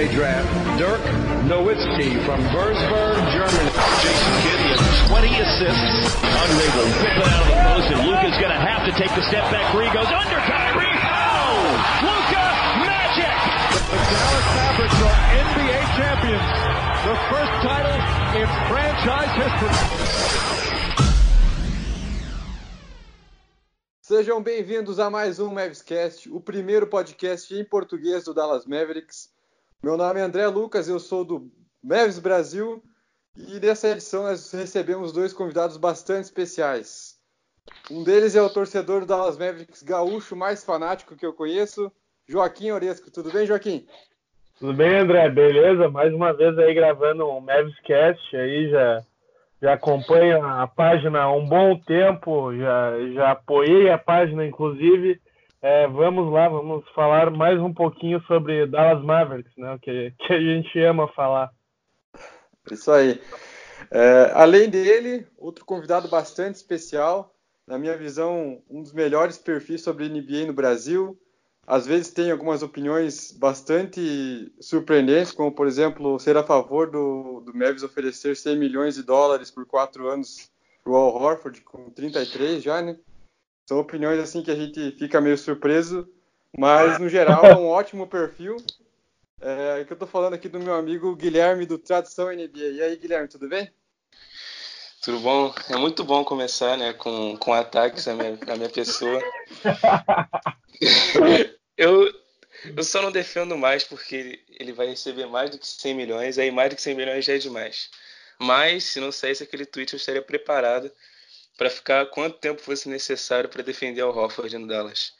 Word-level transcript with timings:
NBA 0.00 0.14
draft, 0.14 0.48
Dirk 0.78 1.02
Nowitzki 1.44 2.24
from 2.24 2.40
Würzburg, 2.56 3.20
Germany. 3.36 3.68
Jason 4.00 4.32
Kidd 4.40 4.60
has 4.72 4.80
20 5.12 5.28
assists. 5.28 6.16
Unable 6.24 6.88
to 6.88 6.96
whip 7.04 7.16
it 7.20 7.28
out 7.28 7.42
of 7.44 7.48
the 7.52 7.60
post, 7.68 7.88
and 7.92 8.00
Luka's 8.08 8.36
going 8.40 8.54
to 8.56 8.64
have 8.64 8.88
to 8.88 8.92
take 8.96 9.12
the 9.12 9.20
step 9.28 9.44
back 9.52 9.68
three. 9.76 9.92
Goes 9.92 10.08
under 10.08 10.40
Kyrie. 10.48 10.96
Oh! 11.04 11.68
Luka 12.00 12.46
Magic! 12.80 13.36
The 13.92 14.00
Dallas 14.08 14.48
Mavericks 14.56 15.00
are 15.04 15.20
NBA 15.36 15.80
champions. 16.00 16.48
The 17.04 17.16
first 17.28 17.54
title 17.60 18.00
in 18.40 18.48
franchise 18.72 19.32
history. 19.36 19.76
Sejam 24.00 24.42
bem-vindos 24.42 24.98
a 24.98 25.10
mais 25.10 25.38
um 25.38 25.52
Mavscast, 25.52 26.26
o 26.32 26.40
primeiro 26.40 26.86
podcast 26.86 27.54
em 27.54 27.62
português 27.62 28.24
do 28.24 28.32
Dallas 28.32 28.64
Mavericks. 28.64 29.28
Meu 29.82 29.96
nome 29.96 30.20
é 30.20 30.22
André 30.22 30.46
Lucas, 30.46 30.90
eu 30.90 31.00
sou 31.00 31.24
do 31.24 31.50
Mavs 31.82 32.18
Brasil 32.18 32.82
e 33.34 33.58
nessa 33.58 33.88
edição 33.88 34.24
nós 34.24 34.52
recebemos 34.52 35.10
dois 35.10 35.32
convidados 35.32 35.78
bastante 35.78 36.24
especiais. 36.24 37.16
Um 37.90 38.04
deles 38.04 38.36
é 38.36 38.42
o 38.42 38.50
torcedor 38.50 39.00
do 39.00 39.06
Dallas 39.06 39.38
Mavericks 39.38 39.82
gaúcho 39.82 40.36
mais 40.36 40.62
fanático 40.62 41.16
que 41.16 41.24
eu 41.24 41.32
conheço, 41.32 41.90
Joaquim 42.28 42.70
Oresco. 42.72 43.10
Tudo 43.10 43.32
bem, 43.32 43.46
Joaquim? 43.46 43.86
Tudo 44.58 44.74
bem, 44.74 44.98
André? 44.98 45.30
Beleza? 45.30 45.88
Mais 45.88 46.12
uma 46.12 46.34
vez 46.34 46.58
aí 46.58 46.74
gravando 46.74 47.26
um 47.30 47.40
Mavscast 47.40 48.36
aí 48.36 48.68
já 48.68 49.02
já 49.62 49.72
acompanho 49.74 50.44
a 50.44 50.66
página 50.66 51.22
há 51.22 51.32
um 51.32 51.46
bom 51.46 51.78
tempo, 51.78 52.54
já, 52.54 52.92
já 53.14 53.30
apoiei 53.30 53.90
a 53.90 53.96
página, 53.96 54.44
inclusive. 54.44 55.20
É, 55.62 55.86
vamos 55.88 56.32
lá, 56.32 56.48
vamos 56.48 56.88
falar 56.94 57.30
mais 57.30 57.60
um 57.60 57.72
pouquinho 57.72 58.18
sobre 58.22 58.66
Dallas 58.66 59.04
Mavericks, 59.04 59.52
né? 59.58 59.78
Que, 59.82 60.14
que 60.18 60.32
a 60.32 60.40
gente 60.40 60.78
ama 60.80 61.06
falar. 61.08 61.50
Isso 62.70 62.90
aí. 62.90 63.20
É, 63.90 64.32
além 64.34 64.70
dele, 64.70 65.26
outro 65.36 65.64
convidado 65.66 66.08
bastante 66.08 66.54
especial, 66.54 67.34
na 67.66 67.78
minha 67.78 67.96
visão, 67.96 68.62
um 68.70 68.80
dos 68.82 68.94
melhores 68.94 69.36
perfis 69.36 69.82
sobre 69.82 70.08
NBA 70.08 70.46
no 70.46 70.54
Brasil, 70.54 71.18
às 71.66 71.86
vezes 71.86 72.10
tem 72.10 72.30
algumas 72.30 72.62
opiniões 72.62 73.30
bastante 73.30 74.52
surpreendentes, 74.60 75.32
como 75.32 75.52
por 75.52 75.66
exemplo 75.66 76.18
ser 76.18 76.36
a 76.38 76.42
favor 76.42 76.90
do, 76.90 77.40
do 77.40 77.54
Mavis 77.54 77.82
oferecer 77.82 78.34
100 78.34 78.58
milhões 78.58 78.94
de 78.94 79.02
dólares 79.02 79.50
por 79.50 79.66
quatro 79.66 80.08
anos 80.08 80.50
para 80.82 80.92
o 80.92 80.96
Al 80.96 81.14
Horford 81.14 81.60
com 81.60 81.90
33 81.90 82.62
já, 82.62 82.80
né? 82.80 82.96
São 83.70 83.78
opiniões 83.78 84.18
assim 84.18 84.42
que 84.42 84.50
a 84.50 84.56
gente 84.56 84.90
fica 84.98 85.20
meio 85.20 85.38
surpreso, 85.38 86.08
mas 86.58 86.98
no 86.98 87.08
geral 87.08 87.44
é 87.44 87.54
um 87.54 87.66
ótimo 87.70 88.04
perfil. 88.04 88.56
É, 89.40 89.84
que 89.84 89.92
eu 89.92 89.94
estou 89.94 90.08
falando 90.08 90.34
aqui 90.34 90.48
do 90.48 90.58
meu 90.58 90.74
amigo 90.74 91.14
Guilherme 91.14 91.64
do 91.64 91.78
Tradição 91.78 92.32
NBA. 92.32 92.58
E 92.58 92.82
aí, 92.82 92.96
Guilherme, 92.96 93.28
tudo 93.28 93.48
bem? 93.48 93.70
Tudo 95.00 95.20
bom? 95.20 95.54
É 95.68 95.76
muito 95.76 96.02
bom 96.02 96.24
começar 96.24 96.76
né, 96.76 96.92
com, 96.94 97.36
com 97.36 97.52
ataques 97.52 98.08
à 98.08 98.14
minha, 98.14 98.36
minha 98.56 98.68
pessoa. 98.68 99.22
eu, 101.78 102.12
eu 102.76 102.82
só 102.82 103.00
não 103.00 103.12
defendo 103.12 103.56
mais 103.56 103.84
porque 103.84 104.40
ele 104.48 104.72
vai 104.72 104.88
receber 104.88 105.26
mais 105.26 105.48
do 105.48 105.60
que 105.60 105.66
100 105.68 105.94
milhões, 105.94 106.38
aí 106.38 106.50
mais 106.50 106.70
do 106.70 106.74
que 106.74 106.82
100 106.82 106.96
milhões 106.96 107.24
já 107.24 107.34
é 107.34 107.38
demais. 107.38 107.88
Mas, 108.36 108.82
se 108.82 108.98
não 108.98 109.12
saísse 109.12 109.44
aquele 109.44 109.64
tweet, 109.64 109.92
eu 109.92 109.96
estaria 109.96 110.22
preparado 110.22 110.90
para 111.60 111.68
ficar 111.68 112.06
quanto 112.06 112.38
tempo 112.38 112.58
fosse 112.58 112.88
necessário 112.88 113.46
para 113.46 113.62
defender 113.62 114.02
o 114.02 114.08
Hofford 114.08 114.56
no 114.56 114.66
Dallas. 114.66 115.12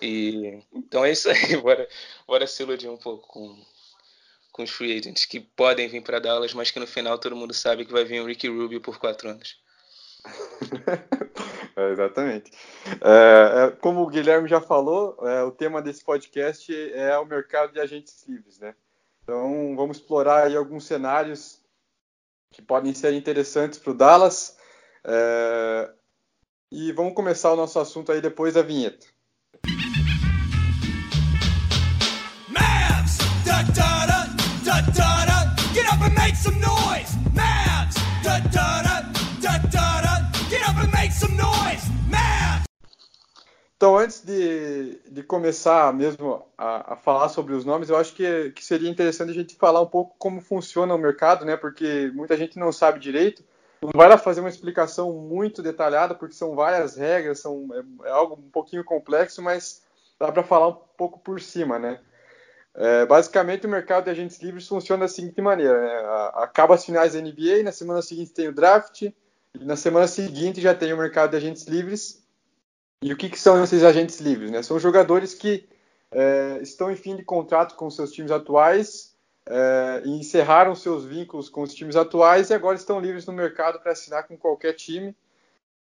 E, 0.00 0.62
então 0.72 1.04
é 1.04 1.10
isso 1.10 1.28
aí, 1.28 1.56
bora, 1.60 1.88
bora 2.28 2.46
se 2.46 2.62
iludir 2.62 2.88
um 2.88 2.96
pouco 2.96 3.26
com, 3.26 3.60
com 4.52 4.62
os 4.62 4.70
free 4.70 4.96
agents 4.96 5.24
que 5.24 5.40
podem 5.40 5.88
vir 5.88 6.00
para 6.00 6.20
Dallas, 6.20 6.54
mas 6.54 6.70
que 6.70 6.78
no 6.78 6.86
final 6.86 7.18
todo 7.18 7.34
mundo 7.34 7.52
sabe 7.52 7.84
que 7.84 7.90
vai 7.90 8.04
vir 8.04 8.20
o 8.20 8.24
Ricky 8.24 8.46
Rubio 8.46 8.80
por 8.80 9.00
quatro 9.00 9.28
anos. 9.28 9.60
é, 11.76 11.90
exatamente. 11.90 12.52
É, 13.00 13.64
é, 13.64 13.70
como 13.72 14.02
o 14.02 14.06
Guilherme 14.06 14.48
já 14.48 14.60
falou, 14.60 15.18
é, 15.26 15.42
o 15.42 15.50
tema 15.50 15.82
desse 15.82 16.04
podcast 16.04 16.72
é 16.92 17.18
o 17.18 17.26
mercado 17.26 17.72
de 17.72 17.80
agentes 17.80 18.24
livres, 18.28 18.60
né? 18.60 18.76
Então 19.24 19.74
vamos 19.74 19.96
explorar 19.96 20.46
aí 20.46 20.56
alguns 20.56 20.86
cenários 20.86 21.60
que 22.52 22.62
podem 22.62 22.94
ser 22.94 23.12
interessantes 23.12 23.80
para 23.80 23.90
o 23.90 23.94
Dallas. 23.94 24.56
É, 25.06 25.90
e 26.72 26.90
vamos 26.92 27.14
começar 27.14 27.52
o 27.52 27.56
nosso 27.56 27.78
assunto 27.78 28.10
aí 28.10 28.22
depois 28.22 28.54
da 28.54 28.62
vinheta. 28.62 29.06
Mavs! 32.48 33.18
Da, 33.44 33.62
da, 33.62 34.06
da, 34.06 34.24
da, 34.64 34.80
da, 34.80 35.24
da. 35.26 35.54
Get 35.74 35.86
up 35.92 36.02
and 36.02 36.14
make 36.14 36.36
some 36.36 36.58
noise! 36.58 37.14
Mavs! 37.34 37.94
Da, 38.22 38.38
da, 38.38 38.82
da, 38.82 39.00
da, 39.42 39.58
da, 39.58 40.00
da. 40.00 40.32
Get 40.48 40.62
up 40.66 40.78
and 40.80 40.90
make 40.92 41.12
some 41.12 41.36
noise! 41.36 41.84
Mavs! 42.08 42.64
Então, 43.76 43.98
antes 43.98 44.24
de, 44.24 44.98
de 45.10 45.22
começar 45.22 45.92
mesmo 45.92 46.46
a, 46.56 46.94
a, 46.94 46.96
falar 46.96 47.28
sobre 47.28 47.52
os 47.52 47.66
nomes, 47.66 47.90
eu 47.90 47.96
acho 47.96 48.14
que, 48.14 48.52
que 48.52 48.64
seria 48.64 48.88
interessante 48.88 49.30
a 49.30 49.34
gente 49.34 49.54
falar 49.54 49.82
um 49.82 49.86
pouco 49.86 50.16
como 50.18 50.40
funciona 50.40 50.94
o 50.94 50.98
mercado, 50.98 51.44
né? 51.44 51.58
Porque 51.58 52.10
muita 52.14 52.38
gente 52.38 52.58
não 52.58 52.72
sabe 52.72 52.98
direito. 52.98 53.44
Não 53.84 53.92
vai 53.94 54.08
lá 54.08 54.16
fazer 54.16 54.40
uma 54.40 54.48
explicação 54.48 55.12
muito 55.12 55.62
detalhada, 55.62 56.14
porque 56.14 56.34
são 56.34 56.54
várias 56.54 56.96
regras, 56.96 57.40
são, 57.40 57.68
é, 57.74 58.08
é 58.08 58.10
algo 58.10 58.34
um 58.34 58.50
pouquinho 58.50 58.82
complexo, 58.82 59.42
mas 59.42 59.82
dá 60.18 60.32
para 60.32 60.42
falar 60.42 60.68
um 60.68 60.78
pouco 60.96 61.18
por 61.18 61.38
cima, 61.38 61.78
né? 61.78 62.00
É, 62.74 63.04
basicamente, 63.04 63.66
o 63.66 63.70
mercado 63.70 64.04
de 64.04 64.10
agentes 64.10 64.40
livres 64.40 64.66
funciona 64.66 65.04
da 65.04 65.08
seguinte 65.08 65.40
maneira: 65.42 65.80
né? 65.80 66.30
acaba 66.34 66.74
as 66.74 66.84
finais 66.84 67.12
da 67.12 67.20
NBA, 67.20 67.62
na 67.62 67.72
semana 67.72 68.00
seguinte 68.00 68.32
tem 68.32 68.48
o 68.48 68.54
draft, 68.54 69.02
e 69.02 69.12
na 69.64 69.76
semana 69.76 70.08
seguinte 70.08 70.62
já 70.62 70.74
tem 70.74 70.92
o 70.92 70.96
mercado 70.96 71.32
de 71.32 71.36
agentes 71.36 71.64
livres. 71.64 72.24
E 73.02 73.12
o 73.12 73.16
que, 73.18 73.28
que 73.28 73.38
são 73.38 73.62
esses 73.62 73.84
agentes 73.84 74.18
livres? 74.18 74.50
Né? 74.50 74.62
São 74.62 74.78
jogadores 74.78 75.34
que 75.34 75.68
é, 76.10 76.58
estão 76.62 76.90
em 76.90 76.96
fim 76.96 77.16
de 77.16 77.22
contrato 77.22 77.74
com 77.74 77.90
seus 77.90 78.10
times 78.10 78.30
atuais 78.30 79.13
é, 79.46 80.02
e 80.04 80.10
encerraram 80.10 80.74
seus 80.74 81.04
vínculos 81.04 81.48
com 81.48 81.62
os 81.62 81.74
times 81.74 81.96
atuais 81.96 82.50
e 82.50 82.54
agora 82.54 82.76
estão 82.76 83.00
livres 83.00 83.26
no 83.26 83.32
mercado 83.32 83.78
para 83.80 83.92
assinar 83.92 84.26
com 84.26 84.36
qualquer 84.36 84.74
time. 84.74 85.14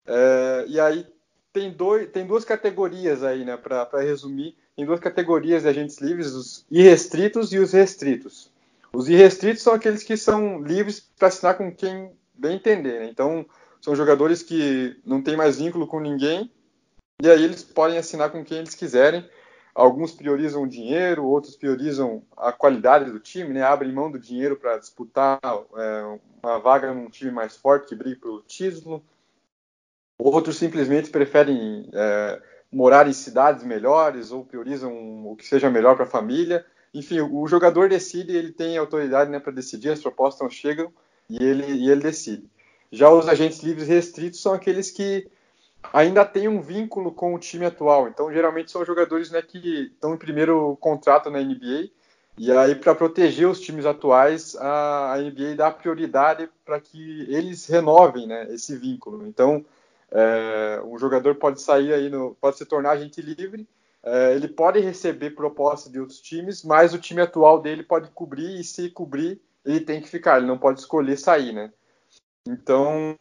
É, 0.07 0.65
e 0.69 0.81
aí 0.81 1.07
tem, 1.53 1.73
dois, 1.73 2.09
tem 2.11 2.27
duas 2.27 2.45
categorias 2.45 3.23
aí, 3.23 3.45
né, 3.45 3.57
para 3.57 4.01
resumir 4.01 4.57
em 4.77 4.87
duas 4.87 5.01
categorias 5.01 5.63
de 5.63 5.69
agentes 5.69 5.99
livres, 5.99 6.33
os 6.33 6.65
irrestritos 6.71 7.53
e 7.53 7.59
os 7.59 7.73
restritos. 7.73 8.51
Os 8.93 9.09
irrestritos 9.09 9.63
são 9.63 9.75
aqueles 9.75 10.03
que 10.03 10.17
são 10.17 10.63
livres 10.63 11.01
para 11.19 11.29
assinar 11.29 11.57
com 11.57 11.75
quem 11.75 12.13
bem 12.33 12.57
entender. 12.57 13.01
Né? 13.01 13.09
Então, 13.11 13.45
são 13.81 13.95
jogadores 13.95 14.43
que 14.43 14.97
não 15.05 15.21
têm 15.21 15.37
mais 15.37 15.59
vínculo 15.59 15.87
com 15.87 16.01
ninguém 16.01 16.51
e 17.21 17.29
aí 17.29 17.43
eles 17.43 17.65
podem 17.65 17.99
assinar 17.99 18.31
com 18.31 18.45
quem 18.45 18.59
eles 18.59 18.75
quiserem. 18.75 19.29
Alguns 19.79 20.11
priorizam 20.11 20.65
o 20.65 20.69
dinheiro, 20.69 21.25
outros 21.25 21.55
priorizam 21.55 22.21
a 22.37 22.51
qualidade 22.51 23.13
do 23.13 23.21
time, 23.21 23.55
né? 23.55 23.63
abrem 23.63 23.93
mão 23.93 24.11
do 24.11 24.19
dinheiro 24.19 24.57
para 24.57 24.77
disputar 24.77 25.39
é, 25.45 26.19
uma 26.43 26.59
vaga 26.59 26.93
num 26.93 27.09
time 27.09 27.31
mais 27.31 27.57
forte 27.57 27.87
que 27.87 27.95
brigue 27.95 28.17
pelo 28.17 28.43
título. 28.43 29.01
Outros 30.19 30.57
simplesmente 30.57 31.11
preferem 31.11 31.89
é, 31.93 32.43
morar 32.73 33.07
em 33.07 33.13
cidades 33.13 33.63
melhores 33.63 34.33
ou 34.33 34.45
priorizam 34.45 34.93
o 35.25 35.37
que 35.37 35.47
seja 35.47 35.71
melhor 35.71 35.95
para 35.95 36.07
a 36.07 36.11
família. 36.11 36.67
Enfim, 36.93 37.21
o 37.21 37.47
jogador 37.47 37.89
decide, 37.89 38.37
ele 38.37 38.51
tem 38.51 38.77
autoridade 38.77 39.31
né, 39.31 39.39
para 39.39 39.53
decidir, 39.53 39.91
as 39.91 40.03
propostas 40.03 40.43
não 40.43 40.51
chegam 40.51 40.93
e 41.31 41.37
ele, 41.41 41.65
e 41.65 41.89
ele 41.89 42.01
decide. 42.01 42.51
Já 42.91 43.09
os 43.11 43.29
agentes 43.29 43.63
livres 43.63 43.87
restritos 43.87 44.43
são 44.43 44.55
aqueles 44.55 44.91
que 44.91 45.31
ainda 45.93 46.25
têm 46.25 46.49
um 46.49 46.61
vínculo 46.61 47.13
com 47.13 47.35
o 47.35 47.39
time 47.39 47.65
atual. 47.65 48.09
Então, 48.09 48.33
geralmente 48.33 48.71
são 48.71 48.85
jogadores 48.85 49.31
né, 49.31 49.43
que 49.43 49.91
estão 49.93 50.15
em 50.15 50.19
primeiro 50.19 50.77
contrato 50.81 51.31
na 51.31 51.41
NBA. 51.41 51.91
E 52.37 52.53
aí, 52.53 52.75
para 52.75 52.95
proteger 52.95 53.49
os 53.49 53.61
times 53.61 53.85
atuais, 53.85 54.55
a, 54.57 55.15
a 55.15 55.19
NBA 55.19 55.57
dá 55.57 55.71
prioridade 55.71 56.49
para 56.65 56.81
que 56.81 57.27
eles 57.29 57.67
renovem 57.67 58.27
né, 58.27 58.47
esse 58.53 58.77
vínculo. 58.77 59.27
Então, 59.27 59.65
é, 60.11 60.81
um 60.85 60.99
jogador 60.99 61.35
pode 61.35 61.61
sair 61.61 61.93
aí, 61.93 62.09
no, 62.09 62.37
pode 62.41 62.57
se 62.57 62.65
tornar 62.65 62.93
agente 62.93 63.21
livre, 63.21 63.69
é, 64.03 64.35
ele 64.35 64.49
pode 64.49 64.79
receber 64.79 65.31
propostas 65.31 65.91
de 65.93 66.01
outros 66.01 66.21
times, 66.21 66.63
mas 66.63 66.95
o 66.95 66.99
time 66.99 67.21
atual 67.21 67.61
dele 67.61 67.83
pode 67.83 68.09
cobrir 68.11 68.61
e 68.61 68.65
se 68.65 68.89
cobrir, 68.89 69.41
ele 69.65 69.81
tem 69.81 70.01
que 70.01 70.09
ficar, 70.09 70.39
ele 70.39 70.47
não 70.47 70.57
pode 70.57 70.81
escolher 70.81 71.17
sair, 71.19 71.53
né? 71.53 71.73
Então, 72.47 73.17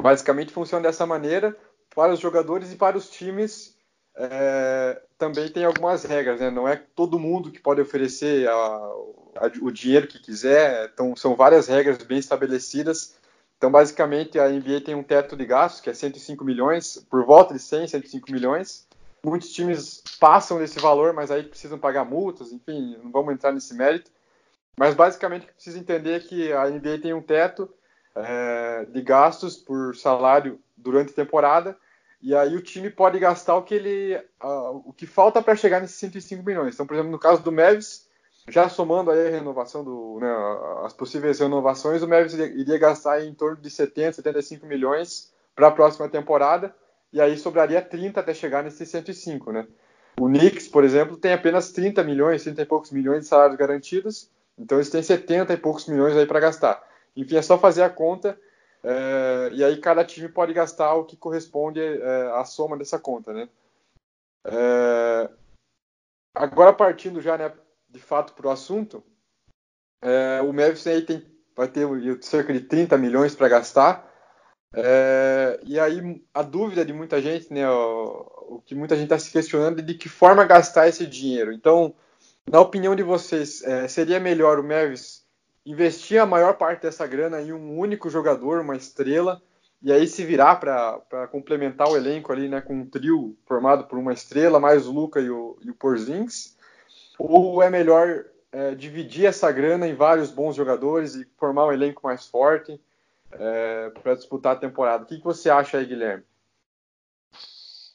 basicamente 0.00 0.52
funciona 0.52 0.82
dessa 0.82 1.06
maneira. 1.06 1.56
Para 1.94 2.12
os 2.12 2.20
jogadores 2.20 2.72
e 2.72 2.76
para 2.76 2.96
os 2.96 3.10
times, 3.10 3.76
é, 4.16 5.00
também 5.16 5.48
tem 5.48 5.64
algumas 5.64 6.04
regras, 6.04 6.40
né? 6.40 6.50
Não 6.50 6.68
é 6.68 6.76
todo 6.94 7.18
mundo 7.18 7.50
que 7.50 7.60
pode 7.60 7.80
oferecer 7.80 8.48
a, 8.48 8.52
a, 8.52 9.50
o 9.60 9.70
dinheiro 9.70 10.06
que 10.06 10.18
quiser, 10.18 10.90
então 10.92 11.16
são 11.16 11.34
várias 11.34 11.66
regras 11.66 11.98
bem 11.98 12.18
estabelecidas 12.18 13.18
então, 13.58 13.72
basicamente, 13.72 14.38
a 14.38 14.48
NBA 14.48 14.82
tem 14.84 14.94
um 14.94 15.02
teto 15.02 15.36
de 15.36 15.44
gastos, 15.44 15.80
que 15.80 15.90
é 15.90 15.94
105 15.94 16.44
milhões, 16.44 17.04
por 17.10 17.24
volta 17.26 17.52
de 17.52 17.60
100, 17.60 17.88
105 17.88 18.30
milhões. 18.30 18.86
muitos 19.24 19.52
times 19.52 20.02
passam 20.20 20.58
desse 20.58 20.78
valor, 20.78 21.12
mas 21.12 21.30
aí 21.30 21.42
precisam 21.42 21.76
pagar 21.76 22.04
multas, 22.04 22.52
enfim, 22.52 22.96
não 23.02 23.10
vamos 23.10 23.34
entrar 23.34 23.52
nesse 23.52 23.74
mérito. 23.74 24.12
Mas 24.76 24.94
basicamente 24.94 25.42
o 25.42 25.46
que 25.48 25.54
precisa 25.54 25.78
entender 25.78 26.12
é 26.14 26.20
que 26.20 26.52
a 26.52 26.70
NBA 26.70 27.00
tem 27.02 27.12
um 27.12 27.20
teto 27.20 27.68
é, 28.24 28.84
de 28.86 29.02
gastos 29.02 29.56
por 29.56 29.96
salário 29.96 30.60
durante 30.76 31.12
a 31.12 31.16
temporada, 31.16 31.76
e 32.20 32.34
aí 32.34 32.56
o 32.56 32.62
time 32.62 32.90
pode 32.90 33.18
gastar 33.18 33.54
o 33.56 33.62
que 33.62 33.74
ele, 33.74 34.16
uh, 34.42 34.82
o 34.84 34.92
que 34.92 35.06
falta 35.06 35.40
para 35.40 35.54
chegar 35.54 35.80
nesses 35.80 35.96
105 35.96 36.44
milhões. 36.44 36.74
Então, 36.74 36.86
por 36.86 36.94
exemplo, 36.94 37.12
no 37.12 37.18
caso 37.18 37.42
do 37.42 37.52
Mavis, 37.52 38.08
já 38.48 38.68
somando 38.68 39.10
aí 39.10 39.28
a 39.28 39.30
renovação 39.30 39.84
do, 39.84 40.18
né, 40.20 40.28
as 40.84 40.92
possíveis 40.92 41.38
renovações, 41.38 42.02
o 42.02 42.08
Mavis 42.08 42.34
iria, 42.34 42.78
gastar 42.78 43.22
em 43.22 43.32
torno 43.34 43.58
de 43.58 43.70
70, 43.70 44.14
75 44.14 44.66
milhões 44.66 45.32
para 45.54 45.68
a 45.68 45.72
próxima 45.72 46.08
temporada, 46.08 46.74
e 47.12 47.20
aí 47.20 47.36
sobraria 47.38 47.80
30 47.80 48.20
até 48.20 48.34
chegar 48.34 48.64
nesses 48.64 48.88
105, 48.88 49.52
né? 49.52 49.66
O 50.20 50.26
Knicks, 50.26 50.66
por 50.66 50.82
exemplo, 50.82 51.16
tem 51.16 51.32
apenas 51.32 51.70
30 51.70 52.02
milhões, 52.02 52.42
30 52.42 52.62
e 52.62 52.66
poucos 52.66 52.90
milhões 52.90 53.22
de 53.22 53.28
salários 53.28 53.56
garantidos, 53.56 54.28
então 54.58 54.78
eles 54.78 54.90
têm 54.90 55.02
70 55.02 55.52
e 55.52 55.56
poucos 55.56 55.86
milhões 55.86 56.16
aí 56.16 56.26
para 56.26 56.40
gastar. 56.40 56.82
Enfim, 57.20 57.36
é 57.36 57.42
só 57.42 57.58
fazer 57.58 57.82
a 57.82 57.90
conta 57.90 58.38
é, 58.82 59.50
e 59.52 59.64
aí 59.64 59.76
cada 59.78 60.04
time 60.04 60.28
pode 60.28 60.52
gastar 60.52 60.94
o 60.94 61.04
que 61.04 61.16
corresponde 61.16 61.80
é, 61.80 62.30
à 62.34 62.44
soma 62.44 62.76
dessa 62.76 62.98
conta, 62.98 63.32
né? 63.32 63.48
É, 64.44 65.28
agora 66.34 66.72
partindo 66.72 67.20
já, 67.20 67.36
né, 67.36 67.52
de 67.88 67.98
fato 67.98 68.34
para 68.34 68.46
o 68.46 68.50
assunto, 68.50 69.02
é, 70.00 70.40
o 70.42 70.52
Memphis 70.52 70.86
aí 70.86 71.02
tem, 71.02 71.26
vai 71.56 71.66
ter 71.66 71.86
cerca 72.22 72.52
de 72.52 72.60
30 72.60 72.96
milhões 72.96 73.34
para 73.34 73.48
gastar. 73.48 74.08
É, 74.74 75.58
e 75.64 75.80
aí 75.80 76.24
a 76.32 76.42
dúvida 76.42 76.84
de 76.84 76.92
muita 76.92 77.20
gente, 77.20 77.52
né, 77.52 77.68
o, 77.68 78.56
o 78.56 78.62
que 78.64 78.74
muita 78.74 78.94
gente 78.94 79.06
está 79.06 79.18
se 79.18 79.32
questionando 79.32 79.80
é 79.80 79.82
de 79.82 79.94
que 79.94 80.08
forma 80.08 80.44
gastar 80.44 80.86
esse 80.86 81.04
dinheiro. 81.04 81.52
Então, 81.52 81.94
na 82.48 82.60
opinião 82.60 82.94
de 82.94 83.02
vocês, 83.02 83.62
é, 83.64 83.88
seria 83.88 84.20
melhor 84.20 84.60
o 84.60 84.62
Memphis 84.62 85.17
investir 85.70 86.18
a 86.18 86.24
maior 86.24 86.54
parte 86.56 86.82
dessa 86.82 87.06
grana 87.06 87.42
em 87.42 87.52
um 87.52 87.78
único 87.78 88.08
jogador, 88.08 88.60
uma 88.62 88.74
estrela, 88.74 89.42
e 89.82 89.92
aí 89.92 90.08
se 90.08 90.24
virar 90.24 90.56
para 90.56 91.28
complementar 91.30 91.88
o 91.88 91.96
elenco 91.96 92.32
ali, 92.32 92.48
né, 92.48 92.60
com 92.62 92.74
um 92.74 92.86
trio 92.86 93.36
formado 93.46 93.84
por 93.84 93.98
uma 93.98 94.14
estrela, 94.14 94.58
mais 94.58 94.86
o 94.86 94.92
Luca 94.92 95.20
e 95.20 95.28
o, 95.28 95.58
e 95.62 95.70
o 95.70 95.74
Porzingis? 95.74 96.56
Ou 97.18 97.62
é 97.62 97.68
melhor 97.68 98.24
é, 98.50 98.74
dividir 98.74 99.26
essa 99.26 99.52
grana 99.52 99.86
em 99.86 99.94
vários 99.94 100.30
bons 100.30 100.56
jogadores 100.56 101.14
e 101.14 101.28
formar 101.36 101.66
um 101.66 101.72
elenco 101.72 102.00
mais 102.02 102.26
forte 102.26 102.80
é, 103.30 103.90
para 104.02 104.14
disputar 104.14 104.56
a 104.56 104.58
temporada? 104.58 105.04
O 105.04 105.06
que, 105.06 105.18
que 105.18 105.24
você 105.24 105.50
acha 105.50 105.76
aí, 105.76 105.84
Guilherme? 105.84 106.24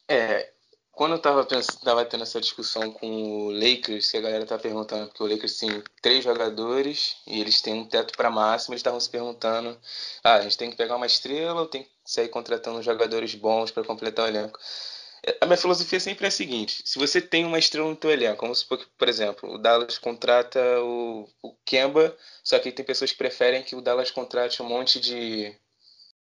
É, 0.07 0.52
quando 0.93 1.13
eu 1.13 1.19
tava, 1.19 1.43
pensando, 1.43 1.79
tava 1.81 2.05
tendo 2.05 2.21
essa 2.21 2.39
discussão 2.39 2.91
com 2.91 3.47
o 3.47 3.51
Lakers, 3.51 4.11
que 4.11 4.17
a 4.17 4.21
galera 4.21 4.45
tá 4.45 4.59
perguntando, 4.59 5.07
porque 5.07 5.23
o 5.23 5.27
Lakers 5.27 5.57
tem 5.57 5.83
três 6.01 6.23
jogadores 6.23 7.17
e 7.25 7.41
eles 7.41 7.61
têm 7.61 7.73
um 7.73 7.85
teto 7.85 8.15
para 8.15 8.29
máximo, 8.29 8.73
eles 8.73 8.79
estavam 8.79 8.99
se 8.99 9.09
perguntando: 9.09 9.77
ah, 10.23 10.35
a 10.35 10.41
gente 10.41 10.57
tem 10.57 10.69
que 10.69 10.77
pegar 10.77 10.95
uma 10.95 11.07
estrela 11.07 11.61
ou 11.61 11.67
tem 11.67 11.83
que 11.83 11.89
sair 12.05 12.29
contratando 12.29 12.81
jogadores 12.83 13.33
bons 13.33 13.71
para 13.71 13.83
completar 13.83 14.25
o 14.25 14.27
elenco? 14.29 14.59
A 15.41 15.45
minha 15.45 15.57
filosofia 15.57 15.99
sempre 15.99 16.25
é 16.25 16.27
a 16.27 16.31
seguinte: 16.31 16.83
se 16.85 16.99
você 16.99 17.19
tem 17.21 17.43
uma 17.45 17.57
estrela 17.57 17.89
no 17.89 17.95
teu 17.95 18.11
elenco, 18.11 18.41
vamos 18.41 18.59
supor 18.59 18.77
que, 18.77 18.85
por 18.97 19.09
exemplo, 19.09 19.53
o 19.53 19.57
Dallas 19.57 19.97
contrata 19.97 20.59
o, 20.81 21.27
o 21.41 21.55
Kemba, 21.65 22.15
só 22.43 22.59
que 22.59 22.71
tem 22.71 22.85
pessoas 22.85 23.11
que 23.11 23.17
preferem 23.17 23.63
que 23.63 23.75
o 23.75 23.81
Dallas 23.81 24.11
contrate 24.11 24.61
um 24.61 24.67
monte 24.67 24.99
de, 24.99 25.55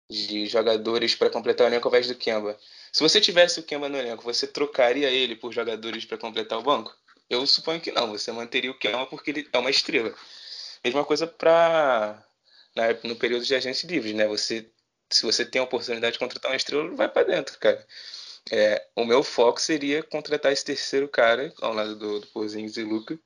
de 0.09 0.45
jogadores 0.47 1.15
para 1.15 1.29
completar 1.29 1.67
o 1.67 1.69
elenco 1.69 1.87
ao 1.87 1.91
invés 1.93 2.07
do 2.07 2.15
Kemba. 2.15 2.57
Se 2.97 3.03
você 3.03 3.21
tivesse 3.21 3.59
o 3.59 3.63
Kemba 3.63 3.87
no 3.87 3.95
elenco, 3.95 4.23
você 4.23 4.47
trocaria 4.47 5.07
ele 5.07 5.35
por 5.35 5.53
jogadores 5.53 6.03
para 6.03 6.17
completar 6.17 6.57
o 6.57 6.63
banco? 6.63 6.97
Eu 7.29 7.45
suponho 7.45 7.79
que 7.79 7.91
não. 7.91 8.09
Você 8.09 8.31
manteria 8.31 8.71
o 8.71 8.73
Kemba 8.79 9.05
porque 9.05 9.29
ele 9.29 9.47
é 9.53 9.57
uma 9.59 9.69
estrela. 9.69 10.11
Mesma 10.83 11.05
coisa 11.05 11.27
para 11.27 12.25
no 13.03 13.15
período 13.15 13.45
de 13.45 13.53
agentes 13.53 13.83
livres, 13.83 14.15
né? 14.15 14.25
Você, 14.25 14.71
se 15.11 15.21
você 15.21 15.45
tem 15.45 15.61
a 15.61 15.65
oportunidade 15.65 16.13
de 16.13 16.17
contratar 16.17 16.49
uma 16.49 16.57
estrela, 16.57 16.89
vai 16.95 17.07
para 17.07 17.27
dentro, 17.27 17.59
cara. 17.59 17.85
É, 18.51 18.83
o 18.95 19.05
meu 19.05 19.21
foco 19.21 19.61
seria 19.61 20.01
contratar 20.01 20.51
esse 20.51 20.65
terceiro 20.65 21.07
cara 21.07 21.53
ao 21.61 21.75
lado 21.75 21.95
do, 21.95 22.21
do 22.21 22.25
Porzingis 22.25 22.77
e 22.77 22.83
Luca, 22.83 23.19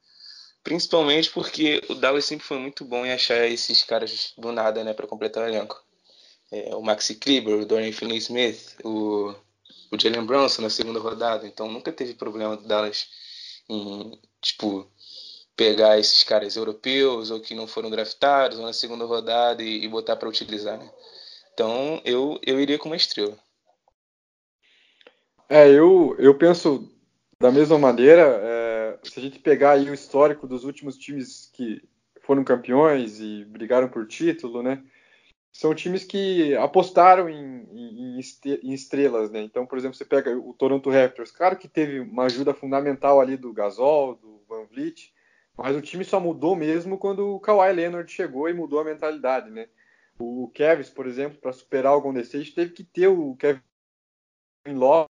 principalmente 0.62 1.30
porque 1.30 1.82
o 1.88 1.96
Dallas 1.96 2.26
sempre 2.26 2.46
foi 2.46 2.58
muito 2.60 2.84
bom 2.84 3.06
em 3.06 3.14
achar 3.14 3.48
esses 3.48 3.84
caras 3.84 4.34
do 4.38 4.52
nada, 4.52 4.84
né, 4.84 4.94
para 4.94 5.08
completar 5.08 5.46
o 5.46 5.48
elenco. 5.48 5.82
É, 6.52 6.76
o 6.76 6.82
Maxi 6.82 7.16
Kleber, 7.16 7.54
o 7.54 7.66
Dorian 7.66 7.94
Finney-Smith, 7.94 8.76
o 8.84 9.34
o 9.92 10.00
Jalen 10.00 10.26
Brunson 10.26 10.62
na 10.62 10.70
segunda 10.70 11.00
rodada. 11.00 11.48
Então 11.48 11.72
nunca 11.72 11.92
teve 11.92 12.14
problema 12.14 12.58
do 12.58 12.68
Dallas 12.68 13.08
em, 13.70 14.20
tipo, 14.42 14.90
pegar 15.56 16.00
esses 16.00 16.24
caras 16.24 16.56
europeus 16.56 17.32
ou 17.32 17.40
que 17.40 17.56
não 17.56 17.68
foram 17.68 17.90
draftados 17.90 18.58
ou 18.58 18.66
na 18.66 18.74
segunda 18.74 19.06
rodada 19.06 19.62
e, 19.62 19.84
e 19.84 19.88
botar 19.88 20.16
para 20.16 20.30
utilizar, 20.30 20.78
né? 20.78 20.90
Então 21.54 22.02
eu, 22.06 22.40
eu 22.46 22.60
iria 22.60 22.78
com 22.78 22.90
uma 22.90 22.96
estrela. 22.96 23.38
É, 25.50 25.70
eu, 25.70 26.16
eu 26.18 26.38
penso 26.38 26.90
da 27.40 27.52
mesma 27.52 27.78
maneira. 27.78 28.40
É, 28.42 29.00
se 29.04 29.20
a 29.20 29.22
gente 29.22 29.40
pegar 29.40 29.72
aí 29.72 29.90
o 29.90 29.94
histórico 29.94 30.48
dos 30.48 30.64
últimos 30.64 30.98
times 30.98 31.50
que 31.54 31.82
foram 32.22 32.44
campeões 32.44 33.20
e 33.20 33.44
brigaram 33.46 33.90
por 33.90 34.08
título, 34.08 34.64
né? 34.64 34.82
São 35.52 35.76
times 35.76 36.04
que 36.04 36.56
apostaram 36.56 37.30
em, 37.30 37.68
em, 37.72 38.20
em, 38.64 38.74
estrelas, 38.74 39.30
né? 39.30 39.42
Então, 39.42 39.66
por 39.66 39.78
exemplo, 39.78 39.96
você 39.96 40.06
pega 40.06 40.38
o 40.38 40.54
Toronto 40.54 40.90
Raptors, 40.90 41.32
claro 41.32 41.58
que 41.58 41.68
teve 41.68 42.00
uma 42.00 42.26
ajuda 42.26 42.54
fundamental 42.54 43.20
ali 43.20 43.36
do 43.36 43.52
Gasol, 43.52 44.16
do 44.16 44.42
Van 44.48 44.66
Vliet, 44.66 45.14
mas 45.58 45.76
o 45.76 45.82
time 45.82 46.06
só 46.06 46.20
mudou 46.20 46.56
mesmo 46.56 46.98
quando 46.98 47.36
o 47.36 47.40
Kawhi 47.40 47.74
Leonard 47.74 48.10
chegou 48.10 48.50
e 48.50 48.54
mudou 48.54 48.80
a 48.80 48.86
mentalidade, 48.86 49.50
né? 49.50 49.68
O 50.18 50.50
Kevin, 50.54 50.90
por 50.92 51.08
exemplo, 51.08 51.40
para 51.40 51.52
superar 51.52 51.96
o 51.96 52.02
Golden 52.02 52.22
State, 52.22 52.54
teve 52.54 52.72
que 52.72 52.84
ter 52.84 53.08
o 53.08 53.36
Kevin 53.36 53.62
Love 54.68 55.10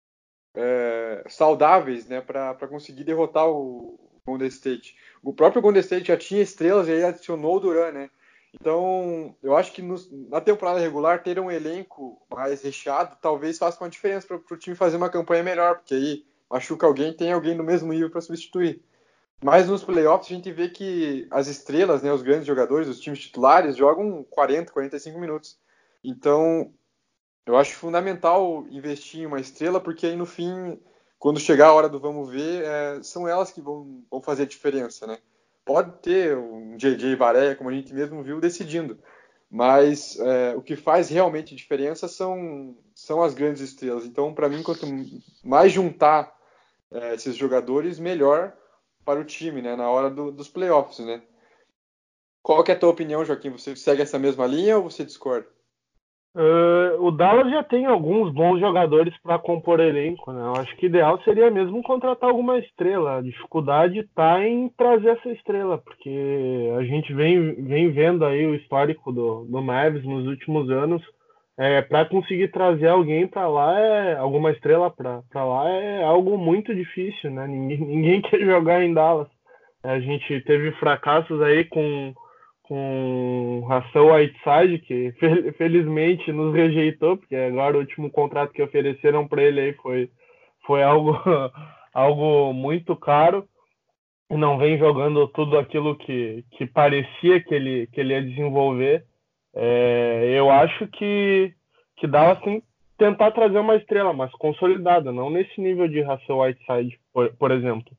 é, 0.55 1.25
saudáveis, 1.29 2.06
né, 2.06 2.20
para 2.20 2.69
conseguir 2.69 3.05
derrotar 3.05 3.49
o 3.49 3.99
Golden 4.26 4.49
State. 4.49 4.96
O 5.23 5.32
próprio 5.32 5.62
Golden 5.62 5.81
State 5.81 6.08
já 6.08 6.17
tinha 6.17 6.43
estrelas 6.43 6.88
e 6.88 6.93
aí 6.93 7.05
adicionou 7.05 7.56
o 7.56 7.61
Duran, 7.61 7.93
né? 7.93 8.11
Então, 8.61 9.37
eu 9.43 9.57
acho 9.57 9.73
que 9.73 9.81
no, 9.81 9.97
na 10.29 10.41
temporada 10.41 10.81
regular 10.81 11.23
ter 11.23 11.38
um 11.38 11.50
elenco 11.50 12.21
mais 12.29 12.62
recheado 12.62 13.17
talvez 13.23 13.57
faça 13.57 13.83
uma 13.83 13.91
diferença 13.91 14.27
para 14.27 14.55
o 14.55 14.59
time 14.59 14.75
fazer 14.75 14.97
uma 14.97 15.09
campanha 15.09 15.45
melhor, 15.45 15.77
porque 15.77 15.95
aí 15.95 16.27
machuca 16.50 16.87
alguém, 16.87 17.12
tem 17.12 17.33
alguém 17.33 17.55
no 17.55 17.62
mesmo 17.62 17.93
nível 17.93 18.11
para 18.11 18.21
substituir. 18.21 18.83
Mas 19.41 19.69
nos 19.69 19.85
playoffs 19.85 20.31
a 20.33 20.35
gente 20.35 20.50
vê 20.50 20.69
que 20.69 21.29
as 21.31 21.47
estrelas, 21.47 22.03
né, 22.03 22.12
os 22.12 22.23
grandes 22.23 22.47
jogadores, 22.47 22.88
os 22.88 22.99
times 22.99 23.21
titulares 23.21 23.77
jogam 23.77 24.25
40, 24.25 24.73
45 24.73 25.19
minutos. 25.21 25.57
Então, 26.03 26.73
eu 27.47 27.57
acho 27.57 27.77
fundamental 27.77 28.67
investir 28.71 29.21
em 29.21 29.27
uma 29.27 29.41
estrela, 29.41 29.81
porque 29.81 30.07
aí 30.07 30.17
no 30.17 30.27
fim, 30.27 30.81
quando 31.17 31.38
chegar 31.38 31.69
a 31.69 31.73
hora 31.73 31.88
do 31.88 32.00
vamos 32.00 32.29
ver, 32.29 32.65
é, 32.65 33.03
são 33.05 33.29
elas 33.29 33.53
que 33.53 33.61
vão, 33.61 34.05
vão 34.11 34.21
fazer 34.21 34.43
a 34.43 34.47
diferença, 34.47 35.07
né? 35.07 35.19
Pode 35.69 35.93
ter 36.01 36.35
um 36.35 36.79
JJ 36.79 37.15
Vareia, 37.15 37.55
como 37.55 37.69
a 37.69 37.73
gente 37.75 37.93
mesmo 37.93 38.23
viu, 38.23 38.41
decidindo. 38.41 38.99
Mas 39.51 40.19
é, 40.19 40.57
o 40.57 40.63
que 40.63 40.75
faz 40.75 41.11
realmente 41.11 41.55
diferença 41.55 42.09
são, 42.09 42.75
são 42.95 43.23
as 43.23 43.35
grandes 43.35 43.61
estrelas. 43.61 44.07
Então, 44.07 44.33
para 44.33 44.49
mim, 44.49 44.63
quanto 44.63 44.87
mais 45.45 45.71
juntar 45.71 46.35
é, 46.91 47.15
esses 47.15 47.37
jogadores, 47.37 47.99
melhor 47.99 48.57
para 49.05 49.21
o 49.21 49.25
time, 49.25 49.61
né? 49.61 49.77
Na 49.77 49.91
hora 49.91 50.09
do, 50.09 50.33
dos 50.33 50.49
playoffs, 50.49 51.05
né? 51.05 51.23
Qual 52.43 52.65
é 52.67 52.73
a 52.73 52.79
tua 52.79 52.89
opinião, 52.89 53.23
Joaquim? 53.23 53.51
Você 53.51 53.77
segue 53.77 54.01
essa 54.01 54.19
mesma 54.19 54.47
linha 54.47 54.79
ou 54.79 54.91
você 54.91 55.05
discorda? 55.05 55.47
Uh, 56.38 57.04
o 57.04 57.11
Dallas 57.11 57.50
já 57.50 57.64
tem 57.64 57.85
alguns 57.85 58.33
bons 58.33 58.61
jogadores 58.61 59.12
para 59.25 59.40
compor 59.40 59.80
elenco, 59.80 60.30
né? 60.30 60.40
Eu 60.40 60.52
acho 60.52 60.76
que 60.76 60.87
ideal 60.87 61.21
seria 61.23 61.50
mesmo 61.50 61.83
contratar 61.83 62.30
alguma 62.30 62.57
estrela. 62.59 63.16
A 63.16 63.21
dificuldade 63.21 63.99
está 63.99 64.47
em 64.47 64.68
trazer 64.68 65.09
essa 65.09 65.30
estrela, 65.30 65.78
porque 65.78 66.71
a 66.78 66.85
gente 66.85 67.12
vem, 67.12 67.54
vem 67.54 67.90
vendo 67.90 68.25
aí 68.25 68.47
o 68.47 68.54
histórico 68.54 69.11
do, 69.11 69.47
do 69.47 69.61
Mavis 69.61 70.04
nos 70.04 70.28
últimos 70.28 70.71
anos. 70.71 71.02
É, 71.59 71.83
para 71.83 72.04
conseguir 72.04 72.52
trazer 72.52 72.87
alguém 72.87 73.26
para 73.26 73.49
lá, 73.49 73.76
é, 73.76 74.16
alguma 74.16 74.52
estrela 74.52 74.92
para 74.92 75.45
lá, 75.45 75.68
é 75.68 76.04
algo 76.04 76.38
muito 76.38 76.73
difícil, 76.73 77.33
né? 77.33 77.49
Ninguém, 77.49 77.78
ninguém 77.85 78.23
quer 78.23 78.38
jogar 78.38 78.85
em 78.85 78.95
Dallas. 78.95 79.26
A 79.83 79.99
gente 79.99 80.40
teve 80.42 80.71
fracassos 80.73 81.42
aí 81.42 81.64
com 81.64 82.14
com 82.69 83.65
Ração 83.67 84.13
Whiteside, 84.13 84.79
que 84.81 85.13
felizmente 85.57 86.31
nos 86.31 86.55
rejeitou, 86.55 87.17
porque 87.17 87.35
agora 87.35 87.77
o 87.77 87.81
último 87.81 88.11
contrato 88.11 88.53
que 88.53 88.63
ofereceram 88.63 89.27
para 89.27 89.43
ele 89.43 89.61
aí 89.61 89.73
foi, 89.75 90.11
foi 90.67 90.83
algo, 90.83 91.19
algo 91.93 92.53
muito 92.53 92.95
caro 92.95 93.49
não 94.37 94.59
vem 94.59 94.79
jogando 94.79 95.27
tudo 95.29 95.59
aquilo 95.59 95.97
que, 95.97 96.45
que 96.53 96.67
parecia 96.67 97.41
que 97.41 97.55
ele, 97.55 97.87
que 97.87 98.01
ele 98.01 98.13
ia 98.13 98.23
desenvolver. 98.23 99.05
É, 99.55 100.35
eu 100.35 100.51
acho 100.51 100.87
que, 100.89 101.53
que 101.97 102.07
Dallas 102.07 102.39
tem, 102.41 102.63
tentar 102.99 103.31
trazer 103.31 103.59
uma 103.59 103.77
estrela, 103.77 104.13
mas 104.13 104.31
consolidada, 104.33 105.13
não 105.13 105.31
nesse 105.31 105.61
nível 105.61 105.89
de 105.89 106.03
Russell 106.03 106.41
Whiteside, 106.41 106.99
por, 107.13 107.33
por 107.37 107.51
exemplo. 107.51 107.91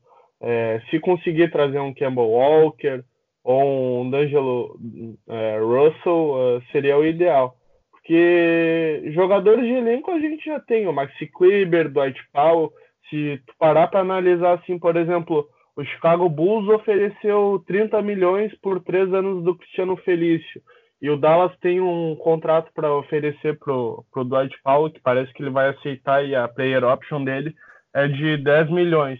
É, 0.42 0.82
se 0.90 1.00
conseguir 1.00 1.52
trazer 1.52 1.80
um 1.80 1.94
Campbell 1.94 2.30
Walker 2.30 3.04
ou 3.52 4.04
um 4.04 4.10
D'Angelo 4.12 4.80
é, 5.28 5.58
Russell, 5.58 6.36
uh, 6.36 6.64
seria 6.72 6.96
o 6.96 7.04
ideal. 7.04 7.56
Porque 7.90 9.02
jogadores 9.08 9.66
de 9.66 9.72
elenco 9.72 10.12
a 10.12 10.20
gente 10.20 10.46
já 10.46 10.60
tem, 10.60 10.86
o 10.86 10.94
Maxi 10.94 11.26
Kleber, 11.26 11.90
Dwight 11.90 12.20
Powell. 12.32 12.72
Se 13.10 13.42
tu 13.48 13.54
parar 13.58 13.88
para 13.88 14.02
analisar 14.02 14.60
assim, 14.60 14.78
por 14.78 14.96
exemplo, 14.96 15.50
o 15.76 15.84
Chicago 15.84 16.30
Bulls 16.30 16.70
ofereceu 16.70 17.64
30 17.66 18.00
milhões 18.04 18.56
por 18.62 18.84
três 18.84 19.12
anos 19.12 19.44
do 19.44 19.56
Cristiano 19.56 19.98
Felício. 19.98 20.62
E 21.02 21.10
o 21.10 21.18
Dallas 21.18 21.58
tem 21.60 21.82
um 21.82 22.16
contrato 22.18 22.72
para 22.76 22.94
oferecer 22.94 23.58
pro, 23.58 24.06
pro 24.12 24.26
Dwight 24.26 24.56
Powell, 24.64 24.92
que 24.92 25.02
parece 25.02 25.34
que 25.34 25.42
ele 25.42 25.50
vai 25.50 25.70
aceitar 25.70 26.24
e 26.24 26.36
a 26.36 26.48
player 26.48 26.84
option 26.84 27.24
dele 27.24 27.56
é 27.96 28.08
de 28.08 28.38
10 28.38 28.70
milhões. 28.70 29.20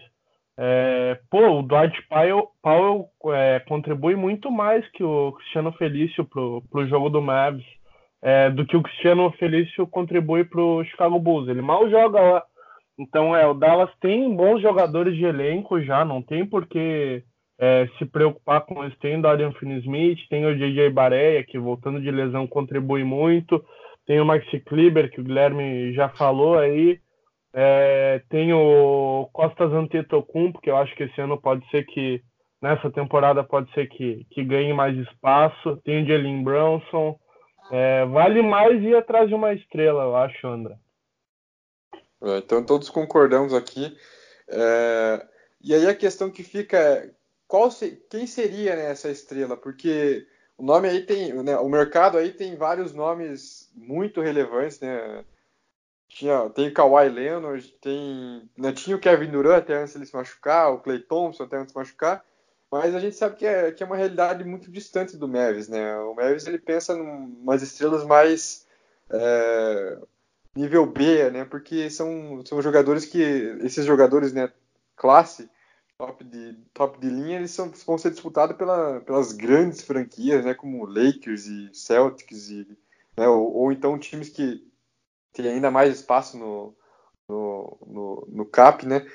É, 0.62 1.18
pô, 1.30 1.60
o 1.60 1.62
Dwight 1.62 2.06
Powell, 2.06 2.48
Powell 2.62 3.06
é, 3.34 3.60
contribui 3.60 4.14
muito 4.14 4.50
mais 4.50 4.86
que 4.90 5.02
o 5.02 5.32
Cristiano 5.32 5.72
Felício 5.72 6.22
pro, 6.26 6.62
pro 6.70 6.86
jogo 6.86 7.08
do 7.08 7.22
Mavs, 7.22 7.64
é, 8.20 8.50
do 8.50 8.66
que 8.66 8.76
o 8.76 8.82
Cristiano 8.82 9.32
Felício 9.38 9.86
contribui 9.86 10.44
pro 10.44 10.84
Chicago 10.84 11.18
Bulls. 11.18 11.48
Ele 11.48 11.62
mal 11.62 11.88
joga 11.88 12.20
lá. 12.20 12.44
Então, 12.98 13.34
é, 13.34 13.46
o 13.46 13.54
Dallas 13.54 13.88
tem 14.02 14.36
bons 14.36 14.60
jogadores 14.60 15.16
de 15.16 15.24
elenco 15.24 15.80
já, 15.80 16.04
não 16.04 16.20
tem 16.20 16.44
por 16.44 16.66
que 16.66 17.24
é, 17.58 17.88
se 17.96 18.04
preocupar 18.04 18.60
com 18.66 18.84
isso. 18.84 18.98
Tem 19.00 19.16
o 19.16 19.22
Dorian 19.22 19.52
Finney-Smith, 19.52 20.18
tem 20.28 20.44
o 20.44 20.54
J.J. 20.54 20.90
Bareia, 20.90 21.42
que 21.42 21.58
voltando 21.58 22.02
de 22.02 22.10
lesão 22.10 22.46
contribui 22.46 23.02
muito, 23.02 23.64
tem 24.06 24.20
o 24.20 24.26
Maxi 24.26 24.60
Kleber, 24.60 25.10
que 25.10 25.22
o 25.22 25.24
Guilherme 25.24 25.94
já 25.94 26.10
falou 26.10 26.58
aí, 26.58 27.00
é, 27.52 28.22
tem 28.28 28.52
o 28.52 29.28
Costas 29.32 29.72
Antetokounmpo, 29.72 30.60
que 30.60 30.70
eu 30.70 30.76
acho 30.76 30.94
que 30.94 31.04
esse 31.04 31.20
ano 31.20 31.40
pode 31.40 31.68
ser 31.70 31.84
que, 31.84 32.22
nessa 32.60 32.90
temporada 32.90 33.42
pode 33.42 33.72
ser 33.72 33.88
que, 33.88 34.26
que 34.30 34.44
ganhe 34.44 34.72
mais 34.72 34.96
espaço, 34.96 35.76
tem 35.84 36.02
o 36.02 36.06
Jalen 36.06 36.44
Brunson, 36.44 37.18
é, 37.70 38.04
vale 38.06 38.42
mais 38.42 38.82
ir 38.82 38.96
atrás 38.96 39.28
de 39.28 39.34
uma 39.34 39.52
estrela, 39.52 40.02
eu 40.04 40.16
acho, 40.16 40.46
André. 40.46 40.76
É, 42.22 42.38
então 42.38 42.64
todos 42.64 42.90
concordamos 42.90 43.54
aqui. 43.54 43.96
É, 44.48 45.26
e 45.62 45.74
aí 45.74 45.86
a 45.86 45.94
questão 45.94 46.30
que 46.30 46.42
fica 46.42 46.76
é 46.76 47.10
qual 47.50 47.68
se, 47.68 48.00
quem 48.08 48.28
seria 48.28 48.76
né, 48.76 48.92
essa 48.92 49.10
estrela? 49.10 49.56
Porque 49.56 50.24
o 50.56 50.64
nome 50.64 50.88
aí 50.88 51.00
tem, 51.04 51.32
né, 51.42 51.56
o 51.58 51.68
mercado 51.68 52.16
aí 52.16 52.30
tem 52.30 52.54
vários 52.54 52.94
nomes 52.94 53.68
muito 53.74 54.20
relevantes, 54.20 54.78
né? 54.78 55.24
Tinha, 56.10 56.50
tem 56.50 56.72
Kawhi 56.72 57.08
Leonard, 57.08 57.66
tem, 57.80 58.50
né, 58.58 58.72
tinha 58.72 58.96
o 58.96 58.98
Kevin 58.98 59.30
Durant 59.30 59.58
até 59.58 59.74
antes 59.74 59.94
ele 59.94 60.04
se 60.04 60.14
machucar, 60.14 60.72
o 60.72 60.80
Clay 60.80 60.98
Thompson 60.98 61.44
até 61.44 61.56
antes 61.56 61.72
se 61.72 61.78
machucar, 61.78 62.24
mas 62.70 62.94
a 62.94 63.00
gente 63.00 63.16
sabe 63.16 63.36
que 63.36 63.46
é, 63.46 63.70
que 63.70 63.82
é 63.82 63.86
uma 63.86 63.96
realidade 63.96 64.44
muito 64.44 64.70
distante 64.70 65.16
do 65.16 65.28
Mavis, 65.28 65.68
né? 65.68 65.96
O 65.98 66.14
Mavis 66.14 66.46
ele 66.46 66.58
pensa 66.58 66.94
em 66.94 67.00
umas 67.00 67.62
estrelas 67.62 68.04
mais 68.04 68.66
é, 69.08 69.98
nível 70.54 70.84
B, 70.84 71.30
né? 71.30 71.44
Porque 71.44 71.88
são, 71.88 72.44
são 72.44 72.60
jogadores 72.60 73.06
que 73.06 73.22
esses 73.62 73.86
jogadores, 73.86 74.32
né, 74.32 74.52
classe 74.96 75.48
top 76.00 76.24
de, 76.24 76.56
top 76.72 76.98
de 76.98 77.08
linha, 77.08 77.36
eles 77.36 77.50
são, 77.50 77.70
vão 77.86 77.98
ser 77.98 78.10
disputados 78.10 78.56
pela, 78.56 79.00
pelas 79.00 79.32
grandes 79.32 79.82
franquias, 79.82 80.44
né, 80.44 80.54
como 80.54 80.86
Lakers 80.86 81.46
e 81.46 81.70
Celtics, 81.74 82.48
e, 82.48 82.66
né, 83.16 83.28
ou, 83.28 83.54
ou, 83.54 83.72
então 83.72 83.98
times 83.98 84.30
que 84.30 84.66
têm 85.32 85.48
ainda 85.48 85.70
mais 85.70 85.94
espaço 85.94 86.36
no, 86.36 86.76
no, 87.28 87.78
no, 87.86 88.28
no 88.28 88.46
cap, 88.46 88.86
né, 88.86 89.06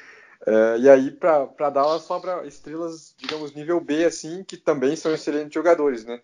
é, 0.46 0.78
e 0.80 0.90
aí 0.90 1.12
para 1.12 1.70
Dallas 1.70 2.04
sobra 2.04 2.46
estrelas, 2.46 3.16
digamos, 3.18 3.54
nível 3.54 3.80
B, 3.80 4.06
assim, 4.06 4.44
que 4.44 4.58
também 4.58 4.96
são 4.96 5.14
excelentes 5.14 5.54
jogadores, 5.54 6.06
né. 6.06 6.22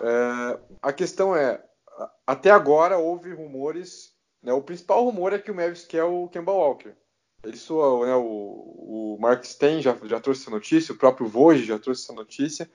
É, 0.00 0.60
a 0.82 0.92
questão 0.92 1.34
é, 1.34 1.62
até 2.26 2.50
agora 2.50 2.98
houve 2.98 3.32
rumores, 3.32 4.14
né, 4.42 4.52
o 4.52 4.62
principal 4.62 5.04
rumor 5.04 5.32
é 5.32 5.38
que 5.38 5.50
o 5.50 5.54
Mavis 5.54 5.84
quer 5.84 6.04
o 6.04 6.28
Kemba 6.28 6.52
Walker, 6.52 6.94
ele 7.44 7.56
soa, 7.56 8.06
né, 8.06 8.14
o, 8.14 9.14
o 9.14 9.18
Mark 9.20 9.44
Stein 9.44 9.80
já, 9.80 9.96
já 10.04 10.20
trouxe 10.20 10.42
essa 10.42 10.50
notícia, 10.50 10.94
o 10.94 10.98
próprio 10.98 11.28
Vogue 11.28 11.62
já 11.62 11.78
trouxe 11.78 12.02
essa 12.02 12.12
notícia. 12.12 12.70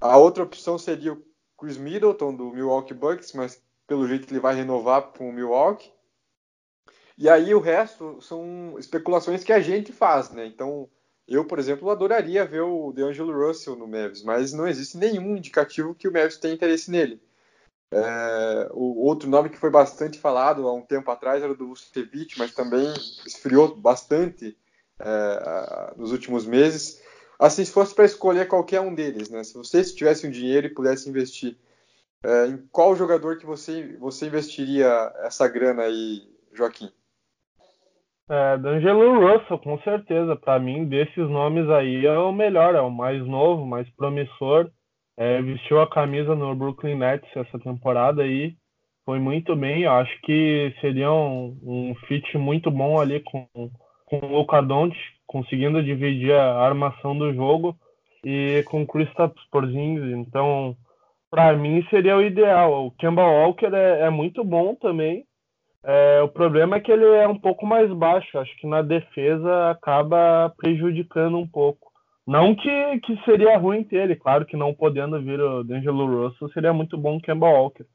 A 0.00 0.16
outra 0.16 0.42
opção 0.42 0.78
seria 0.78 1.12
o 1.12 1.22
Chris 1.56 1.76
Middleton 1.76 2.34
do 2.34 2.52
Milwaukee 2.52 2.94
Bucks, 2.94 3.32
mas 3.32 3.62
pelo 3.88 4.06
jeito 4.06 4.32
ele 4.32 4.38
vai 4.38 4.54
renovar 4.54 5.02
com 5.02 5.28
o 5.28 5.32
Milwaukee. 5.32 5.90
E 7.16 7.28
aí 7.28 7.52
o 7.52 7.58
resto 7.58 8.20
são 8.22 8.76
especulações 8.78 9.42
que 9.42 9.52
a 9.52 9.58
gente 9.58 9.92
faz, 9.92 10.30
né? 10.30 10.46
Então, 10.46 10.88
eu, 11.26 11.44
por 11.44 11.58
exemplo, 11.58 11.90
adoraria 11.90 12.44
ver 12.44 12.60
o 12.60 12.92
DeAngelo 12.92 13.46
Russell 13.46 13.74
no 13.74 13.88
Mavs, 13.88 14.22
mas 14.22 14.52
não 14.52 14.68
existe 14.68 14.96
nenhum 14.96 15.36
indicativo 15.36 15.94
que 15.94 16.06
o 16.06 16.12
Mavs 16.12 16.36
tenha 16.36 16.54
interesse 16.54 16.90
nele. 16.90 17.20
É, 17.90 18.68
o 18.72 19.02
outro 19.06 19.28
nome 19.28 19.48
que 19.48 19.58
foi 19.58 19.70
bastante 19.70 20.18
falado 20.18 20.68
há 20.68 20.74
um 20.74 20.82
tempo 20.82 21.10
atrás 21.10 21.42
era 21.42 21.50
o 21.50 21.56
do 21.56 21.68
Vucevic, 21.68 22.38
mas 22.38 22.54
também 22.54 22.92
esfriou 23.26 23.74
bastante 23.74 24.56
é, 25.00 25.94
nos 25.96 26.12
últimos 26.12 26.46
meses. 26.46 27.02
Assim, 27.38 27.64
se 27.64 27.72
fosse 27.72 27.94
para 27.94 28.04
escolher 28.04 28.46
qualquer 28.46 28.80
um 28.80 28.94
deles, 28.94 29.30
né? 29.30 29.42
Se 29.42 29.54
você 29.54 29.82
tivesse 29.82 30.26
um 30.26 30.30
dinheiro 30.30 30.66
e 30.66 30.74
pudesse 30.74 31.08
investir, 31.08 31.56
é, 32.24 32.46
em 32.46 32.56
qual 32.72 32.96
jogador 32.96 33.38
que 33.38 33.46
você, 33.46 33.96
você 33.98 34.26
investiria 34.26 35.12
essa 35.24 35.48
grana 35.48 35.82
aí, 35.82 36.22
Joaquim? 36.52 36.90
É, 38.28 38.58
D'Angelo 38.58 39.20
Russell, 39.20 39.58
com 39.58 39.78
certeza. 39.80 40.36
Para 40.36 40.58
mim, 40.58 40.84
desses 40.84 41.28
nomes 41.28 41.68
aí 41.70 42.04
é 42.04 42.18
o 42.18 42.32
melhor, 42.32 42.74
é 42.74 42.80
o 42.80 42.90
mais 42.90 43.24
novo, 43.26 43.66
mais 43.66 43.88
promissor. 43.96 44.70
É, 45.16 45.40
vestiu 45.40 45.80
a 45.80 45.88
camisa 45.88 46.34
no 46.34 46.54
Brooklyn 46.54 46.96
Nets 46.96 47.28
essa 47.34 47.58
temporada 47.58 48.22
aí. 48.22 48.54
Foi 49.04 49.18
muito 49.18 49.56
bem. 49.56 49.82
Eu 49.82 49.92
acho 49.92 50.20
que 50.20 50.74
seria 50.80 51.10
um, 51.10 51.58
um 51.62 51.94
fit 52.06 52.36
muito 52.36 52.70
bom 52.70 53.00
ali 53.00 53.20
com, 53.20 53.48
com 54.04 54.18
o 54.18 54.38
Luka 54.38 54.58
conseguindo 55.26 55.82
dividir 55.82 56.34
a 56.34 56.60
armação 56.60 57.16
do 57.16 57.32
jogo 57.32 57.76
e 58.22 58.62
com 58.66 58.82
o 58.82 58.86
Kristaps 58.86 59.42
Porzingis. 59.50 60.12
Então, 60.14 60.76
para 61.30 61.52
mim 61.54 61.86
seria 61.90 62.16
o 62.16 62.22
ideal. 62.22 62.86
O 62.86 62.90
Kemba 62.92 63.22
Walker 63.22 63.70
é, 63.72 64.00
é 64.02 64.10
muito 64.10 64.42
bom 64.44 64.74
também. 64.74 65.24
É, 65.84 66.20
o 66.22 66.28
problema 66.28 66.76
é 66.76 66.80
que 66.80 66.90
ele 66.90 67.04
é 67.04 67.26
um 67.28 67.38
pouco 67.38 67.66
mais 67.66 67.90
baixo. 67.92 68.38
Acho 68.38 68.54
que 68.56 68.66
na 68.66 68.82
defesa 68.82 69.70
acaba 69.70 70.52
prejudicando 70.56 71.38
um 71.38 71.46
pouco. 71.46 71.88
Não 72.26 72.54
que, 72.54 73.00
que 73.00 73.16
seria 73.24 73.56
ruim 73.56 73.82
ter 73.82 74.02
ele, 74.02 74.14
claro 74.14 74.44
que 74.44 74.54
não 74.54 74.74
podendo 74.74 75.18
vir 75.18 75.40
o 75.40 75.64
D'Angelo 75.64 76.24
Russell 76.24 76.50
seria 76.50 76.74
muito 76.74 76.98
bom 76.98 77.16
o 77.16 77.20
Kemba 77.22 77.46
Walker. 77.46 77.86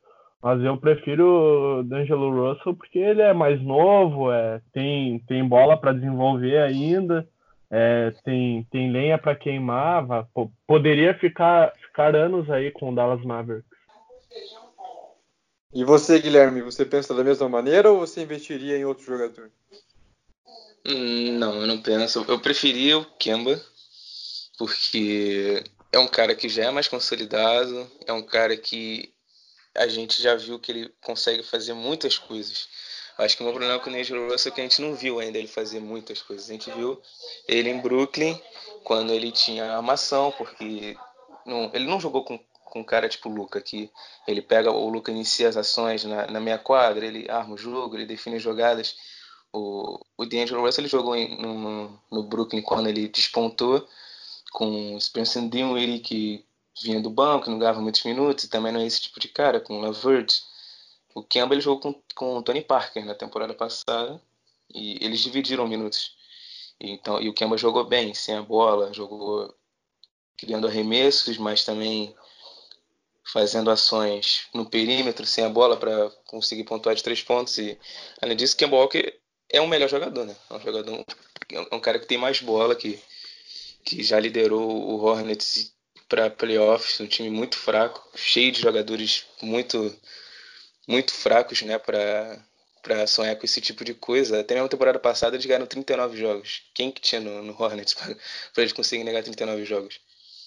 Mas 0.42 0.60
eu 0.64 0.76
prefiro 0.76 1.80
o 1.80 1.84
D'Angelo 1.84 2.32
Russell 2.32 2.74
porque 2.74 2.98
ele 2.98 3.22
é 3.22 3.32
mais 3.32 3.62
novo, 3.62 4.32
é, 4.32 4.60
tem, 4.74 5.20
tem 5.20 5.48
bola 5.48 5.78
para 5.78 5.94
desenvolver 5.94 6.58
ainda, 6.58 7.28
é, 7.72 8.12
tem, 8.26 8.68
tem 8.72 8.92
lenha 8.92 9.18
para 9.18 9.36
queimar, 9.36 10.06
poderia 10.68 11.14
ficar, 11.14 11.72
ficar 11.94 12.16
anos 12.16 12.50
aí 12.50 12.72
com 12.72 12.92
o 12.92 12.96
Dallas 12.96 13.24
Mavericks. 13.24 13.70
E 15.72 15.84
você, 15.84 16.20
Guilherme, 16.20 16.62
você 16.62 16.84
pensa 16.84 17.14
da 17.14 17.24
mesma 17.24 17.48
maneira 17.48 17.92
ou 17.92 18.00
você 18.00 18.22
investiria 18.22 18.78
em 18.78 18.86
outro 18.86 19.06
jogador? 19.06 19.52
Hum, 20.86 21.38
não, 21.38 21.62
eu 21.62 21.68
não 21.68 21.82
penso. 21.82 22.26
Eu 22.28 22.40
preferia 22.40 22.98
o 22.98 23.06
Kemba 23.18 23.62
porque 24.58 25.64
é 25.92 26.00
um 26.00 26.08
cara 26.08 26.36
que 26.36 26.50
já 26.50 26.66
é 26.66 26.72
mais 26.72 26.88
consolidado, 26.88 27.90
é 28.06 28.14
um 28.14 28.24
cara 28.24 28.58
que 28.58 29.14
a 29.76 29.88
gente 29.88 30.22
já 30.22 30.36
viu 30.36 30.60
que 30.60 30.72
ele 30.72 30.94
consegue 31.04 31.44
fazer 31.44 31.74
muitas 31.74 32.18
coisas. 32.18 32.68
Acho 33.18 33.38
que 33.38 33.44
o 33.44 33.46
meu 33.46 33.54
problema 33.54 33.80
com 33.80 33.90
o 33.90 33.94
Nigel 33.94 34.30
Russell 34.30 34.52
é 34.52 34.56
que 34.56 34.62
a 34.62 34.64
gente 34.64 34.82
não 34.82 34.96
viu 34.96 35.20
ainda 35.20 35.38
ele 35.38 35.48
fazer 35.48 35.80
muitas 35.80 36.22
coisas. 36.22 36.50
A 36.50 36.54
gente 36.54 36.72
viu 36.72 37.00
ele 37.48 37.70
em 37.70 37.80
Brooklyn, 37.80 38.40
quando 38.84 39.12
ele 39.12 39.32
tinha 39.32 39.72
armação, 39.72 40.32
porque 40.32 40.96
não, 41.46 41.70
ele 41.74 41.86
não 41.86 42.00
jogou 42.00 42.24
com, 42.24 42.40
com 42.66 42.80
um 42.82 42.84
cara 42.84 43.10
tipo 43.10 43.30
o 43.30 43.34
Luca, 43.34 43.62
que 43.62 43.90
ele 44.28 44.42
pega, 44.42 44.72
o 44.72 44.90
Luca 44.90 45.12
inicia 45.12 45.48
as 45.50 45.58
ações 45.58 46.04
na, 46.04 46.28
na 46.28 46.40
meia 46.40 46.58
quadra, 46.58 47.06
ele 47.06 47.30
arma 47.30 47.54
o 47.54 47.58
jogo, 47.58 47.96
ele 47.96 48.06
define 48.06 48.38
as 48.38 48.42
jogadas. 48.42 48.96
O, 49.52 50.00
o 50.18 50.26
D'Angelo 50.26 50.62
Russell 50.62 50.82
ele 50.82 50.90
jogou 50.90 51.16
em, 51.16 51.40
no, 51.40 52.00
no 52.12 52.24
Brooklyn 52.24 52.62
quando 52.62 52.88
ele 52.88 53.08
despontou, 53.08 53.88
com 54.52 55.00
Spencer 55.00 55.48
Dinwiddie, 55.48 56.00
que 56.00 56.46
vinha 56.82 57.00
do 57.00 57.10
banco, 57.10 57.50
não 57.50 57.60
ganhava 57.60 57.82
muitos 57.82 58.04
minutos, 58.04 58.46
e 58.46 58.50
também 58.50 58.72
não 58.72 58.80
é 58.80 58.86
esse 58.86 59.02
tipo 59.02 59.20
de 59.20 59.28
cara, 59.28 59.60
com 59.60 59.78
o 59.78 59.82
Lavert. 59.82 60.42
O 61.14 61.24
Kemba 61.24 61.54
ele 61.54 61.62
jogou 61.62 61.80
com, 61.94 62.02
com 62.16 62.38
o 62.38 62.44
Tony 62.44 62.62
Parker 62.62 63.06
na 63.06 63.14
temporada 63.14 63.54
passada, 63.54 64.20
e 64.74 64.98
eles 65.04 65.20
dividiram 65.20 65.68
minutos. 65.68 66.16
Então, 66.80 67.22
e 67.22 67.30
o 67.30 67.34
Kemba 67.34 67.58
jogou 67.58 67.84
bem, 67.86 68.14
sem 68.14 68.36
a 68.36 68.42
bola, 68.42 68.92
jogou 68.94 69.54
criando 70.44 70.68
arremessos, 70.68 71.38
mas 71.38 71.64
também 71.64 72.14
fazendo 73.32 73.72
ações 73.72 74.48
no 74.54 74.70
perímetro, 74.70 75.26
sem 75.26 75.44
a 75.46 75.50
bola, 75.50 75.78
para 75.78 76.10
conseguir 76.28 76.66
pontuar 76.66 76.96
de 76.96 77.04
três 77.04 77.24
pontos. 77.24 77.58
E, 77.58 77.78
além 78.22 78.36
disso, 78.36 78.58
Kemba 78.58 78.76
Walker 78.76 79.14
é 79.50 79.62
um 79.62 79.68
melhor 79.68 79.90
jogador, 79.90 80.26
né? 80.26 80.36
É 80.50 80.54
um 80.54 80.60
jogador, 80.60 81.06
é 81.52 81.76
um 81.76 81.80
cara 81.80 82.00
que 82.00 82.08
tem 82.08 82.18
mais 82.18 82.42
bola, 82.42 82.76
que, 82.76 83.00
que 83.86 84.04
já 84.04 84.20
liderou 84.20 84.62
o 84.62 85.04
Hornets 85.04 85.74
para 86.08 86.30
playoffs, 86.30 87.00
um 87.00 87.08
time 87.08 87.30
muito 87.30 87.58
fraco, 87.58 88.08
cheio 88.16 88.52
de 88.52 88.62
jogadores 88.62 89.26
muito 89.42 89.96
muito 90.88 91.14
fracos, 91.14 91.62
né, 91.62 91.80
para 91.80 92.44
para 92.84 93.08
sonhar 93.08 93.38
com 93.38 93.46
esse 93.46 93.62
tipo 93.62 93.86
de 93.86 93.94
coisa. 93.94 94.42
Até 94.42 94.56
mesmo 94.56 94.68
temporada 94.68 95.00
passada 95.00 95.36
eles 95.38 95.46
ganharam 95.46 95.66
39 95.66 96.18
jogos. 96.18 96.64
Quem 96.74 96.92
que 96.92 97.02
tinha 97.02 97.22
no, 97.22 97.42
no 97.42 97.54
Hornets 97.54 97.94
para 97.96 98.14
eles 98.58 98.74
conseguirem 98.74 99.06
negar 99.06 99.24
39 99.24 99.64
jogos? 99.64 100.02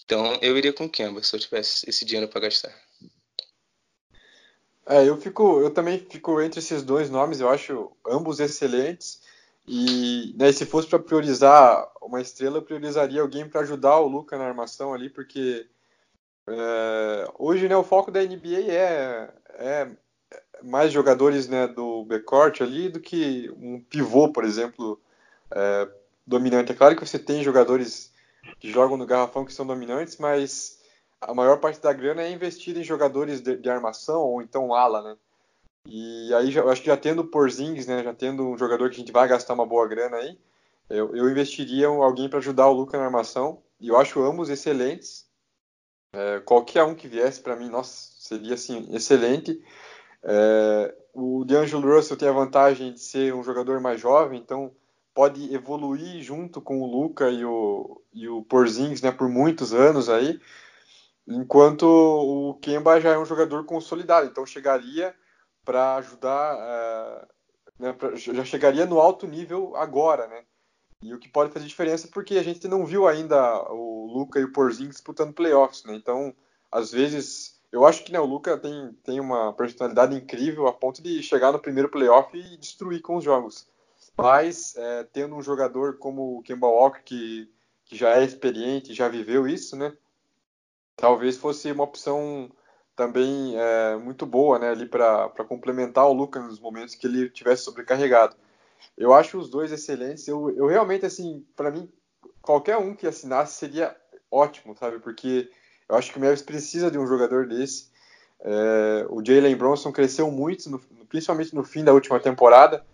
Então 0.06 0.38
eu 0.40 0.56
iria 0.56 0.72
com 0.72 0.84
o 0.84 0.88
Kemba 0.88 1.22
se 1.22 1.34
eu 1.34 1.40
tivesse 1.40 1.88
esse 1.90 2.04
dinheiro 2.04 2.30
para 2.30 2.42
gastar. 2.42 2.72
É, 4.88 5.06
eu 5.06 5.20
fico, 5.20 5.60
eu 5.60 5.70
também 5.70 5.98
fico 5.98 6.40
entre 6.40 6.60
esses 6.60 6.82
dois 6.84 7.10
nomes. 7.10 7.40
Eu 7.40 7.50
acho 7.50 7.90
ambos 8.06 8.38
excelentes. 8.38 9.20
E 9.66 10.32
né, 10.38 10.52
se 10.52 10.64
fosse 10.64 10.86
para 10.88 11.00
priorizar 11.00 11.90
uma 12.00 12.20
estrela, 12.20 12.58
eu 12.58 12.62
priorizaria 12.62 13.20
alguém 13.20 13.48
para 13.48 13.62
ajudar 13.62 13.98
o 13.98 14.06
Luca 14.06 14.38
na 14.38 14.46
armação 14.46 14.94
ali, 14.94 15.10
porque 15.10 15.66
é, 16.48 17.28
hoje 17.36 17.68
né, 17.68 17.76
o 17.76 17.82
foco 17.82 18.12
da 18.12 18.22
NBA 18.22 18.70
é, 18.70 19.28
é 19.58 19.90
mais 20.62 20.92
jogadores 20.92 21.48
né, 21.48 21.66
do 21.66 22.04
backcourt 22.04 22.60
ali 22.60 22.88
do 22.88 23.00
que 23.00 23.50
um 23.56 23.80
pivô, 23.80 24.32
por 24.32 24.44
exemplo, 24.44 25.00
é, 25.50 25.88
dominante. 26.24 26.70
É 26.70 26.74
claro 26.76 26.94
que 26.94 27.04
você 27.04 27.18
tem 27.18 27.42
jogadores 27.42 28.12
que 28.58 28.70
jogam 28.70 28.96
no 28.96 29.06
garrafão 29.06 29.44
que 29.44 29.52
são 29.52 29.66
dominantes, 29.66 30.16
mas 30.18 30.80
a 31.20 31.34
maior 31.34 31.58
parte 31.58 31.80
da 31.80 31.92
grana 31.92 32.22
é 32.22 32.30
investida 32.30 32.80
em 32.80 32.84
jogadores 32.84 33.40
de, 33.40 33.56
de 33.56 33.70
armação 33.70 34.20
ou 34.20 34.42
então 34.42 34.74
ala, 34.74 35.02
né? 35.02 35.16
E 35.86 36.34
aí 36.34 36.54
eu 36.54 36.68
acho 36.68 36.82
que 36.82 36.88
já 36.88 36.96
tendo 36.96 37.24
Porzingis, 37.24 37.86
né, 37.86 38.02
já 38.02 38.12
tendo 38.12 38.48
um 38.48 38.58
jogador 38.58 38.90
que 38.90 38.96
a 38.96 38.98
gente 38.98 39.12
vai 39.12 39.28
gastar 39.28 39.54
uma 39.54 39.64
boa 39.64 39.86
grana 39.86 40.16
aí, 40.16 40.36
eu, 40.90 41.14
eu 41.16 41.30
investiria 41.30 41.86
alguém 41.86 42.28
para 42.28 42.38
ajudar 42.38 42.68
o 42.68 42.72
Luca 42.72 42.98
na 42.98 43.04
armação. 43.04 43.62
E 43.80 43.88
eu 43.88 43.96
acho 43.96 44.22
ambos 44.22 44.48
excelentes. 44.48 45.26
É, 46.12 46.40
qualquer 46.40 46.82
um 46.84 46.94
que 46.94 47.08
viesse 47.08 47.40
para 47.40 47.56
mim, 47.56 47.68
nossa, 47.68 48.10
seria 48.18 48.54
assim 48.54 48.88
excelente. 48.92 49.62
É, 50.22 50.94
o 51.12 51.44
D'Angelo 51.44 51.94
Russell 51.94 52.16
tem 52.16 52.28
a 52.28 52.32
vantagem 52.32 52.92
de 52.92 53.00
ser 53.00 53.34
um 53.34 53.42
jogador 53.42 53.80
mais 53.80 54.00
jovem, 54.00 54.40
então 54.40 54.72
pode 55.16 55.54
evoluir 55.54 56.22
junto 56.22 56.60
com 56.60 56.82
o 56.82 56.86
Luca 56.86 57.30
e 57.30 57.42
o, 57.42 58.02
e 58.12 58.28
o 58.28 58.42
Porzingis 58.44 59.00
né, 59.00 59.10
por 59.10 59.30
muitos 59.30 59.72
anos 59.72 60.10
aí, 60.10 60.38
enquanto 61.26 61.84
o 61.84 62.52
Kemba 62.60 63.00
já 63.00 63.12
é 63.12 63.18
um 63.18 63.24
jogador 63.24 63.64
consolidado, 63.64 64.26
então 64.26 64.44
chegaria 64.44 65.14
para 65.64 65.96
ajudar, 65.96 66.58
é, 66.60 67.28
né, 67.78 67.92
pra, 67.94 68.14
já 68.14 68.44
chegaria 68.44 68.84
no 68.84 69.00
alto 69.00 69.26
nível 69.26 69.74
agora, 69.74 70.26
né? 70.26 70.44
E 71.02 71.14
o 71.14 71.18
que 71.18 71.30
pode 71.30 71.50
fazer 71.50 71.66
diferença 71.66 72.08
porque 72.12 72.36
a 72.36 72.42
gente 72.42 72.68
não 72.68 72.84
viu 72.84 73.08
ainda 73.08 73.62
o 73.72 74.06
Luca 74.12 74.38
e 74.38 74.44
o 74.44 74.52
Porzingis 74.52 74.96
disputando 74.96 75.32
playoffs, 75.32 75.82
né? 75.84 75.94
Então, 75.94 76.34
às 76.70 76.92
vezes 76.92 77.58
eu 77.72 77.86
acho 77.86 78.04
que 78.04 78.12
né, 78.12 78.20
o 78.20 78.26
Luca 78.26 78.58
tem, 78.58 78.92
tem 79.02 79.18
uma 79.18 79.54
personalidade 79.54 80.14
incrível 80.14 80.66
a 80.66 80.74
ponto 80.74 81.02
de 81.02 81.22
chegar 81.22 81.52
no 81.52 81.58
primeiro 81.58 81.88
playoff 81.88 82.36
e 82.36 82.58
destruir 82.58 83.00
com 83.00 83.16
os 83.16 83.24
jogos. 83.24 83.66
Mas, 84.16 84.74
é, 84.76 85.04
tendo 85.04 85.36
um 85.36 85.42
jogador 85.42 85.98
como 85.98 86.38
o 86.38 86.42
Kemba 86.42 86.66
Walker, 86.66 87.02
que, 87.04 87.50
que 87.84 87.96
já 87.96 88.16
é 88.16 88.24
experiente, 88.24 88.94
já 88.94 89.08
viveu 89.08 89.46
isso, 89.46 89.76
né? 89.76 89.92
Talvez 90.96 91.36
fosse 91.36 91.70
uma 91.70 91.84
opção 91.84 92.50
também 92.96 93.54
é, 93.56 93.96
muito 93.96 94.24
boa, 94.24 94.58
né? 94.58 94.70
Ali 94.70 94.86
para 94.86 95.28
complementar 95.46 96.06
o 96.08 96.14
Luca 96.14 96.40
nos 96.40 96.58
momentos 96.58 96.94
que 96.94 97.06
ele 97.06 97.28
tivesse 97.28 97.64
sobrecarregado. 97.64 98.34
Eu 98.96 99.12
acho 99.12 99.38
os 99.38 99.50
dois 99.50 99.70
excelentes. 99.70 100.26
Eu, 100.26 100.50
eu 100.56 100.66
realmente, 100.66 101.04
assim, 101.04 101.44
para 101.54 101.70
mim, 101.70 101.90
qualquer 102.40 102.78
um 102.78 102.94
que 102.94 103.06
assinasse 103.06 103.58
seria 103.58 103.94
ótimo, 104.30 104.74
sabe? 104.74 104.98
Porque 104.98 105.50
eu 105.88 105.94
acho 105.94 106.10
que 106.10 106.18
o 106.18 106.20
Mavis 106.20 106.40
precisa 106.40 106.90
de 106.90 106.98
um 106.98 107.06
jogador 107.06 107.46
desse. 107.46 107.90
É, 108.40 109.06
o 109.10 109.22
Jalen 109.24 109.56
Bronson 109.56 109.92
cresceu 109.92 110.30
muito, 110.30 110.70
no, 110.70 110.78
principalmente 111.06 111.54
no 111.54 111.64
fim 111.64 111.84
da 111.84 111.92
última 111.92 112.18
temporada, 112.18 112.84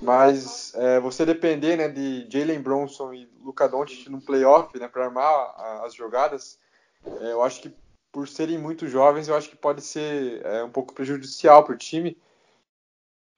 mas 0.00 0.74
é, 0.74 1.00
você 1.00 1.24
depender 1.24 1.76
né, 1.76 1.88
de 1.88 2.26
Jalen 2.30 2.60
Bronson 2.60 3.14
e 3.14 3.28
Luca 3.40 3.68
Doncic 3.68 4.08
no 4.08 4.20
playoff 4.20 4.78
né, 4.78 4.88
para 4.88 5.04
armar 5.04 5.24
a, 5.24 5.82
as 5.86 5.94
jogadas, 5.94 6.58
é, 7.20 7.32
eu 7.32 7.42
acho 7.42 7.62
que 7.62 7.74
por 8.12 8.26
serem 8.28 8.58
muito 8.58 8.88
jovens, 8.88 9.28
eu 9.28 9.36
acho 9.36 9.50
que 9.50 9.56
pode 9.56 9.82
ser 9.82 10.44
é, 10.44 10.64
um 10.64 10.70
pouco 10.70 10.94
prejudicial 10.94 11.64
para 11.64 11.74
o 11.74 11.78
time. 11.78 12.16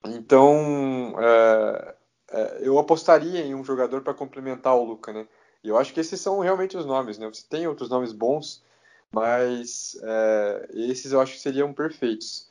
Então, 0.05 1.15
é, 1.19 1.95
é, 2.31 2.59
eu 2.61 2.77
apostaria 2.79 3.41
em 3.41 3.53
um 3.53 3.63
jogador 3.63 4.01
para 4.01 4.13
complementar 4.13 4.75
o 4.75 4.85
Luca, 4.85 5.11
né? 5.11 5.27
E 5.63 5.67
eu 5.67 5.77
acho 5.77 5.93
que 5.93 5.99
esses 5.99 6.21
são 6.21 6.39
realmente 6.39 6.77
os 6.77 6.85
nomes, 6.85 7.17
né? 7.17 7.27
Você 7.27 7.43
tem 7.49 7.67
outros 7.67 7.89
nomes 7.89 8.13
bons, 8.13 8.63
mas 9.11 9.99
é, 10.01 10.69
esses 10.73 11.11
eu 11.11 11.19
acho 11.19 11.33
que 11.33 11.39
seriam 11.39 11.73
perfeitos. 11.73 12.49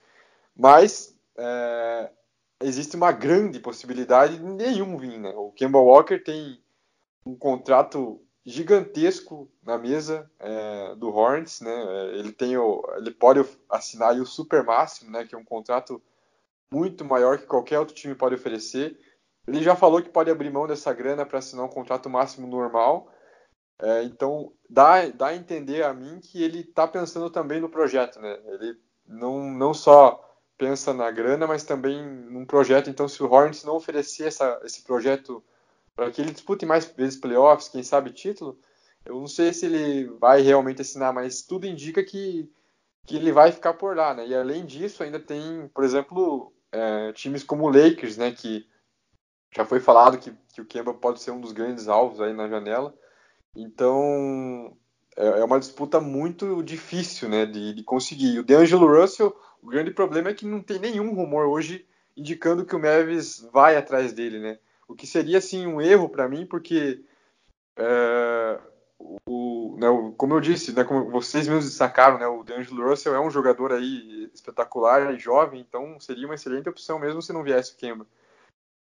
Mas 0.55 1.17
é, 1.37 2.11
existe 2.61 2.97
uma 2.97 3.13
grande 3.13 3.61
possibilidade 3.61 4.39
de 4.39 4.45
nenhum 4.45 4.97
vir, 4.97 5.19
né? 5.19 5.33
O 5.37 5.53
Kemba 5.53 5.79
Walker 5.79 6.19
tem 6.19 6.61
um 7.25 7.37
contrato 7.37 8.21
gigantesco 8.45 9.51
na 9.63 9.77
mesa 9.77 10.31
é, 10.39 10.95
do 10.97 11.15
Hornets, 11.15 11.61
né? 11.61 12.11
Ele 12.15 12.33
tem 12.33 12.57
o, 12.57 12.83
ele 12.97 13.11
pode 13.11 13.45
assinar 13.69 14.15
o 14.15 14.27
super 14.27 14.65
máximo, 14.65 15.11
né? 15.11 15.25
Que 15.25 15.35
é 15.35 15.39
um 15.39 15.45
contrato 15.45 16.03
muito 16.73 17.05
maior 17.05 17.39
que 17.39 17.47
qualquer 17.47 17.79
outro 17.79 17.95
time 17.95 18.15
pode 18.15 18.35
oferecer. 18.35 18.99
Ele 19.47 19.63
já 19.63 19.77
falou 19.77 20.03
que 20.03 20.11
pode 20.11 20.31
abrir 20.31 20.51
mão 20.51 20.67
dessa 20.67 20.93
grana 20.93 21.25
para 21.25 21.39
assinar 21.39 21.65
um 21.65 21.71
contrato 21.71 22.11
máximo 22.11 22.47
normal. 22.47 23.13
É, 23.81 24.03
então, 24.03 24.53
dá, 24.69 25.07
dá 25.09 25.29
a 25.29 25.37
entender 25.37 25.85
a 25.85 25.95
mim 25.95 26.19
que 26.21 26.43
ele 26.43 26.61
está 26.61 26.87
pensando 26.87 27.31
também 27.31 27.61
no 27.61 27.69
projeto, 27.69 28.21
né? 28.21 28.39
Ele 28.47 28.79
não, 29.07 29.51
não 29.51 29.73
só 29.73 30.28
pensa 30.59 30.93
na 30.93 31.11
grana, 31.11 31.47
mas 31.47 31.63
também 31.63 32.05
num 32.05 32.45
projeto. 32.45 32.91
Então, 32.91 33.09
se 33.09 33.23
o 33.23 33.31
Hornets 33.31 33.65
não 33.65 33.77
oferecer 33.77 34.27
essa, 34.27 34.61
esse 34.65 34.83
projeto 34.83 35.43
para 35.95 36.11
que 36.11 36.21
ele 36.21 36.33
dispute 36.33 36.67
mais 36.67 36.85
vezes 36.85 37.19
playoffs, 37.19 37.69
quem 37.69 37.83
sabe 37.83 38.11
título, 38.11 38.59
eu 39.07 39.15
não 39.15 39.29
sei 39.29 39.53
se 39.53 39.67
ele 39.67 40.07
vai 40.19 40.43
realmente 40.43 40.83
assinar, 40.83 41.15
mas 41.15 41.43
tudo 41.43 41.67
indica 41.67 42.05
que, 42.05 42.51
que 43.07 43.17
ele 43.17 43.33
vai 43.33 43.53
ficar 43.53 43.75
por 43.75 43.97
lá, 43.97 44.13
né? 44.13 44.27
E 44.27 44.35
além 44.35 44.67
disso, 44.67 45.03
ainda 45.03 45.21
tem, 45.21 45.69
por 45.73 45.85
exemplo, 45.85 46.53
é, 46.73 47.13
times 47.13 47.45
como 47.45 47.65
o 47.65 47.71
Lakers, 47.71 48.17
né? 48.17 48.33
Que 48.33 48.67
já 49.55 49.65
foi 49.65 49.81
falado 49.81 50.19
que, 50.19 50.33
que 50.53 50.61
o 50.61 50.67
Kemba 50.67 50.93
pode 50.93 51.21
ser 51.23 51.31
um 51.31 51.41
dos 51.41 51.53
grandes 51.53 51.89
alvos 51.89 52.21
aí 52.21 52.35
na 52.35 52.49
janela. 52.49 52.95
Então, 53.57 54.77
é, 55.17 55.41
é 55.41 55.45
uma 55.45 55.59
disputa 55.59 56.01
muito 56.01 56.63
difícil 56.63 57.29
né, 57.29 57.47
de, 57.47 57.75
de 57.75 57.83
conseguir. 57.83 58.39
O 58.39 58.45
DeAngelo 58.45 58.87
Russell, 58.87 59.35
o 59.63 59.69
grande 59.69 59.91
problema 59.91 60.31
é 60.31 60.35
que 60.35 60.47
não 60.47 60.63
tem 60.63 60.79
nenhum 60.79 61.15
rumor 61.15 61.47
hoje 61.47 61.87
indicando 62.17 62.65
que 62.65 62.75
o 62.75 62.79
Mavis 62.79 63.47
vai 63.53 63.77
atrás 63.77 64.13
dele, 64.13 64.39
né? 64.39 64.59
O 64.87 64.95
que 64.95 65.07
seria, 65.07 65.39
assim, 65.39 65.67
um 65.67 65.81
erro 65.81 66.09
para 66.09 66.29
mim, 66.29 66.47
porque, 66.47 67.05
é, 67.77 68.61
o, 68.99 69.77
né, 69.79 69.87
como 70.17 70.35
eu 70.35 70.41
disse, 70.41 70.73
né, 70.73 70.83
como 70.83 71.11
vocês 71.11 71.47
mesmos 71.47 71.67
destacaram, 71.67 72.19
né, 72.19 72.27
o 72.27 72.43
DeAngelo 72.43 72.89
Russell 72.89 73.15
é 73.15 73.21
um 73.21 73.31
jogador 73.31 73.73
aí 73.73 74.31
espetacular 74.35 75.15
e 75.15 75.19
jovem, 75.19 75.61
então 75.61 76.01
seria 76.01 76.27
uma 76.27 76.35
excelente 76.35 76.69
opção 76.69 76.99
mesmo 76.99 77.23
se 77.23 77.33
não 77.33 77.45
viesse 77.45 77.75
o 77.75 77.77
Kemba. 77.77 78.07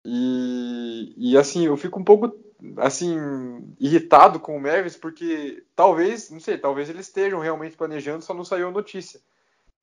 E, 0.04 1.14
e 1.16 1.38
assim, 1.38 1.66
eu 1.66 1.78
fico 1.78 2.00
um 2.00 2.04
pouco 2.04 2.36
assim 2.78 3.16
irritado 3.80 4.40
com 4.40 4.56
o 4.56 4.62
Mavis 4.62 4.98
porque 4.98 5.64
talvez, 5.76 6.30
não 6.30 6.40
sei, 6.40 6.58
talvez 6.58 6.90
eles 6.90 7.08
estejam 7.08 7.40
realmente 7.40 7.78
planejando, 7.78 8.24
só 8.24 8.34
não 8.34 8.44
saiu 8.44 8.68
a 8.68 8.72
notícia. 8.72 9.22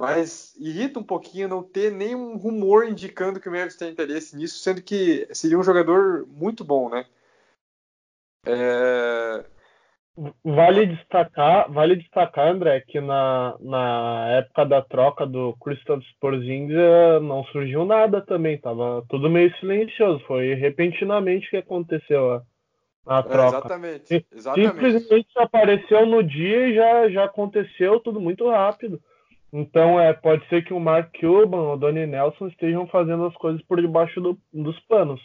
Mas 0.00 0.54
irrita 0.56 1.00
um 1.00 1.02
pouquinho 1.02 1.48
não 1.48 1.62
ter 1.62 1.90
nenhum 1.90 2.37
rumor 2.37 2.87
indicando 2.87 3.40
que 3.40 3.48
o 3.48 3.52
Mavis 3.52 3.76
tem 3.76 3.90
interesse 3.90 4.37
nisso, 4.37 4.58
sendo 4.61 4.80
que 4.80 5.26
seria 5.34 5.58
um 5.58 5.64
jogador 5.64 6.24
muito 6.28 6.64
bom, 6.64 6.88
né? 6.88 7.04
É... 8.46 9.44
Vale 10.44 10.87
destacar, 10.87 11.70
vale 11.70 11.94
destacar, 11.94 12.48
André, 12.48 12.80
que 12.80 13.00
na, 13.00 13.56
na 13.61 14.28
época 14.30 14.66
da 14.66 14.82
troca 14.82 15.24
do 15.24 15.56
Christoph 15.62 16.02
Porzingis 16.20 16.76
não 17.22 17.44
surgiu 17.44 17.84
nada 17.84 18.20
também, 18.20 18.58
tava 18.58 19.04
tudo 19.08 19.30
meio 19.30 19.56
silencioso, 19.58 20.18
foi 20.26 20.54
repentinamente 20.54 21.48
que 21.48 21.56
aconteceu 21.56 22.32
a, 22.32 22.42
a 23.06 23.18
é, 23.20 23.22
troca. 23.22 23.44
É, 23.44 23.58
exatamente, 23.58 24.26
exatamente. 24.32 24.74
Simplesmente 24.74 25.28
apareceu 25.37 26.06
no 26.06 26.20
dia 26.20 26.66
e 26.66 26.74
já, 26.74 27.11
já 27.11 27.24
aconteceu 27.24 28.00
tudo 28.00 28.20
muito 28.20 28.48
rápido. 28.48 29.00
Então 29.52 29.98
é, 29.98 30.12
pode 30.12 30.46
ser 30.48 30.62
que 30.64 30.74
o 30.74 30.80
Mark 30.80 31.11
Cuban 31.18 31.58
ou 31.58 31.74
o 31.74 31.76
Donnie 31.76 32.06
Nelson 32.06 32.48
estejam 32.48 32.87
fazendo 32.88 33.26
as 33.26 33.34
coisas 33.34 33.62
por 33.62 33.80
debaixo 33.80 34.20
do, 34.20 34.38
dos 34.52 34.78
panos. 34.80 35.20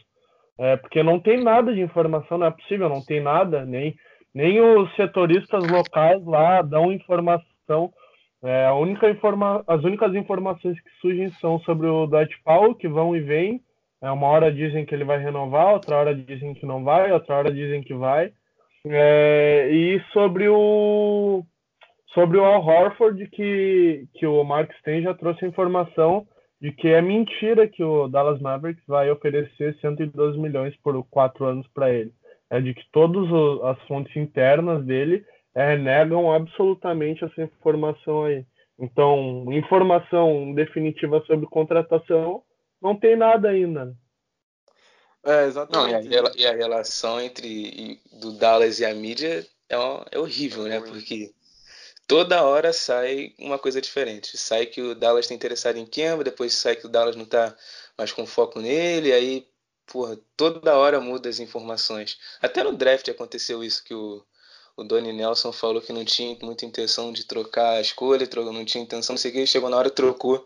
É, 0.58 0.78
porque 0.78 1.02
não 1.04 1.20
tem 1.20 1.44
nada 1.44 1.74
de 1.74 1.82
informação, 1.82 2.38
não 2.38 2.48
é 2.48 2.52
possível, 2.52 2.88
não 2.88 3.04
tem 3.04 3.22
nada, 3.22 3.66
nem 3.66 3.96
nem 4.34 4.60
os 4.62 4.94
setoristas 4.96 5.64
locais 5.70 6.24
lá 6.26 6.62
dão 6.62 6.92
informação 6.92 7.92
É, 8.44 8.66
a 8.66 8.74
única 8.74 9.10
informa 9.10 9.64
as 9.68 9.84
únicas 9.84 10.14
informações 10.16 10.80
que 10.82 10.90
surgem 11.02 11.30
são 11.40 11.60
sobre 11.62 11.88
o 11.88 12.08
Dwight 12.08 12.36
Powell, 12.44 12.76
que 12.76 12.88
vão 12.88 13.16
e 13.16 13.22
vêm. 13.22 13.62
É, 14.02 14.12
uma 14.12 14.28
hora 14.28 14.52
dizem 14.52 14.86
que 14.86 14.94
ele 14.94 15.06
vai 15.06 15.18
renovar, 15.18 15.74
outra 15.74 15.96
hora 15.98 16.16
dizem 16.16 16.54
que 16.54 16.66
não 16.66 16.84
vai, 16.84 17.12
outra 17.12 17.36
hora 17.36 17.52
dizem 17.52 17.82
que 17.82 17.94
vai. 17.94 18.34
É, 18.86 19.70
e 19.72 20.02
sobre 20.12 20.50
o 20.50 21.44
sobre 22.14 22.38
o 22.38 22.44
Al 22.44 22.66
Horford, 22.66 23.28
que, 23.30 24.08
que 24.14 24.26
o 24.26 24.44
Mark 24.44 24.72
Stein 24.80 25.04
já 25.04 25.14
trouxe 25.14 25.46
a 25.46 25.48
informação 25.48 26.28
de 26.62 26.72
que 26.72 26.88
é 26.88 27.02
mentira 27.02 27.68
que 27.68 27.84
o 27.84 28.08
Dallas 28.08 28.40
Mavericks 28.40 28.84
vai 28.88 29.12
oferecer 29.12 29.78
112 29.82 30.38
milhões 30.40 30.76
por 30.78 31.04
quatro 31.10 31.46
anos 31.46 31.68
para 31.74 31.92
ele. 31.92 32.14
É 32.50 32.62
de 32.62 32.74
que 32.74 32.84
todas 32.92 33.28
as 33.64 33.82
fontes 33.88 34.16
internas 34.16 34.86
dele 34.86 35.26
é, 35.54 35.76
negam 35.76 36.32
absolutamente 36.32 37.26
essa 37.26 37.44
informação 37.44 38.26
aí. 38.26 38.46
Então, 38.80 39.46
informação 39.52 40.54
definitiva 40.54 41.22
sobre 41.28 41.48
contratação 41.48 42.44
não 42.82 42.96
tem 42.96 43.16
nada 43.16 43.50
ainda. 43.50 43.86
Né? 43.86 43.94
É, 45.26 45.46
exatamente. 45.46 46.10
Não, 46.10 46.12
e, 46.12 46.18
a, 46.18 46.32
e, 46.36 46.46
a, 46.46 46.56
relação 46.56 47.20
entre 47.20 48.00
do 48.22 48.38
Dallas 48.38 48.80
e 48.80 48.86
a 48.86 48.94
mídia 48.94 49.46
é, 49.70 49.76
é 50.12 50.20
horrível, 50.20 50.64
né? 50.64 50.80
Porque 50.82 51.32
toda 52.08 52.44
hora 52.44 52.74
sai 52.74 53.34
uma 53.40 53.58
coisa 53.60 53.82
diferente. 53.82 54.38
Sai 54.38 54.66
que 54.66 54.82
o 54.82 54.96
Dallas 54.96 55.26
está 55.26 55.34
interessado 55.34 55.78
em 55.78 55.86
Kemba, 55.86 56.24
depois 56.24 56.54
sai 56.54 56.76
que 56.76 56.86
o 56.86 56.90
Dallas 56.90 57.16
não 57.16 57.24
está 57.24 57.56
mais 57.98 58.12
com 58.12 58.26
foco 58.26 58.60
nele, 58.60 59.12
aí, 59.12 59.48
porra, 59.86 60.18
toda 60.36 60.78
hora 60.78 61.00
muda 61.00 61.30
as 61.30 61.40
informações. 61.40 62.18
Até 62.42 62.64
no 62.64 62.74
draft 62.74 63.08
aconteceu 63.10 63.64
isso, 63.64 63.84
que 63.84 63.94
o, 63.94 64.24
o 64.78 64.84
Nelson 64.84 65.52
falou 65.52 65.82
que 65.82 65.94
não 65.94 66.06
tinha 66.06 66.38
muita 66.42 66.66
intenção 66.66 67.12
de 67.14 67.26
trocar 67.26 67.78
a 67.78 67.82
escolha, 67.82 68.28
não 68.36 68.66
tinha 68.66 68.84
intenção, 68.84 69.14
não 69.14 69.20
sei 69.20 69.32
o 69.32 69.34
que, 69.34 69.48
chegou 69.48 69.70
na 69.70 69.78
hora 69.78 69.90
trocou 69.90 70.46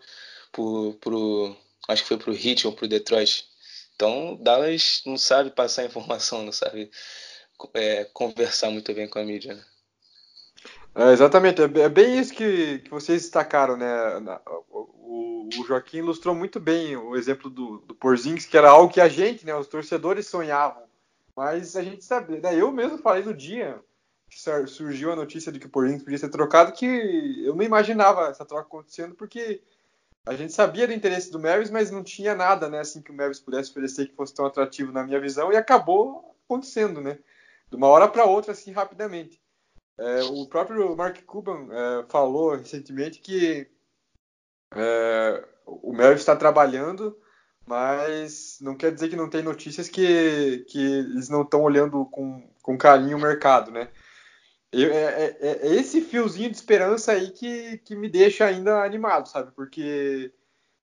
pro, 0.52 0.94
pro 1.02 1.56
acho 1.88 2.04
que 2.04 2.08
foi 2.10 2.18
pro 2.18 2.34
Heat 2.36 2.68
ou 2.68 2.74
pro 2.74 2.88
Detroit. 2.88 3.48
Então, 3.96 4.36
Dallas 4.42 5.02
não 5.06 5.18
sabe 5.18 5.52
passar 5.52 5.86
informação, 5.86 6.44
não 6.44 6.52
sabe 6.52 6.92
é, 7.74 8.06
conversar 8.06 8.70
muito 8.70 8.94
bem 8.94 9.08
com 9.08 9.20
a 9.20 9.24
mídia, 9.24 9.56
né? 9.56 9.66
É, 10.98 11.12
exatamente, 11.12 11.62
é, 11.62 11.66
é 11.66 11.90
bem 11.90 12.18
isso 12.18 12.34
que, 12.34 12.80
que 12.80 12.90
vocês 12.90 13.22
destacaram, 13.22 13.78
né? 13.78 13.88
O, 14.68 15.48
o, 15.48 15.50
Joaquim 15.68 15.98
ilustrou 15.98 16.34
muito 16.34 16.60
bem 16.60 16.98
o 16.98 17.16
exemplo 17.16 17.52
do, 17.52 17.78
do 17.82 17.94
Porzingis, 17.94 18.48
que 18.48 18.58
era 18.58 18.72
algo 18.72 18.92
que 18.92 19.00
a 19.00 19.08
gente, 19.08 19.46
né, 19.46 19.54
os 19.56 19.68
torcedores 19.68 20.26
sonhavam. 20.26 20.82
Mas 21.36 21.76
a 21.76 21.84
gente 21.84 22.04
sabe, 22.04 22.40
né, 22.40 22.60
eu 22.60 22.72
mesmo 22.72 22.98
falei 22.98 23.24
no 23.24 23.32
dia 23.32 23.80
que 24.28 24.40
surgiu 24.68 25.12
a 25.12 25.16
notícia 25.16 25.52
de 25.52 25.60
que 25.60 25.68
o 25.68 25.70
Porzingis 25.70 26.02
podia 26.02 26.18
ser 26.18 26.30
trocado, 26.30 26.72
que 26.72 27.44
eu 27.46 27.56
não 27.56 27.64
imaginava 27.64 28.30
essa 28.30 28.44
troca 28.44 28.64
acontecendo, 28.64 29.14
porque 29.14 29.62
a 30.26 30.34
gente 30.34 30.52
sabia 30.52 30.88
do 30.88 30.94
interesse 30.94 31.32
do 31.32 31.40
Mavis, 31.40 31.70
mas 31.70 31.92
não 31.92 32.04
tinha 32.04 32.34
nada, 32.34 32.68
né, 32.70 32.80
assim 32.80 33.04
que 33.04 33.12
o 33.12 33.16
Mavis 33.16 33.40
pudesse 33.40 33.70
oferecer 33.70 34.08
que 34.08 34.16
fosse 34.16 34.34
tão 34.34 34.48
atrativo 34.48 34.92
na 34.92 35.04
minha 35.04 35.20
visão, 35.22 35.54
e 35.54 35.58
acabou 35.58 36.36
acontecendo, 36.46 37.02
né? 37.02 37.20
De 37.70 37.76
uma 37.76 37.88
hora 37.88 38.08
para 38.08 38.26
outra, 38.26 38.54
assim, 38.54 38.72
rapidamente. 38.72 39.40
É, 39.98 40.24
o 40.24 40.46
próprio 40.46 40.96
Mark 40.96 41.24
Cuban 41.24 41.68
é, 41.72 42.06
falou 42.10 42.56
recentemente 42.56 43.20
que 43.20 43.68
é, 44.76 45.48
o 45.66 45.92
Mel 45.92 46.14
está 46.14 46.36
trabalhando, 46.36 47.18
mas 47.66 48.60
não 48.62 48.76
quer 48.76 48.94
dizer 48.94 49.10
que 49.10 49.16
não 49.16 49.30
tem 49.30 49.42
notícias 49.42 49.90
que, 49.90 50.66
que 50.70 50.80
eles 50.80 51.30
não 51.30 51.42
estão 51.42 51.62
olhando 51.62 52.06
com, 52.06 52.48
com 52.62 52.78
carinho 52.78 53.18
o 53.18 53.22
mercado, 53.22 53.72
né? 53.72 53.90
Eu, 54.72 54.92
é, 54.92 55.04
é, 55.04 55.38
é, 55.42 55.76
esse 55.76 56.02
fiozinho 56.02 56.50
de 56.50 56.58
esperança 56.58 57.14
aí 57.14 57.32
que, 57.32 57.78
que 57.80 57.96
me 57.96 58.10
deixa 58.10 58.46
ainda 58.46 58.84
animado, 58.84 59.28
sabe? 59.28 59.52
Porque, 59.54 60.32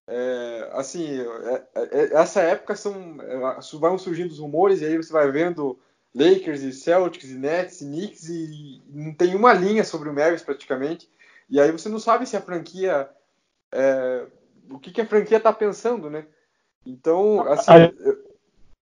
é, 0.07 0.71
assim, 0.73 1.21
é, 1.21 2.15
essa 2.15 2.41
época 2.41 2.75
são, 2.77 3.19
vão 3.79 3.99
surgindo 3.99 4.31
os 4.33 4.39
rumores 4.39 4.81
e 4.81 4.87
aí 4.87 4.97
você 4.97 5.13
vai 5.13 5.31
vendo 5.31 5.79
Lakers 6.15 6.63
e 6.63 6.73
Celtics 6.73 7.31
e 7.31 7.35
Nets 7.35 7.81
e 7.81 7.85
Knicks 7.87 8.29
e 8.29 8.83
não 8.89 9.13
tem 9.13 9.35
uma 9.35 9.53
linha 9.53 9.83
sobre 9.83 10.09
o 10.09 10.13
Mavericks 10.13 10.45
praticamente. 10.45 11.11
E 11.51 11.61
aí 11.61 11.71
você 11.73 11.89
não 11.89 11.99
sabe 11.99 12.27
se 12.27 12.37
a 12.37 12.41
franquia 12.41 13.11
é, 13.73 14.27
o 14.71 14.79
que, 14.79 14.93
que, 14.93 15.01
a 15.01 15.07
franquia 15.07 15.39
está 15.39 15.53
pensando, 15.53 16.09
né? 16.09 16.25
Então, 16.87 17.41
assim, 17.51 17.73
eu, 17.99 18.25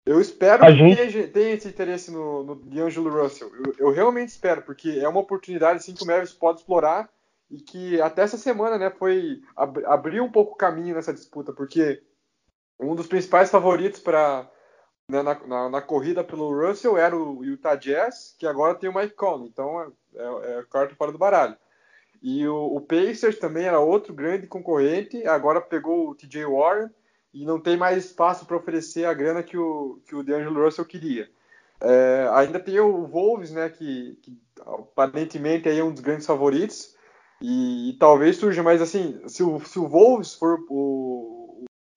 eu, 0.04 0.20
espero 0.20 0.64
que 0.66 0.72
gente... 0.72 1.28
tenha 1.28 1.54
esse 1.54 1.68
interesse 1.68 2.10
no, 2.10 2.44
no 2.44 2.54
D'Angelo 2.56 3.08
Russell. 3.08 3.50
Eu, 3.54 3.74
eu, 3.78 3.92
realmente 3.92 4.28
espero, 4.28 4.62
porque 4.62 4.90
é 4.90 5.08
uma 5.08 5.20
oportunidade 5.20 5.78
assim, 5.78 5.94
que 5.94 6.04
o 6.04 6.06
Mavericks 6.06 6.34
pode 6.34 6.60
explorar 6.60 7.08
e 7.50 7.58
que 7.58 8.00
até 8.00 8.22
essa 8.22 8.36
semana, 8.36 8.76
né, 8.76 8.90
foi 8.90 9.42
ab 9.56 9.82
abrir 9.86 10.20
um 10.20 10.30
pouco 10.30 10.52
o 10.52 10.56
caminho 10.56 10.94
nessa 10.94 11.14
disputa, 11.14 11.52
porque 11.52 12.02
um 12.78 12.94
dos 12.94 13.06
principais 13.06 13.50
favoritos 13.50 14.00
para 14.00 14.50
né, 15.08 15.22
na, 15.22 15.34
na, 15.46 15.68
na, 15.68 15.82
corrida 15.82 16.24
pelo 16.24 16.50
Russell 16.50 16.96
era 16.96 17.16
o 17.16 17.44
Utah 17.44 17.76
Jazz, 17.76 18.34
que 18.38 18.46
agora 18.46 18.74
tem 18.74 18.88
o 18.88 18.94
Mike 18.94 19.14
Conley, 19.14 19.48
então 19.48 19.80
é, 19.80 19.88
é, 20.16 20.58
é 20.58 20.64
carta 20.70 20.94
fora 20.94 21.12
do 21.12 21.18
baralho. 21.18 21.56
E 22.22 22.46
o, 22.48 22.76
o, 22.76 22.80
Pacers 22.80 23.38
também 23.38 23.66
era 23.66 23.78
outro 23.78 24.14
grande 24.14 24.46
concorrente, 24.46 25.26
agora 25.26 25.60
pegou 25.60 26.08
o 26.08 26.14
TJ 26.14 26.46
Warren 26.46 26.88
e 27.34 27.44
não 27.44 27.60
tem 27.60 27.76
mais 27.76 28.02
espaço 28.02 28.46
para 28.46 28.56
oferecer 28.56 29.04
a 29.04 29.12
grana 29.12 29.42
que 29.42 29.58
o, 29.58 30.00
que 30.06 30.14
o 30.14 30.22
DeAngelo 30.22 30.64
Russell 30.64 30.86
queria. 30.86 31.28
É, 31.80 32.26
ainda 32.32 32.58
tem 32.58 32.80
o 32.80 33.06
Wolves, 33.06 33.50
né, 33.50 33.68
que, 33.68 34.18
que, 34.22 34.38
aparentemente 34.64 35.68
é 35.68 35.84
um 35.84 35.92
dos 35.92 36.00
grandes 36.00 36.24
favoritos, 36.24 36.94
e, 37.42 37.90
e 37.90 37.98
talvez 37.98 38.38
surja, 38.38 38.62
mas 38.62 38.80
assim, 38.80 39.20
se 39.26 39.42
o, 39.42 39.60
se 39.60 39.78
o 39.78 39.86
Wolves 39.86 40.34
for 40.34 40.64
o, 40.70 41.33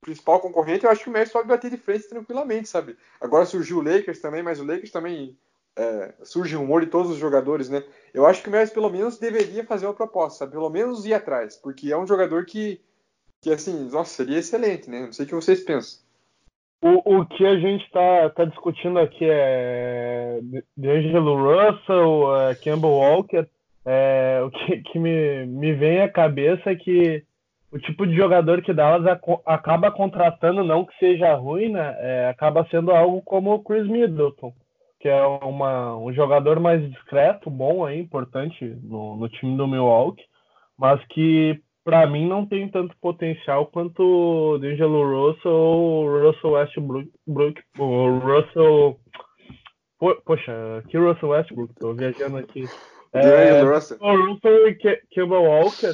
principal 0.07 0.39
concorrente, 0.39 0.85
eu 0.85 0.89
acho 0.89 1.03
que 1.03 1.09
o 1.09 1.11
Messi 1.11 1.33
pode 1.33 1.49
bater 1.49 1.69
de 1.69 1.75
frente 1.75 2.07
tranquilamente, 2.07 2.69
sabe? 2.69 2.95
Agora 3.19 3.45
surgiu 3.45 3.79
o 3.79 3.83
Lakers 3.83 4.19
também, 4.19 4.41
mas 4.41 4.57
o 4.57 4.65
Lakers 4.65 4.89
também 4.89 5.37
é, 5.75 6.13
surge 6.23 6.55
rumor 6.55 6.79
de 6.79 6.87
todos 6.87 7.11
os 7.11 7.17
jogadores, 7.17 7.67
né? 7.67 7.83
Eu 8.13 8.25
acho 8.25 8.41
que 8.41 8.47
o 8.47 8.51
Messi 8.51 8.73
pelo 8.73 8.89
menos 8.89 9.19
deveria 9.19 9.65
fazer 9.65 9.85
uma 9.85 9.93
proposta, 9.93 10.39
sabe? 10.39 10.53
pelo 10.53 10.69
menos 10.69 11.05
ir 11.05 11.13
atrás, 11.13 11.57
porque 11.57 11.91
é 11.91 11.97
um 11.97 12.07
jogador 12.07 12.45
que, 12.45 12.79
que 13.41 13.51
assim, 13.51 13.89
nossa, 13.89 14.15
seria 14.15 14.39
excelente, 14.39 14.89
né? 14.89 15.01
Não 15.01 15.11
sei 15.11 15.25
o 15.25 15.27
que 15.27 15.35
vocês 15.35 15.61
pensam. 15.61 15.99
O, 16.81 17.19
o 17.19 17.25
que 17.25 17.45
a 17.45 17.59
gente 17.59 17.83
está 17.83 18.29
tá 18.29 18.45
discutindo 18.45 18.99
aqui 18.99 19.25
é 19.29 20.39
D'Angelo 20.77 21.35
Russell, 21.35 22.49
é 22.49 22.55
Campbell 22.55 22.91
Walker. 22.91 23.45
É, 23.85 24.41
o 24.41 24.51
que, 24.51 24.81
que 24.83 24.99
me, 24.99 25.45
me 25.47 25.73
vem 25.73 26.01
à 26.01 26.09
cabeça 26.09 26.71
é 26.71 26.75
que 26.75 27.26
o 27.71 27.79
tipo 27.79 28.07
de 28.07 28.15
jogador 28.15 28.61
que 28.61 28.73
Dallas 28.73 29.05
acaba 29.45 29.91
contratando, 29.91 30.63
não 30.63 30.85
que 30.85 30.97
seja 30.97 31.33
ruim, 31.35 31.69
né? 31.69 31.95
É, 31.99 32.29
acaba 32.29 32.67
sendo 32.69 32.91
algo 32.91 33.21
como 33.21 33.53
o 33.53 33.63
Chris 33.63 33.87
Middleton, 33.87 34.53
que 34.99 35.09
é 35.09 35.21
uma, 35.21 35.97
um 35.97 36.13
jogador 36.13 36.59
mais 36.59 36.81
discreto, 36.89 37.49
bom 37.49 37.85
aí, 37.85 37.99
importante 37.99 38.65
no, 38.83 39.17
no 39.17 39.29
time 39.29 39.57
do 39.57 39.67
Milwaukee, 39.67 40.23
mas 40.77 41.03
que 41.07 41.59
para 41.83 42.05
mim 42.07 42.27
não 42.27 42.45
tem 42.45 42.69
tanto 42.69 42.95
potencial 43.01 43.65
quanto 43.67 44.01
o 44.01 44.57
D'Angelo 44.57 45.29
Russell 45.29 45.51
ou 45.51 46.05
o 46.05 46.27
Russell 46.27 46.51
Westbrook, 46.51 47.61
o 47.79 48.19
Russell 48.19 48.99
Poxa, 50.25 50.83
que 50.89 50.97
Russell 50.97 51.29
Westbrook, 51.29 51.73
tô 51.75 51.93
viajando 51.93 52.37
aqui. 52.37 52.65
É, 53.13 53.63
o 53.63 53.73
Russell 53.73 54.67
e 54.67 54.75
Kemba 55.09 55.39
Walker 55.39 55.93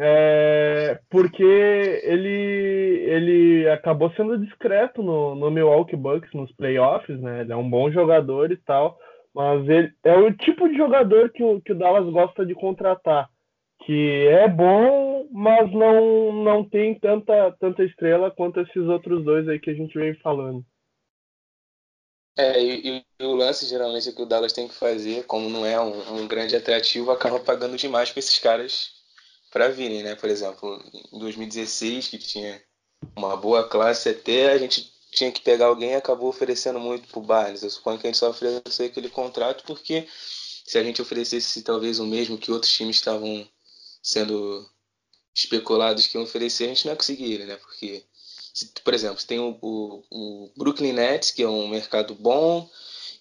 é, 0.00 1.00
porque 1.10 1.42
ele, 1.42 2.28
ele 2.28 3.68
acabou 3.68 4.12
sendo 4.12 4.38
discreto 4.38 5.02
no, 5.02 5.34
no 5.34 5.50
Milwaukee 5.50 5.96
Bucks 5.96 6.32
nos 6.32 6.52
playoffs, 6.52 7.20
né? 7.20 7.40
Ele 7.40 7.52
é 7.52 7.56
um 7.56 7.68
bom 7.68 7.90
jogador 7.90 8.52
e 8.52 8.56
tal, 8.58 8.96
mas 9.34 9.68
ele 9.68 9.92
é 10.04 10.16
o 10.16 10.32
tipo 10.32 10.68
de 10.68 10.76
jogador 10.76 11.30
que 11.30 11.42
o, 11.42 11.60
que 11.60 11.72
o 11.72 11.74
Dallas 11.74 12.08
gosta 12.12 12.46
de 12.46 12.54
contratar, 12.54 13.28
que 13.84 14.28
é 14.28 14.46
bom, 14.46 15.26
mas 15.32 15.68
não, 15.72 16.32
não 16.44 16.64
tem 16.64 16.96
tanta, 17.00 17.50
tanta 17.58 17.82
estrela 17.82 18.30
quanto 18.30 18.60
esses 18.60 18.84
outros 18.84 19.24
dois 19.24 19.48
aí 19.48 19.58
que 19.58 19.70
a 19.70 19.74
gente 19.74 19.98
vem 19.98 20.14
falando. 20.20 20.64
É, 22.36 22.62
e, 22.62 23.04
e, 23.20 23.24
o 23.24 23.34
lance 23.34 23.66
geralmente 23.66 24.08
é 24.08 24.12
que 24.12 24.22
o 24.22 24.26
Dallas 24.26 24.52
tem 24.52 24.68
que 24.68 24.74
fazer, 24.74 25.26
como 25.26 25.48
não 25.48 25.66
é 25.66 25.80
um, 25.80 26.20
um 26.20 26.28
grande 26.28 26.54
atrativo, 26.54 27.10
acaba 27.10 27.40
pagando 27.40 27.76
demais 27.76 28.12
para 28.12 28.20
esses 28.20 28.38
caras 28.38 28.97
para 29.50 29.68
virem, 29.68 30.02
né? 30.02 30.14
Por 30.14 30.28
exemplo, 30.28 30.82
em 31.12 31.18
2016, 31.18 32.08
que 32.08 32.18
tinha 32.18 32.62
uma 33.16 33.36
boa 33.36 33.68
classe 33.68 34.08
até, 34.08 34.52
a 34.52 34.58
gente 34.58 34.92
tinha 35.10 35.32
que 35.32 35.40
pegar 35.40 35.66
alguém 35.66 35.90
e 35.90 35.94
acabou 35.94 36.28
oferecendo 36.28 36.78
muito 36.78 37.08
pro 37.08 37.20
Barnes. 37.20 37.62
Eu 37.62 37.70
suponho 37.70 37.98
que 37.98 38.06
a 38.06 38.10
gente 38.10 38.18
só 38.18 38.30
ofereceu 38.30 38.86
aquele 38.86 39.08
contrato 39.08 39.64
porque 39.64 40.06
se 40.66 40.78
a 40.78 40.82
gente 40.82 41.00
oferecesse 41.00 41.62
talvez 41.62 41.98
o 41.98 42.06
mesmo 42.06 42.36
que 42.36 42.52
outros 42.52 42.72
times 42.72 42.96
estavam 42.96 43.48
sendo 44.02 44.68
especulados 45.34 46.06
que 46.06 46.16
iam 46.16 46.24
oferecer, 46.24 46.64
a 46.64 46.68
gente 46.68 46.84
não 46.84 46.92
ia 46.92 46.96
conseguir, 46.96 47.38
né? 47.46 47.56
Porque, 47.56 48.04
se, 48.52 48.66
por 48.84 48.92
exemplo, 48.92 49.24
tem 49.24 49.38
o, 49.38 49.56
o, 49.62 50.04
o, 50.10 50.50
Brooklyn 50.56 50.92
Nets, 50.92 51.30
que 51.30 51.42
é 51.42 51.48
um 51.48 51.68
mercado 51.68 52.14
bom, 52.14 52.68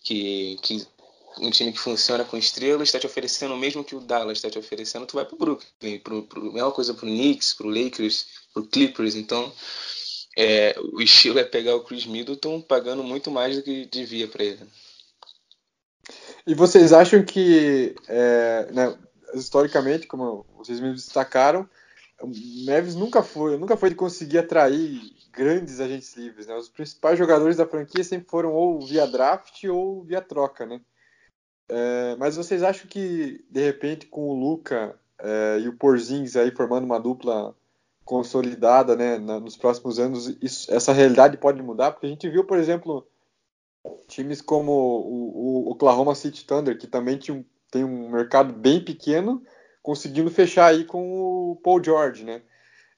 que, 0.02 0.58
que 0.62 0.86
um 1.40 1.50
time 1.50 1.72
que 1.72 1.80
funciona 1.80 2.24
com 2.24 2.38
estrelas, 2.38 2.88
está 2.88 3.00
te 3.00 3.08
oferecendo 3.08 3.54
o 3.54 3.58
mesmo 3.58 3.84
que 3.84 3.96
o 3.96 4.00
Dallas 4.00 4.38
está 4.38 4.50
te 4.50 4.60
oferecendo, 4.60 5.06
tu 5.06 5.16
vai 5.16 5.26
pro 5.26 5.38
Brooklyn, 5.38 6.00
pro, 6.00 6.24
pro, 6.24 6.54
mesma 6.54 6.72
coisa 6.72 6.94
pro 6.94 7.06
Knicks, 7.06 7.54
pro 7.54 7.70
Lakers, 7.70 8.28
pro 8.54 8.66
Clippers, 8.66 9.16
então 9.16 9.52
é, 10.38 10.76
o 10.94 11.02
estilo 11.02 11.40
é 11.40 11.44
pegar 11.44 11.76
o 11.76 11.84
Chris 11.84 12.06
Middleton 12.06 12.62
pagando 12.62 13.04
muito 13.04 13.32
mais 13.32 13.56
do 13.56 13.64
que 13.64 13.86
devia 13.86 14.28
para 14.28 14.44
ele. 14.44 14.60
E 16.46 16.54
vocês 16.54 16.94
acham 16.94 17.24
que, 17.24 17.96
é, 18.08 18.72
né, 18.72 18.98
historicamente, 19.34 20.08
como 20.08 20.46
vocês 20.56 20.80
mesmos 20.80 21.04
destacaram, 21.04 21.68
o 22.22 22.32
Neves 22.66 22.96
nunca 22.96 23.22
foi, 23.22 23.58
nunca 23.58 23.76
foi 23.76 23.90
de 23.90 23.96
conseguir 23.96 24.40
atrair 24.40 25.02
grandes 25.32 25.80
agentes 25.80 26.16
livres, 26.16 26.48
né? 26.48 26.56
Os 26.56 26.70
principais 26.70 27.18
jogadores 27.18 27.58
da 27.58 27.68
franquia 27.68 28.04
sempre 28.04 28.28
foram 28.30 28.54
ou 28.54 28.82
via 28.82 29.06
draft 29.06 29.64
ou 29.66 30.04
via 30.04 30.22
troca, 30.22 30.66
né? 30.66 30.82
É, 31.70 32.16
mas 32.18 32.38
vocês 32.38 32.64
acham 32.64 32.88
que, 32.88 33.46
de 33.50 33.64
repente, 33.64 34.06
com 34.06 34.30
o 34.30 34.34
Luca 34.34 34.98
é, 35.20 35.60
e 35.60 35.68
o 35.68 35.78
Porzingis 35.78 36.36
aí 36.36 36.52
formando 36.52 36.86
uma 36.86 37.00
dupla 37.00 37.56
consolidada, 38.06 38.96
né, 38.96 39.18
na, 39.18 39.40
nos 39.40 39.58
próximos 39.58 40.00
anos, 40.00 40.38
isso, 40.42 40.74
essa 40.74 40.94
realidade 40.94 41.38
pode 41.38 41.62
mudar? 41.62 41.92
Porque 41.92 42.06
a 42.06 42.10
gente 42.10 42.30
viu, 42.30 42.46
por 42.46 42.58
exemplo, 42.58 43.06
times 44.08 44.42
como 44.42 44.72
o, 44.72 45.66
o 45.68 45.72
Oklahoma 45.72 46.16
City 46.16 46.46
Thunder, 46.46 46.78
que 46.78 46.88
também 46.88 47.18
tinha, 47.18 47.46
tem 47.70 47.84
um 47.84 48.10
mercado 48.10 48.54
bem 48.54 48.84
pequeno, 48.84 49.44
conseguindo 49.84 50.32
fechar 50.32 50.68
aí 50.68 50.86
com 50.86 51.52
o 51.52 51.56
Paul 51.58 51.84
George, 51.84 52.24
né? 52.24 52.42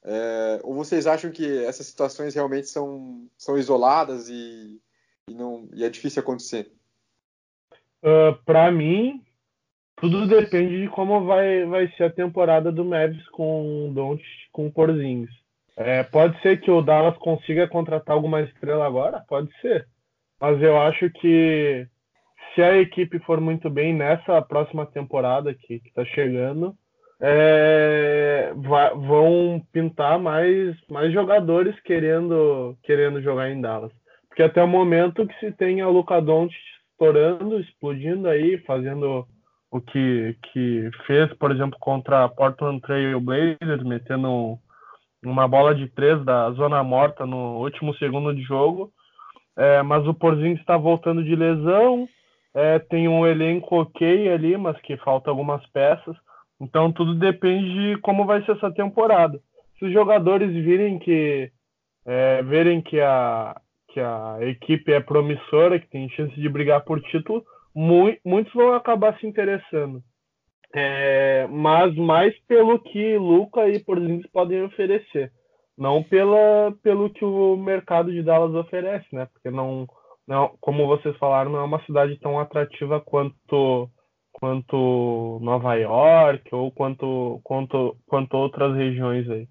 É, 0.02 0.60
ou 0.62 0.74
vocês 0.74 1.06
acham 1.06 1.30
que 1.30 1.64
essas 1.64 1.86
situações 1.86 2.34
realmente 2.34 2.68
são, 2.68 3.28
são 3.36 3.58
isoladas 3.58 4.28
e, 4.28 4.80
e, 5.28 5.34
não, 5.34 5.68
e 5.74 5.84
é 5.84 5.90
difícil 5.90 6.20
acontecer? 6.20 6.72
Uh, 8.02 8.34
para 8.44 8.70
mim, 8.70 9.22
tudo 9.96 10.26
depende 10.26 10.82
de 10.82 10.88
como 10.88 11.24
vai, 11.24 11.64
vai 11.66 11.88
ser 11.96 12.04
a 12.04 12.10
temporada 12.10 12.72
do 12.72 12.84
Mavis 12.84 13.26
com 13.28 13.92
Don't 13.94 14.24
com 14.52 14.70
Porzingis. 14.70 15.30
É, 15.76 16.02
pode 16.02 16.40
ser 16.42 16.60
que 16.60 16.70
o 16.70 16.82
Dallas 16.82 17.16
consiga 17.18 17.68
contratar 17.68 18.16
alguma 18.16 18.40
estrela 18.42 18.86
agora? 18.86 19.24
Pode 19.28 19.50
ser. 19.60 19.86
Mas 20.40 20.60
eu 20.62 20.80
acho 20.80 21.10
que 21.10 21.86
se 22.54 22.62
a 22.62 22.76
equipe 22.78 23.18
for 23.20 23.40
muito 23.40 23.70
bem 23.70 23.94
nessa 23.94 24.40
próxima 24.42 24.86
temporada 24.86 25.54
que 25.54 25.82
está 25.86 26.04
chegando, 26.04 26.74
é, 27.20 28.52
vão 28.54 29.62
pintar 29.72 30.18
mais, 30.18 30.74
mais 30.88 31.12
jogadores 31.12 31.78
querendo, 31.80 32.76
querendo 32.82 33.22
jogar 33.22 33.50
em 33.50 33.60
Dallas. 33.60 33.92
Porque 34.28 34.42
até 34.42 34.62
o 34.62 34.68
momento 34.68 35.26
que 35.26 35.38
se 35.38 35.52
tem 35.52 35.80
a 35.80 35.88
Luca 35.88 36.20
Doncic 36.20 36.58
estourando, 37.00 37.58
explodindo 37.58 38.28
aí, 38.28 38.58
fazendo 38.58 39.26
o 39.70 39.80
que, 39.80 40.36
que 40.52 40.90
fez, 41.06 41.32
por 41.34 41.50
exemplo, 41.50 41.78
contra 41.80 42.24
a 42.24 42.28
Portland 42.28 42.80
Trail 42.82 43.18
Blazers, 43.20 43.82
metendo 43.82 44.58
uma 45.24 45.48
bola 45.48 45.74
de 45.74 45.88
três 45.88 46.22
da 46.24 46.50
zona 46.52 46.82
morta 46.84 47.24
no 47.24 47.58
último 47.58 47.94
segundo 47.94 48.34
de 48.34 48.42
jogo. 48.42 48.92
É, 49.56 49.82
mas 49.82 50.06
o 50.06 50.14
Porzinho 50.14 50.54
está 50.54 50.76
voltando 50.76 51.24
de 51.24 51.34
lesão, 51.34 52.08
é, 52.54 52.78
tem 52.78 53.08
um 53.08 53.26
elenco 53.26 53.80
ok 53.80 54.30
ali, 54.30 54.56
mas 54.56 54.78
que 54.82 54.96
falta 54.98 55.30
algumas 55.30 55.64
peças. 55.68 56.16
Então 56.60 56.92
tudo 56.92 57.14
depende 57.14 57.72
de 57.72 58.00
como 58.00 58.26
vai 58.26 58.44
ser 58.44 58.52
essa 58.52 58.70
temporada. 58.70 59.40
Se 59.78 59.86
os 59.86 59.92
jogadores 59.92 60.52
virem 60.52 60.98
que 60.98 61.50
é, 62.04 62.42
verem 62.42 62.80
que 62.80 63.00
a, 63.00 63.60
que 63.92 64.00
a 64.00 64.38
equipe 64.42 64.92
é 64.92 65.00
promissora, 65.00 65.78
que 65.78 65.88
tem 65.88 66.08
chance 66.10 66.34
de 66.34 66.48
brigar 66.48 66.84
por 66.84 67.00
título, 67.02 67.44
muitos 67.74 68.52
vão 68.52 68.72
acabar 68.72 69.18
se 69.18 69.26
interessando. 69.26 70.02
É, 70.72 71.48
mas 71.48 71.94
mais 71.96 72.38
pelo 72.46 72.78
que 72.78 73.18
Luca 73.18 73.68
e 73.68 73.80
Porzingis 73.80 74.30
podem 74.30 74.62
oferecer, 74.62 75.32
não 75.76 76.02
pela, 76.02 76.72
pelo 76.82 77.10
que 77.10 77.24
o 77.24 77.56
mercado 77.56 78.12
de 78.12 78.22
Dallas 78.22 78.54
oferece, 78.54 79.06
né? 79.12 79.26
Porque 79.32 79.50
não, 79.50 79.86
não, 80.26 80.56
como 80.60 80.86
vocês 80.86 81.16
falaram, 81.16 81.50
não 81.50 81.60
é 81.60 81.64
uma 81.64 81.84
cidade 81.86 82.18
tão 82.20 82.38
atrativa 82.38 83.00
quanto 83.00 83.90
quanto 84.32 85.40
Nova 85.42 85.74
York 85.74 86.54
ou 86.54 86.70
quanto 86.70 87.40
quanto 87.42 87.96
quanto 88.06 88.34
outras 88.34 88.76
regiões 88.76 89.28
aí. 89.28 89.48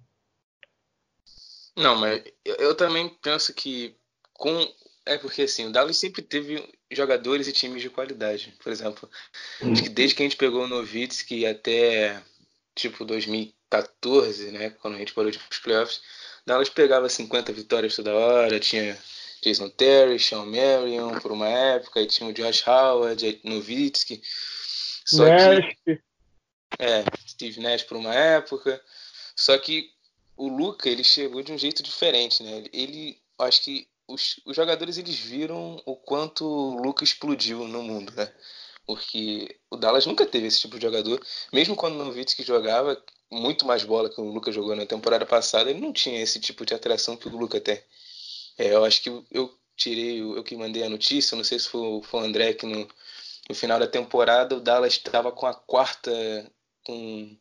Não, 1.78 2.00
mas 2.00 2.24
eu, 2.46 2.56
eu 2.56 2.78
também 2.78 3.10
penso 3.22 3.54
que 3.54 3.99
com 4.40 4.74
é 5.06 5.18
porque 5.18 5.44
assim, 5.44 5.66
o 5.66 5.72
Dallas 5.72 5.98
sempre 5.98 6.22
teve 6.22 6.64
jogadores 6.92 7.48
e 7.48 7.52
times 7.52 7.82
de 7.82 7.90
qualidade. 7.90 8.54
Por 8.64 8.72
exemplo, 8.72 9.10
hum. 9.62 9.74
acho 9.74 9.84
que 9.84 9.90
desde 9.90 10.16
que 10.16 10.24
a 10.24 10.26
gente 10.26 10.38
pegou 10.38 10.64
o 10.64 10.68
Novitsky 10.68 11.46
até 11.46 12.22
tipo 12.74 13.04
2014, 13.04 14.52
né, 14.52 14.70
quando 14.82 14.96
a 14.96 14.98
gente 14.98 15.14
parou 15.14 15.30
de 15.30 15.40
playoffs, 15.62 16.02
Dallas 16.46 16.70
pegava 16.70 17.10
50 17.10 17.52
vitórias 17.52 17.96
toda 17.96 18.16
hora, 18.16 18.60
tinha 18.60 18.98
Jason 19.44 19.70
Terry, 19.70 20.20
Sean 20.20 20.46
Marion 20.46 21.20
por 21.20 21.32
uma 21.32 21.48
época, 21.48 22.02
e 22.02 22.08
tinha 22.08 22.30
o 22.30 22.34
Josh 22.34 22.66
Howard, 22.66 23.42
Novitsky. 23.44 24.22
Só 25.06 25.26
Nash. 25.26 25.76
que 25.86 26.00
é, 26.80 27.04
Steve 27.28 27.60
Nash 27.60 27.84
por 27.84 27.98
uma 27.98 28.14
época. 28.14 28.82
Só 29.36 29.58
que 29.58 29.92
o 30.38 30.48
Luca, 30.48 30.90
ele 30.90 31.04
chegou 31.04 31.42
de 31.42 31.52
um 31.52 31.58
jeito 31.58 31.84
diferente, 31.84 32.44
né? 32.44 32.64
Ele, 32.72 33.20
acho 33.40 33.64
que 33.64 33.88
os, 34.10 34.40
os 34.46 34.56
jogadores 34.56 34.98
eles 34.98 35.18
viram 35.18 35.82
o 35.86 35.96
quanto 35.96 36.46
o 36.46 36.82
Luca 36.82 37.04
explodiu 37.04 37.68
no 37.68 37.84
mundo, 37.84 38.12
né? 38.16 38.32
Porque 38.86 39.60
o 39.70 39.78
Dallas 39.78 40.06
nunca 40.06 40.26
teve 40.26 40.48
esse 40.48 40.62
tipo 40.62 40.78
de 40.78 40.82
jogador. 40.82 41.24
Mesmo 41.54 41.76
quando 41.76 41.94
o 41.96 42.06
Nowitzki 42.06 42.44
jogava 42.44 43.02
muito 43.32 43.66
mais 43.66 43.84
bola 43.84 44.10
que 44.10 44.20
o 44.20 44.24
Luca 44.24 44.52
jogou 44.52 44.76
na 44.76 44.86
temporada 44.86 45.26
passada, 45.26 45.70
ele 45.70 45.80
não 45.80 45.94
tinha 45.94 46.22
esse 46.22 46.40
tipo 46.40 46.66
de 46.66 46.74
atração 46.74 47.16
que 47.16 47.28
o 47.28 47.38
Luca 47.38 47.62
tem. 47.62 47.80
É, 48.58 48.74
eu 48.74 48.84
acho 48.84 49.02
que 49.04 49.10
eu 49.32 49.56
tirei, 49.78 50.22
eu 50.22 50.44
que 50.44 50.56
mandei 50.58 50.84
a 50.84 50.90
notícia, 50.90 51.38
não 51.38 51.44
sei 51.44 51.60
se 51.60 51.70
foi, 51.70 52.02
foi 52.04 52.22
o 52.22 52.24
André 52.24 52.54
que 52.54 52.66
no, 52.66 52.88
no 53.48 53.56
final 53.56 53.80
da 53.80 53.88
temporada 53.88 54.56
o 54.56 54.60
Dallas 54.60 54.94
estava 54.94 55.32
com 55.32 55.46
a 55.46 55.54
quarta, 55.54 56.12
com 56.84 57.38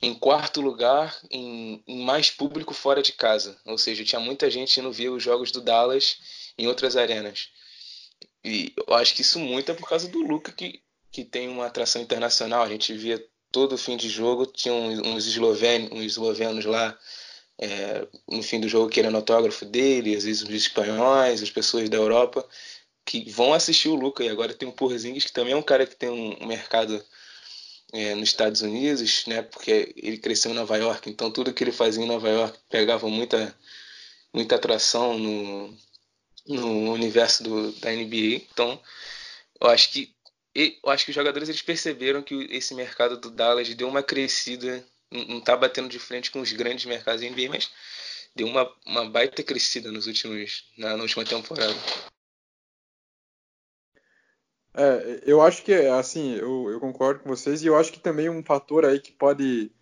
em 0.00 0.14
quarto 0.14 0.60
lugar 0.60 1.18
em, 1.30 1.82
em, 1.86 2.04
mais 2.04 2.30
público 2.30 2.74
fora 2.74 3.02
de 3.02 3.12
casa. 3.12 3.58
Ou 3.64 3.78
seja, 3.78 4.04
tinha 4.04 4.20
muita 4.20 4.50
gente 4.50 4.78
indo 4.78 4.92
ver 4.92 5.08
os 5.08 5.22
jogos 5.22 5.50
do 5.50 5.60
Dallas 5.60 6.18
em 6.58 6.66
outras 6.66 6.96
arenas. 6.96 7.48
E 8.44 8.72
eu 8.76 8.94
acho 8.94 9.14
que 9.14 9.22
isso 9.22 9.38
muito 9.38 9.70
é 9.70 9.74
por 9.74 9.88
causa 9.88 10.08
do 10.08 10.20
Luca, 10.20 10.52
que, 10.52 10.80
que 11.10 11.24
tem 11.24 11.48
uma 11.48 11.66
atração 11.66 12.00
internacional. 12.00 12.62
A 12.62 12.68
gente 12.68 12.92
via 12.92 13.24
todo 13.50 13.78
fim 13.78 13.96
de 13.96 14.08
jogo, 14.08 14.46
tinha 14.46 14.74
uns, 14.74 15.26
eslovenos, 15.26 15.90
uns 15.90 16.04
eslovenos 16.04 16.64
lá 16.64 16.96
é, 17.58 18.06
no 18.28 18.42
fim 18.42 18.60
do 18.60 18.68
jogo 18.68 18.90
querendo 18.90 19.16
autógrafo 19.16 19.64
dele, 19.64 20.14
às 20.14 20.24
vezes 20.24 20.42
os 20.42 20.50
espanhóis, 20.50 21.42
as 21.42 21.50
pessoas 21.50 21.88
da 21.88 21.96
Europa, 21.96 22.46
que 23.04 23.30
vão 23.30 23.54
assistir 23.54 23.88
o 23.88 23.94
Luca. 23.94 24.22
E 24.22 24.28
agora 24.28 24.54
tem 24.54 24.68
o 24.68 24.72
Porzingis, 24.72 25.24
que 25.24 25.32
também 25.32 25.54
é 25.54 25.56
um 25.56 25.62
cara 25.62 25.86
que 25.86 25.96
tem 25.96 26.10
um 26.10 26.46
mercado 26.46 27.02
é, 27.96 28.14
nos 28.14 28.28
Estados 28.28 28.62
Unidos, 28.62 29.24
né? 29.26 29.42
Porque 29.42 29.94
ele 29.96 30.18
cresceu 30.18 30.50
em 30.50 30.54
Nova 30.54 30.76
York, 30.76 31.08
então 31.08 31.30
tudo 31.30 31.52
que 31.52 31.64
ele 31.64 31.72
fazia 31.72 32.02
em 32.04 32.06
Nova 32.06 32.28
York 32.28 32.58
pegava 32.68 33.08
muita, 33.08 33.56
muita 34.32 34.56
atração 34.56 35.18
no, 35.18 35.74
no 36.46 36.92
universo 36.92 37.42
do, 37.42 37.72
da 37.72 37.90
NBA. 37.90 38.44
Então, 38.52 38.80
eu 39.60 39.68
acho 39.68 39.90
que 39.90 40.14
eu 40.54 40.90
acho 40.90 41.04
que 41.04 41.10
os 41.10 41.14
jogadores 41.14 41.50
eles 41.50 41.60
perceberam 41.60 42.22
que 42.22 42.34
esse 42.50 42.74
mercado 42.74 43.18
do 43.18 43.30
Dallas 43.30 43.68
deu 43.74 43.88
uma 43.88 44.02
crescida, 44.02 44.82
não 45.10 45.38
está 45.38 45.54
batendo 45.54 45.88
de 45.88 45.98
frente 45.98 46.30
com 46.30 46.40
os 46.40 46.50
grandes 46.52 46.86
mercados 46.86 47.20
da 47.20 47.28
NBA, 47.28 47.50
mas 47.50 47.70
deu 48.34 48.46
uma, 48.46 48.72
uma 48.86 49.08
baita 49.08 49.42
crescida 49.42 49.92
nos 49.92 50.06
últimos 50.06 50.64
na, 50.78 50.96
na 50.96 51.02
última 51.02 51.24
temporada. 51.24 51.76
É, 54.76 55.22
eu 55.24 55.40
acho 55.40 55.64
que, 55.64 55.72
assim, 55.72 56.34
eu, 56.34 56.70
eu, 56.70 56.78
concordo 56.78 57.20
com 57.20 57.30
vocês 57.30 57.62
e 57.62 57.66
eu 57.66 57.76
acho 57.76 57.90
que 57.90 57.98
também 57.98 58.28
um 58.28 58.44
fator 58.44 58.84
aí 58.84 59.00
que 59.00 59.10
pode 59.10 59.72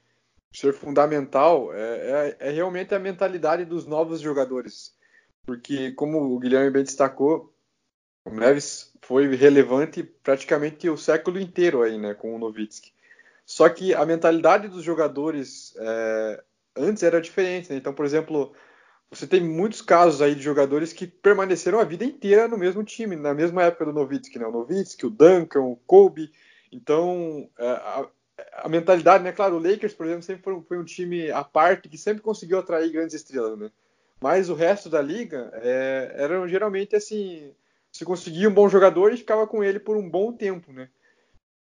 ser 0.53 0.73
fundamental 0.73 1.75
é, 1.75 2.37
é, 2.39 2.49
é, 2.49 2.51
realmente 2.53 2.95
a 2.95 2.99
mentalidade 3.01 3.65
dos 3.65 3.87
novos 3.87 4.21
jogadores. 4.21 4.95
Porque, 5.45 5.91
como 5.93 6.21
o 6.21 6.39
Guilherme 6.39 6.71
bem 6.71 6.85
destacou, 6.85 7.53
o 8.25 8.31
Neves 8.31 8.93
foi 9.03 9.35
relevante 9.35 10.03
praticamente 10.03 10.89
o 10.89 10.97
século 10.97 11.41
inteiro 11.41 11.83
aí, 11.83 11.99
né, 11.99 12.15
com 12.15 12.35
o 12.35 12.39
Novitsky. 12.39 12.93
Só 13.45 13.69
que 13.69 13.93
a 13.93 14.07
mentalidade 14.07 14.69
dos 14.69 14.85
jogadores 14.85 15.75
é, 15.77 16.45
antes 16.77 17.03
era 17.03 17.21
diferente, 17.21 17.71
né? 17.71 17.77
Então, 17.77 17.93
por 17.93 18.07
exemplo, 18.07 18.55
você 19.15 19.27
tem 19.27 19.41
muitos 19.41 19.81
casos 19.81 20.21
aí 20.21 20.35
de 20.35 20.43
jogadores 20.43 20.93
que 20.93 21.07
permaneceram 21.07 21.79
a 21.79 21.85
vida 21.85 22.05
inteira 22.05 22.49
no 22.49 22.59
mesmo 22.59 22.83
time, 22.83 23.17
na 23.17 23.33
mesma 23.35 23.63
época 23.63 23.87
do 23.87 23.93
Novitsky, 23.93 24.39
né? 24.39 24.47
O 24.47 24.53
Novitsky, 24.53 25.07
o 25.07 25.11
Duncan, 25.11 25.61
o 25.61 25.77
Kobe. 25.87 26.33
Então, 26.73 27.49
é, 27.59 27.67
a, 27.67 28.09
a, 28.65 28.69
mentalidade, 28.69 29.23
né? 29.23 29.33
Claro, 29.33 29.57
o 29.57 29.63
Lakers, 29.63 29.95
por 29.95 30.07
exemplo, 30.07 30.23
sempre 30.23 30.43
foi 30.43 30.55
um, 30.55 30.63
foi 30.63 30.79
um, 30.79 30.85
time 30.85 31.31
à 31.31 31.45
parte 31.45 31.89
que 31.89 31.97
sempre 31.97 32.23
conseguiu 32.23 32.59
atrair 32.59 32.91
grandes 32.91 33.15
estrelas, 33.15 33.59
né? 33.59 33.71
Mas 34.21 34.49
o 34.49 34.55
resto 34.55 34.89
da 34.89 35.01
liga 35.01 35.51
é, 35.55 36.15
eram 36.17 36.49
geralmente 36.49 36.97
assim 36.97 37.53
você 37.95 38.05
conseguia 38.05 38.49
um 38.49 38.55
bom 38.55 38.69
jogador 38.69 39.13
e 39.13 39.17
ficava 39.17 39.47
com 39.47 39.63
ele 39.63 39.79
por 39.79 39.97
um 39.97 40.11
bom 40.11 40.33
tempo, 40.33 40.73
né? 40.73 40.89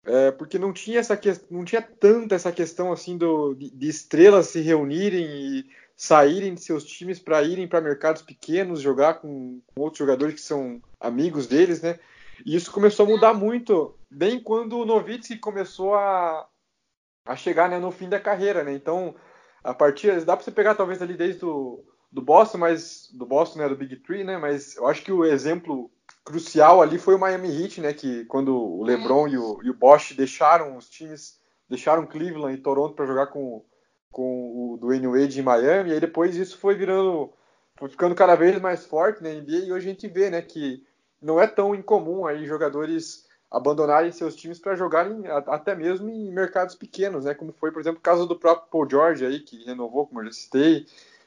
É, 0.05 0.31
porque 0.31 0.57
não 0.57 0.71
tinha 0.71 0.99
essa 0.99 1.15
que... 1.17 1.29
não 1.51 1.65
tinha 1.65 1.81
tanta 1.81 2.35
essa 2.35 2.51
questão 2.51 2.91
assim 2.91 3.17
do, 3.17 3.53
de, 3.53 3.87
estrelas 3.87 4.47
se 4.47 4.61
reunirem 4.61 5.25
e 5.25 5.69
saírem 5.95 6.53
de 6.53 6.61
seus 6.61 6.85
times 6.85 7.19
para 7.19 7.43
irem 7.43 7.67
para 7.67 7.81
mercados 7.81 8.21
pequenos 8.21 8.81
jogar 8.81 9.15
com, 9.15 9.61
com, 9.67 9.81
outros 9.81 9.99
jogadores 9.99 10.35
que 10.35 10.41
são 10.41 10.81
amigos 10.99 11.47
deles, 11.47 11.81
né? 11.81 11.99
E 12.45 12.55
isso 12.55 12.71
começou 12.71 13.05
a 13.05 13.09
mudar 13.09 13.33
muito, 13.33 13.93
bem 14.09 14.41
quando 14.41 14.79
o 14.79 14.85
Novitsky 14.85 15.37
começou 15.37 15.93
a, 15.93 16.47
a 17.25 17.35
chegar 17.35 17.69
né, 17.69 17.77
no 17.77 17.91
fim 17.91 18.07
da 18.07 18.19
carreira, 18.19 18.63
né? 18.63 18.73
Então, 18.73 19.13
a 19.61 19.73
partir 19.73 20.23
dá 20.23 20.37
para 20.37 20.45
você 20.45 20.51
pegar 20.51 20.75
talvez 20.75 21.01
ali 21.01 21.15
desde 21.15 21.43
o 21.43 21.83
do 22.11 22.21
Boston, 22.21 22.57
mas 22.57 23.09
do 23.13 23.25
Boston, 23.25 23.59
né, 23.59 23.69
do 23.69 23.75
Big 23.75 23.97
Three, 23.97 24.23
né? 24.23 24.37
Mas 24.37 24.75
eu 24.77 24.87
acho 24.87 25.03
que 25.03 25.11
o 25.11 25.25
exemplo 25.25 25.91
crucial 26.29 26.79
ali 26.79 26.99
foi 26.99 27.15
o 27.15 27.19
Miami 27.19 27.49
Heat, 27.49 27.81
né? 27.81 27.91
Que 27.91 28.23
quando 28.25 28.55
o 28.55 28.83
LeBron 28.83 29.27
e 29.27 29.35
o, 29.35 29.59
e 29.63 29.69
o 29.71 29.73
Bosch 29.73 30.13
deixaram 30.15 30.77
os 30.77 30.87
times, 30.87 31.39
deixaram 31.67 32.05
Cleveland 32.05 32.53
e 32.53 32.61
Toronto 32.61 32.93
para 32.93 33.07
jogar 33.07 33.27
com, 33.27 33.65
com 34.11 34.73
o 34.73 34.77
Dwayne 34.77 35.07
Wade 35.07 35.39
em 35.39 35.43
Miami, 35.43 35.89
e 35.89 35.93
aí 35.93 35.99
depois 35.99 36.35
isso 36.35 36.59
foi 36.59 36.75
virando, 36.75 37.33
foi 37.75 37.89
ficando 37.89 38.13
cada 38.13 38.35
vez 38.35 38.61
mais 38.61 38.85
forte 38.85 39.23
na 39.23 39.29
NBA 39.29 39.65
e 39.65 39.71
hoje 39.71 39.87
a 39.87 39.91
gente 39.91 40.07
vê, 40.07 40.29
né? 40.29 40.39
Que 40.39 40.85
não 41.19 41.41
é 41.41 41.47
tão 41.47 41.73
incomum 41.73 42.27
aí 42.27 42.45
jogadores 42.45 43.27
abandonarem 43.49 44.11
seus 44.11 44.35
times 44.35 44.59
para 44.59 44.75
jogarem 44.75 45.23
até 45.47 45.73
mesmo 45.73 46.11
em 46.11 46.31
mercados 46.31 46.75
pequenos, 46.75 47.25
né? 47.25 47.33
Como 47.33 47.51
foi, 47.53 47.71
por 47.71 47.79
exemplo, 47.79 47.97
o 47.97 48.03
caso 48.03 48.27
do 48.27 48.37
próprio 48.37 48.69
Paul 48.69 48.87
George 48.87 49.25
aí 49.25 49.39
que 49.39 49.65
renovou, 49.65 50.05
como 50.05 50.21
eu 50.21 50.25
já 50.25 50.31
citei. 50.33 50.85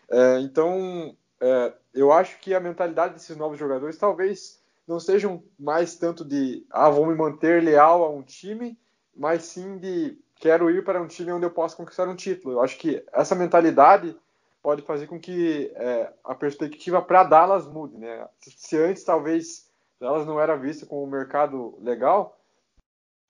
É, 0.08 0.38
então, 0.38 1.16
é, 1.40 1.72
eu 1.92 2.12
acho 2.12 2.38
que 2.38 2.54
a 2.54 2.60
mentalidade 2.60 3.14
desses 3.14 3.36
novos 3.36 3.58
jogadores 3.58 3.98
talvez 3.98 4.61
não 4.86 4.98
sejam 4.98 5.42
mais 5.58 5.96
tanto 5.96 6.24
de 6.24 6.66
ah, 6.70 6.90
vou 6.90 7.06
me 7.06 7.14
manter 7.14 7.62
leal 7.62 8.04
a 8.04 8.10
um 8.10 8.22
time, 8.22 8.78
mas 9.16 9.44
sim 9.44 9.78
de 9.78 10.18
quero 10.36 10.70
ir 10.70 10.84
para 10.84 11.00
um 11.00 11.06
time 11.06 11.32
onde 11.32 11.46
eu 11.46 11.50
possa 11.50 11.76
conquistar 11.76 12.08
um 12.08 12.16
título. 12.16 12.54
Eu 12.54 12.62
acho 12.62 12.76
que 12.78 13.04
essa 13.12 13.34
mentalidade 13.34 14.16
pode 14.62 14.82
fazer 14.82 15.06
com 15.06 15.18
que 15.18 15.70
é, 15.74 16.12
a 16.24 16.34
perspectiva 16.34 17.02
para 17.02 17.24
Dallas 17.24 17.66
mude. 17.66 17.96
Né? 17.96 18.26
Se 18.40 18.76
antes 18.76 19.04
talvez 19.04 19.68
Dallas 20.00 20.26
não 20.26 20.40
era 20.40 20.56
vista 20.56 20.86
como 20.86 21.04
um 21.04 21.10
mercado 21.10 21.76
legal, 21.80 22.38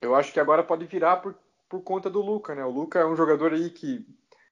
eu 0.01 0.15
acho 0.15 0.33
que 0.33 0.39
agora 0.39 0.63
pode 0.63 0.85
virar 0.85 1.17
por, 1.17 1.35
por 1.69 1.81
conta 1.81 2.09
do 2.09 2.21
Luca. 2.21 2.53
Né? 2.55 2.63
O 2.63 2.71
Luca 2.71 2.99
é 2.99 3.05
um 3.05 3.15
jogador 3.15 3.53
aí 3.53 3.69
que 3.69 4.05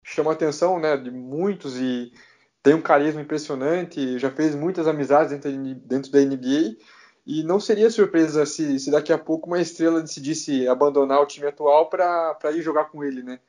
chama 0.03 0.31
atenção 0.31 0.79
né, 0.79 0.97
de 0.97 1.11
muitos 1.11 1.79
e 1.79 2.11
tem 2.63 2.73
um 2.73 2.81
carisma 2.81 3.21
impressionante, 3.21 4.19
já 4.19 4.29
fez 4.29 4.55
muitas 4.55 4.87
amizades 4.87 5.31
dentro, 5.31 5.75
dentro 5.75 6.11
da 6.11 6.19
NBA. 6.19 6.77
E 7.25 7.43
não 7.43 7.59
seria 7.59 7.89
surpresa 7.89 8.45
se, 8.45 8.79
se, 8.79 8.91
daqui 8.91 9.13
a 9.13 9.17
pouco 9.17 9.47
uma 9.47 9.61
estrela 9.61 10.01
decidisse 10.01 10.67
abandonar 10.67 11.21
o 11.21 11.25
time 11.25 11.47
atual 11.47 11.87
para 11.89 12.51
ir 12.51 12.61
jogar 12.61 12.85
com 12.85 13.03
ele, 13.03 13.21
né? 13.21 13.39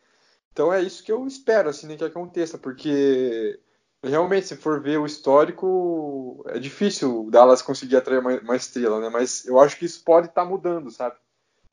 Então 0.53 0.72
é 0.72 0.81
isso 0.81 1.03
que 1.03 1.11
eu 1.11 1.27
espero, 1.27 1.70
assim, 1.70 1.87
né, 1.87 1.96
que 1.96 2.05
aconteça, 2.05 2.59
porque 2.59 3.59
realmente, 4.05 4.48
se 4.48 4.57
for 4.57 4.83
ver 4.83 4.98
o 4.98 5.07
histórico, 5.07 6.44
é 6.48 6.59
difícil 6.59 7.25
o 7.27 7.31
Dallas 7.31 7.62
conseguir 7.62 7.96
atrair 7.96 8.18
uma, 8.18 8.38
uma 8.40 8.57
estrela, 8.57 9.01
né? 9.01 9.09
Mas 9.11 9.46
eu 9.46 9.59
acho 9.59 9.79
que 9.79 9.87
isso 9.87 10.05
pode 10.05 10.27
estar 10.27 10.42
tá 10.42 10.48
mudando, 10.48 10.90
sabe? 10.90 11.16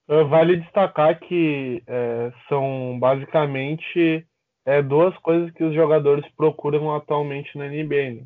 Vale 0.07 0.57
destacar 0.57 1.19
que 1.19 1.83
é, 1.85 2.31
são 2.47 2.97
basicamente 2.99 4.25
é, 4.65 4.81
duas 4.81 5.17
coisas 5.17 5.51
que 5.51 5.63
os 5.63 5.73
jogadores 5.73 6.25
procuram 6.35 6.93
atualmente 6.93 7.57
na 7.57 7.67
NBA. 7.67 8.11
Né? 8.11 8.23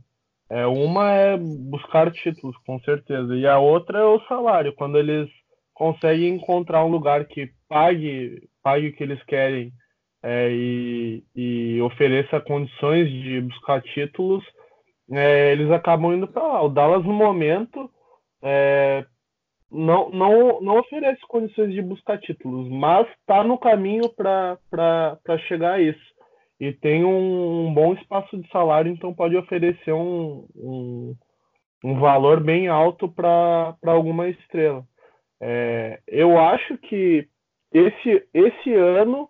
É, 0.49 0.65
uma 0.67 1.11
é 1.11 1.37
buscar 1.37 2.11
títulos, 2.11 2.55
com 2.65 2.79
certeza, 2.81 3.35
e 3.35 3.47
a 3.47 3.59
outra 3.59 3.99
é 3.99 4.03
o 4.03 4.19
salário. 4.27 4.73
Quando 4.73 4.97
eles 4.97 5.29
conseguem 5.73 6.35
encontrar 6.35 6.85
um 6.85 6.89
lugar 6.89 7.25
que 7.25 7.51
pague, 7.67 8.47
pague 8.61 8.89
o 8.89 8.93
que 8.93 9.03
eles 9.03 9.23
querem 9.23 9.71
é, 10.21 10.49
e, 10.51 11.23
e, 11.35 11.81
ofereça 11.81 12.39
condições 12.39 13.09
de 13.09 13.41
buscar 13.41 13.81
títulos, 13.81 14.43
é, 15.11 15.51
eles 15.51 15.69
acabam 15.71 16.13
indo 16.13 16.27
para 16.27 16.43
lá. 16.43 16.61
O 16.61 16.69
Dallas, 16.69 17.03
no 17.03 17.13
momento, 17.13 17.89
é, 18.41 19.05
não, 19.71 20.09
não, 20.11 20.61
não 20.61 20.77
oferece 20.79 21.21
condições 21.27 21.73
de 21.73 21.81
buscar 21.81 22.19
títulos, 22.19 22.69
mas 22.69 23.07
está 23.19 23.43
no 23.43 23.57
caminho 23.57 24.07
para 24.09 24.57
chegar 25.47 25.73
a 25.73 25.81
isso 25.81 26.12
e 26.63 26.71
tem 26.71 27.03
um, 27.03 27.67
um, 27.67 27.73
bom 27.73 27.93
espaço 27.93 28.37
de 28.37 28.49
salário, 28.49 28.89
então 28.89 29.13
pode 29.13 29.35
oferecer 29.35 29.91
um, 29.91 30.47
um, 30.55 31.13
um 31.83 31.99
valor 31.99 32.39
bem 32.41 32.69
alto 32.69 33.09
para 33.09 33.75
alguma 33.85 34.29
estrela. 34.29 34.85
É, 35.41 35.99
eu 36.07 36.39
acho 36.39 36.77
que 36.77 37.27
esse, 37.73 38.25
esse 38.33 38.73
ano 38.73 39.27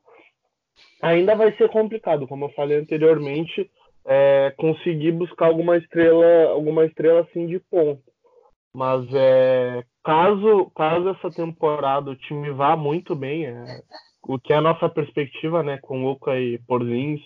ainda 1.01 1.33
vai 1.35 1.51
ser 1.57 1.69
complicado, 1.69 2.27
como 2.27 2.45
eu 2.45 2.49
falei 2.49 2.77
anteriormente, 2.77 3.67
é, 4.05 4.53
conseguir 4.55 5.13
buscar 5.13 5.47
alguma 5.47 5.75
estrela, 5.77 6.51
alguma 6.51 6.85
estrela 6.85 7.21
assim 7.21 7.47
de 7.47 7.59
ponto. 7.59 8.03
Mas 8.75 9.11
é, 9.11 9.83
caso, 10.03 10.71
caso 10.75 11.09
essa 11.09 11.31
temporada 11.31 12.11
o 12.11 12.15
time 12.15 12.51
vá 12.51 12.77
muito 12.77 13.15
bem, 13.15 13.47
é, 13.47 13.81
o 14.27 14.39
que 14.39 14.53
é 14.53 14.55
a 14.57 14.61
nossa 14.61 14.87
perspectiva, 14.89 15.61
né, 15.63 15.77
com 15.81 16.05
Luca 16.05 16.39
e 16.39 16.57
Porzins 16.59 17.21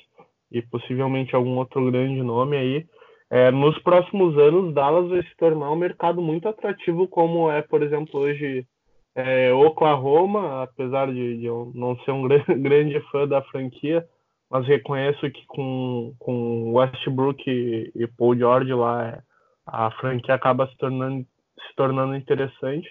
e 0.51 0.62
possivelmente 0.62 1.36
algum 1.36 1.57
outro 1.57 1.86
grande 1.91 2.21
nome 2.23 2.57
aí, 2.57 2.86
é, 3.29 3.51
nos 3.51 3.77
próximos 3.79 4.38
anos 4.38 4.73
Dallas 4.73 5.10
vai 5.10 5.21
se 5.21 5.36
tornar 5.38 5.69
um 5.71 5.75
mercado 5.75 6.21
muito 6.21 6.47
atrativo, 6.47 7.07
como 7.07 7.51
é, 7.51 7.62
por 7.62 7.83
exemplo, 7.83 8.21
hoje 8.21 8.65
é, 9.13 9.51
Oklahoma, 9.51 10.63
apesar 10.63 11.07
de, 11.07 11.38
de, 11.38 11.45
eu 11.45 11.71
não 11.75 11.97
ser 11.99 12.12
um 12.12 12.27
grande 12.62 12.99
fã 13.12 13.27
da 13.27 13.41
franquia, 13.43 14.05
mas 14.49 14.65
reconheço 14.65 15.29
que 15.29 15.45
com, 15.47 16.13
com 16.19 16.71
Westbrook 16.73 17.43
e, 17.45 17.91
e 17.95 18.07
Paul 18.07 18.38
George 18.38 18.73
lá, 18.73 19.21
a 19.65 19.91
franquia 19.91 20.36
acaba 20.36 20.67
se 20.67 20.77
tornando, 20.77 21.25
se 21.67 21.75
tornando 21.75 22.15
interessante. 22.15 22.88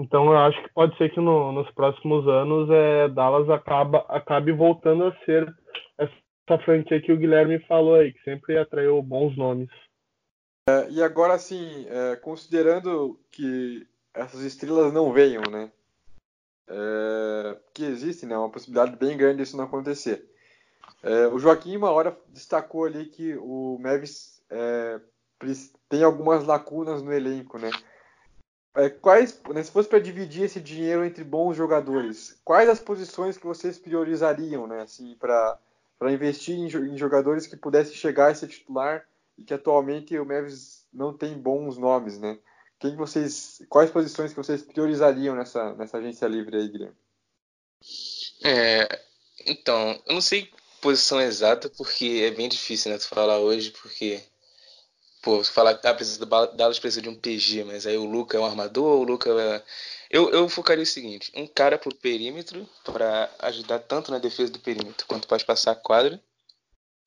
Então 0.00 0.32
eu 0.32 0.38
acho 0.38 0.62
que 0.62 0.72
pode 0.72 0.96
ser 0.96 1.12
que 1.12 1.20
no, 1.20 1.52
nos 1.52 1.70
próximos 1.72 2.26
anos 2.26 2.70
é, 2.70 3.08
Dallas 3.10 3.50
acaba, 3.50 3.98
acabe 4.08 4.50
voltando 4.50 5.04
a 5.04 5.16
ser 5.26 5.54
essa 5.98 6.58
franquia 6.64 7.02
que 7.02 7.12
o 7.12 7.18
Guilherme 7.18 7.58
falou 7.66 7.96
aí, 7.96 8.10
que 8.10 8.22
sempre 8.22 8.56
atraiu 8.56 9.02
bons 9.02 9.36
nomes. 9.36 9.68
É, 10.70 10.88
e 10.88 11.02
agora, 11.02 11.34
assim, 11.34 11.86
é, 11.88 12.16
considerando 12.16 13.20
que 13.30 13.86
essas 14.14 14.40
estrelas 14.40 14.90
não 14.90 15.12
venham, 15.12 15.42
né? 15.50 15.70
É, 16.66 17.58
que 17.74 17.84
existe, 17.84 18.24
né? 18.24 18.38
Uma 18.38 18.50
possibilidade 18.50 18.96
bem 18.96 19.18
grande 19.18 19.42
disso 19.42 19.56
não 19.56 19.64
acontecer. 19.64 20.24
É, 21.02 21.26
o 21.26 21.38
Joaquim, 21.38 21.76
uma 21.76 21.90
hora, 21.90 22.16
destacou 22.28 22.86
ali 22.86 23.04
que 23.04 23.36
o 23.36 23.78
Mavis 23.78 24.42
é, 24.48 24.98
tem 25.90 26.02
algumas 26.02 26.46
lacunas 26.46 27.02
no 27.02 27.12
elenco, 27.12 27.58
né? 27.58 27.70
É, 28.74 28.88
quais, 28.88 29.40
né, 29.52 29.62
se 29.62 29.70
fosse 29.70 29.88
para 29.88 29.98
dividir 29.98 30.44
esse 30.44 30.60
dinheiro 30.60 31.04
entre 31.04 31.24
bons 31.24 31.56
jogadores, 31.56 32.40
quais 32.44 32.68
as 32.68 32.78
posições 32.78 33.36
que 33.36 33.46
vocês 33.46 33.78
priorizariam, 33.78 34.66
né, 34.66 34.82
assim, 34.82 35.16
para 35.16 35.58
investir 36.12 36.54
em, 36.54 36.66
em, 36.66 36.96
jogadores 36.96 37.48
que 37.48 37.56
pudessem 37.56 37.94
chegar 37.94 38.30
a 38.30 38.34
ser 38.34 38.46
titular 38.46 39.04
e 39.36 39.42
que 39.42 39.52
atualmente 39.52 40.16
o 40.16 40.24
Mavis 40.24 40.86
não 40.92 41.16
tem 41.16 41.36
bons 41.36 41.76
nomes, 41.76 42.18
né? 42.18 42.38
Quem 42.78 42.96
vocês, 42.96 43.60
quais 43.68 43.90
posições 43.90 44.30
que 44.30 44.36
vocês 44.36 44.62
priorizariam 44.62 45.34
nessa, 45.34 45.74
nessa 45.74 45.98
agência 45.98 46.26
livre 46.26 46.56
aí, 46.56 46.68
Guilherme? 46.68 46.96
É, 48.42 49.00
então, 49.46 50.00
eu 50.06 50.14
não 50.14 50.20
sei 50.20 50.50
posição 50.80 51.20
exata 51.20 51.68
porque 51.68 52.22
é 52.24 52.30
bem 52.30 52.48
difícil, 52.48 52.90
né, 52.90 52.98
tu 52.98 53.08
falar 53.08 53.38
hoje, 53.38 53.70
porque 53.70 54.22
Pô, 55.22 55.36
você 55.36 55.52
fala 55.52 55.74
que 55.74 55.86
ah, 55.86 55.94
precisa, 55.94 56.24
Dallas 56.24 56.78
precisa 56.78 57.02
de 57.02 57.08
um 57.08 57.14
PG, 57.14 57.64
mas 57.64 57.86
aí 57.86 57.96
o 57.96 58.06
Luca 58.06 58.36
é 58.36 58.40
um 58.40 58.46
armador, 58.46 59.00
o 59.00 59.04
Luca 59.04 59.30
é... 59.30 59.62
Eu, 60.10 60.30
eu 60.30 60.48
focaria 60.48 60.82
o 60.82 60.86
seguinte: 60.86 61.30
um 61.36 61.46
cara 61.46 61.78
pro 61.78 61.94
perímetro, 61.94 62.68
para 62.84 63.30
ajudar 63.40 63.80
tanto 63.80 64.10
na 64.10 64.18
defesa 64.18 64.50
do 64.50 64.58
perímetro 64.58 65.06
quanto 65.06 65.28
para 65.28 65.44
passar 65.44 65.72
a 65.72 65.76
quadra, 65.76 66.20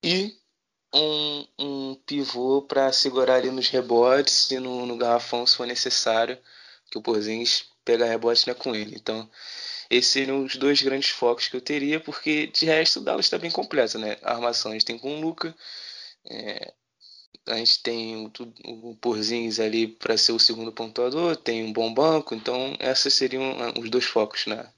e 0.03 0.38
um, 0.93 1.47
um 1.59 1.95
pivô 2.05 2.61
para 2.61 2.91
segurar 2.91 3.36
ali 3.36 3.49
nos 3.49 3.70
rebotes 3.70 4.51
e 4.51 4.59
no, 4.59 4.86
no 4.86 4.97
garrafão 4.97 5.45
se 5.45 5.55
for 5.57 5.66
necessário, 5.66 6.38
que 6.91 6.97
o 6.97 7.01
Porzingis 7.01 7.66
pega 7.84 8.05
rebote 8.05 8.47
né, 8.47 8.53
com 8.53 8.76
ele. 8.76 8.95
Então, 8.95 9.30
esses 9.89 10.11
seriam 10.11 10.43
os 10.43 10.55
dois 10.55 10.82
grandes 10.82 11.09
focos 11.09 11.47
que 11.47 11.55
eu 11.55 11.61
teria, 11.61 11.99
porque 11.99 12.47
de 12.47 12.66
resto 12.66 12.99
o 12.99 13.03
Dallas 13.03 13.26
está 13.26 13.38
bem 13.38 13.51
completo, 13.51 13.97
né? 13.97 14.18
A 14.22 14.34
armação 14.34 14.72
a 14.72 14.74
gente 14.76 14.86
tem 14.86 14.97
com 14.97 15.18
o 15.18 15.22
Luca, 15.22 15.55
é, 16.26 16.74
a 17.47 17.55
gente 17.57 17.83
tem 17.83 18.25
o, 18.25 18.31
o 18.91 18.95
Porzins 18.95 19.59
ali 19.59 19.87
para 19.87 20.17
ser 20.17 20.31
o 20.31 20.39
segundo 20.39 20.71
pontuador, 20.71 21.35
tem 21.35 21.65
um 21.65 21.73
bom 21.73 21.93
banco, 21.93 22.33
então 22.33 22.75
esses 22.79 23.13
seriam 23.13 23.43
ah, 23.43 23.73
os 23.79 23.89
dois 23.89 24.05
focos 24.05 24.45
na, 24.45 24.69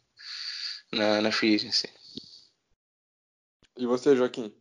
na, 0.92 1.22
na 1.22 1.32
free 1.32 1.56
agency. 1.56 1.90
E 3.78 3.86
você, 3.86 4.16
Joaquim? 4.16 4.54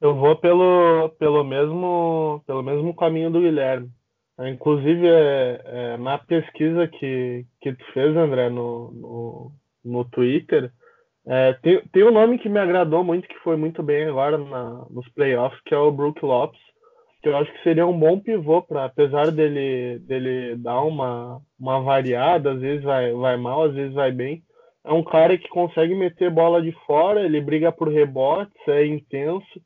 Eu 0.00 0.14
vou 0.14 0.34
pelo, 0.36 1.10
pelo, 1.18 1.44
mesmo, 1.44 2.42
pelo 2.46 2.62
mesmo 2.62 2.96
caminho 2.96 3.30
do 3.30 3.40
Guilherme. 3.40 3.90
Inclusive, 4.38 5.06
é, 5.06 5.62
é, 5.64 5.96
na 5.98 6.16
pesquisa 6.16 6.88
que, 6.88 7.44
que 7.60 7.74
tu 7.74 7.84
fez, 7.92 8.16
André, 8.16 8.48
no, 8.48 8.90
no, 8.92 9.52
no 9.84 10.04
Twitter, 10.06 10.72
é, 11.26 11.52
tem, 11.52 11.86
tem 11.88 12.02
um 12.02 12.10
nome 12.10 12.38
que 12.38 12.48
me 12.48 12.58
agradou 12.58 13.04
muito, 13.04 13.28
que 13.28 13.38
foi 13.40 13.56
muito 13.56 13.82
bem 13.82 14.06
agora 14.06 14.38
na, 14.38 14.86
nos 14.88 15.06
playoffs, 15.10 15.60
que 15.66 15.74
é 15.74 15.78
o 15.78 15.92
Brook 15.92 16.24
Lopes, 16.24 16.60
que 17.22 17.28
eu 17.28 17.36
acho 17.36 17.52
que 17.52 17.62
seria 17.62 17.86
um 17.86 17.98
bom 17.98 18.18
pivô, 18.18 18.62
para 18.62 18.86
apesar 18.86 19.30
dele, 19.30 19.98
dele 20.00 20.56
dar 20.56 20.80
uma, 20.82 21.40
uma 21.58 21.80
variada, 21.80 22.52
às 22.52 22.60
vezes 22.60 22.82
vai, 22.82 23.12
vai 23.12 23.36
mal, 23.36 23.64
às 23.64 23.74
vezes 23.74 23.94
vai 23.94 24.10
bem. 24.10 24.42
É 24.84 24.92
um 24.92 25.04
cara 25.04 25.36
que 25.36 25.48
consegue 25.48 25.94
meter 25.94 26.30
bola 26.30 26.62
de 26.62 26.72
fora, 26.86 27.22
ele 27.22 27.40
briga 27.40 27.70
por 27.70 27.88
rebotes, 27.88 28.56
é 28.68 28.86
intenso. 28.86 29.60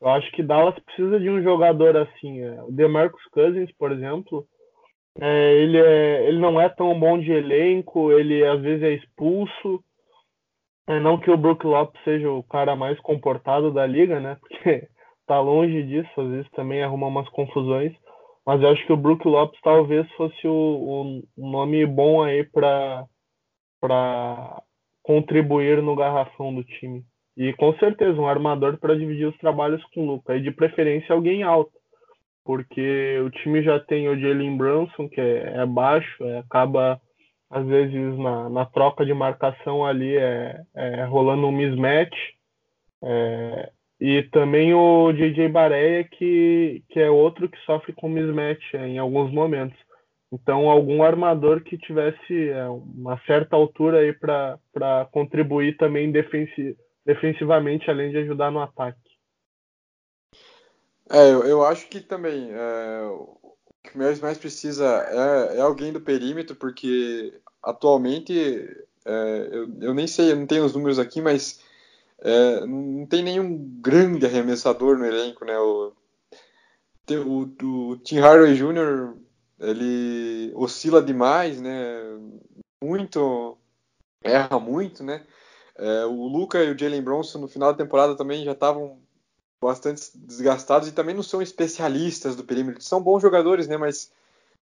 Eu 0.00 0.08
acho 0.08 0.30
que 0.32 0.42
Dallas 0.42 0.78
precisa 0.78 1.18
de 1.18 1.28
um 1.28 1.42
jogador 1.42 1.96
assim. 1.96 2.40
É. 2.40 2.62
O 2.62 2.70
DeMarcus 2.70 3.24
Cousins, 3.32 3.70
por 3.76 3.90
exemplo, 3.90 4.46
é, 5.20 5.52
ele, 5.54 5.78
é, 5.78 6.28
ele 6.28 6.38
não 6.38 6.60
é 6.60 6.68
tão 6.68 6.98
bom 6.98 7.18
de 7.18 7.32
elenco, 7.32 8.12
ele 8.12 8.44
às 8.46 8.60
vezes 8.60 8.82
é 8.82 8.92
expulso. 8.92 9.82
É, 10.88 11.00
não 11.00 11.18
que 11.18 11.30
o 11.30 11.36
Brook 11.36 11.66
Lopes 11.66 12.00
seja 12.04 12.30
o 12.30 12.42
cara 12.44 12.74
mais 12.76 12.98
comportado 13.00 13.72
da 13.72 13.84
liga, 13.86 14.20
né? 14.20 14.36
Porque 14.40 14.88
tá 15.30 15.38
longe 15.38 15.84
disso, 15.84 16.20
às 16.20 16.28
vezes 16.28 16.50
também 16.50 16.82
arruma 16.82 17.06
umas 17.06 17.28
confusões. 17.28 17.92
Mas 18.44 18.60
eu 18.60 18.68
acho 18.70 18.84
que 18.84 18.92
o 18.92 18.96
Brook 18.96 19.24
Lopes 19.28 19.60
talvez 19.62 20.10
fosse 20.14 20.48
o, 20.48 21.22
o 21.36 21.50
nome 21.50 21.86
bom 21.86 22.20
aí 22.20 22.42
para 22.42 23.06
contribuir 25.04 25.80
no 25.80 25.94
garrafão 25.94 26.52
do 26.52 26.64
time. 26.64 27.04
E 27.36 27.52
com 27.52 27.72
certeza 27.78 28.20
um 28.20 28.26
armador 28.26 28.76
para 28.78 28.96
dividir 28.96 29.28
os 29.28 29.38
trabalhos 29.38 29.80
com 29.94 30.00
o 30.02 30.06
Luca. 30.06 30.36
E 30.36 30.42
de 30.42 30.50
preferência 30.50 31.14
alguém 31.14 31.44
alto. 31.44 31.78
Porque 32.44 33.20
o 33.24 33.30
time 33.30 33.62
já 33.62 33.78
tem 33.78 34.08
o 34.08 34.18
Jalen 34.18 34.56
Brunson, 34.56 35.08
que 35.08 35.20
é, 35.20 35.58
é 35.58 35.66
baixo, 35.66 36.24
é, 36.24 36.38
acaba 36.38 37.00
às 37.48 37.64
vezes 37.66 38.18
na, 38.18 38.48
na, 38.48 38.64
troca 38.64 39.06
de 39.06 39.14
marcação 39.14 39.84
ali 39.84 40.16
é, 40.16 40.60
é 40.74 41.04
rolando 41.04 41.46
um 41.46 41.52
mismatch. 41.52 42.16
É, 43.04 43.70
e 44.00 44.22
também 44.30 44.72
o 44.72 45.12
JJ 45.12 45.48
Bareia, 45.48 46.04
que, 46.04 46.82
que 46.88 46.98
é 46.98 47.10
outro 47.10 47.48
que 47.48 47.58
sofre 47.66 47.92
com 47.92 48.08
mismatch 48.08 48.74
em 48.74 48.98
alguns 48.98 49.30
momentos. 49.30 49.78
Então, 50.32 50.70
algum 50.70 51.02
armador 51.02 51.60
que 51.62 51.76
tivesse 51.76 52.48
é, 52.48 52.66
uma 52.68 53.20
certa 53.26 53.56
altura 53.56 53.98
aí 53.98 54.12
para 54.12 55.06
contribuir 55.12 55.76
também 55.76 56.10
defensi 56.10 56.76
defensivamente, 57.04 57.90
além 57.90 58.10
de 58.10 58.18
ajudar 58.18 58.50
no 58.50 58.60
ataque. 58.60 58.98
É, 61.10 61.32
eu, 61.32 61.44
eu 61.44 61.64
acho 61.64 61.88
que 61.88 62.00
também 62.00 62.50
é, 62.52 63.02
o 63.02 63.36
que 63.82 63.96
o 63.96 63.98
Mavis 63.98 64.20
mais 64.20 64.38
precisa 64.38 64.86
é, 65.10 65.58
é, 65.58 65.60
alguém 65.60 65.92
do 65.92 66.00
perímetro, 66.00 66.54
porque 66.54 67.34
atualmente 67.62 68.32
é, 69.04 69.48
eu, 69.50 69.68
eu 69.80 69.94
nem 69.94 70.06
sei, 70.06 70.30
eu 70.30 70.36
não 70.36 70.46
tenho 70.46 70.64
os 70.64 70.74
números 70.74 70.98
aqui, 70.98 71.20
mas 71.20 71.60
é, 72.22 72.66
não 72.66 73.06
tem 73.06 73.22
nenhum 73.22 73.56
grande 73.80 74.26
arremessador 74.26 74.98
no 74.98 75.06
elenco, 75.06 75.44
né? 75.44 75.58
O, 75.58 75.92
o, 77.10 77.90
o 77.90 77.96
Tim 77.98 78.18
Hardaway 78.18 78.54
Jr. 78.54 79.16
ele 79.58 80.52
oscila 80.54 81.02
demais, 81.02 81.60
né? 81.60 82.00
Muito 82.82 83.56
erra 84.22 84.60
muito, 84.60 85.02
né? 85.02 85.26
É, 85.76 86.04
o 86.04 86.26
Luca 86.26 86.62
e 86.62 86.70
o 86.70 86.78
Jalen 86.78 87.02
Bronson 87.02 87.38
no 87.38 87.48
final 87.48 87.72
da 87.72 87.78
temporada 87.82 88.14
também 88.14 88.44
já 88.44 88.52
estavam 88.52 88.98
bastante 89.62 90.10
desgastados 90.14 90.88
e 90.88 90.92
também 90.92 91.14
não 91.14 91.22
são 91.22 91.40
especialistas 91.40 92.36
do 92.36 92.44
perímetro. 92.44 92.82
São 92.82 93.02
bons 93.02 93.20
jogadores, 93.20 93.66
né? 93.66 93.76
Mas 93.76 94.12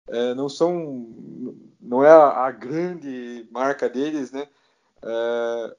é, 0.08 0.34
não 0.34 0.48
são, 0.48 1.08
não 1.80 2.04
é 2.04 2.10
a, 2.10 2.46
a 2.46 2.50
grande 2.50 3.48
marca 3.50 3.88
deles, 3.88 4.30
né? 4.30 4.48
É, 5.02 5.76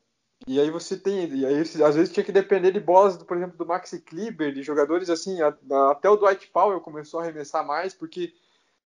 e 0.48 0.60
aí 0.60 0.72
você 0.72 0.98
tem, 0.98 1.28
e 1.28 1.46
aí 1.46 1.60
às 1.60 1.96
vezes 1.96 2.12
tinha 2.12 2.24
que 2.24 2.32
depender 2.32 2.72
de 2.72 2.80
bolas, 2.80 3.18
por 3.18 3.38
exemplo, 3.38 3.58
do 3.58 3.66
Maxi 3.66 4.00
Kleber, 4.00 4.54
de 4.54 4.64
jogadores 4.64 5.10
assim, 5.10 5.42
a, 5.42 5.56
a, 5.72 5.92
até 5.92 6.10
o 6.10 6.16
Dwight 6.16 6.48
Powell 6.48 6.80
começou 6.82 7.20
a 7.20 7.24
arremessar 7.24 7.66
mais 7.66 7.94
porque 7.94 8.34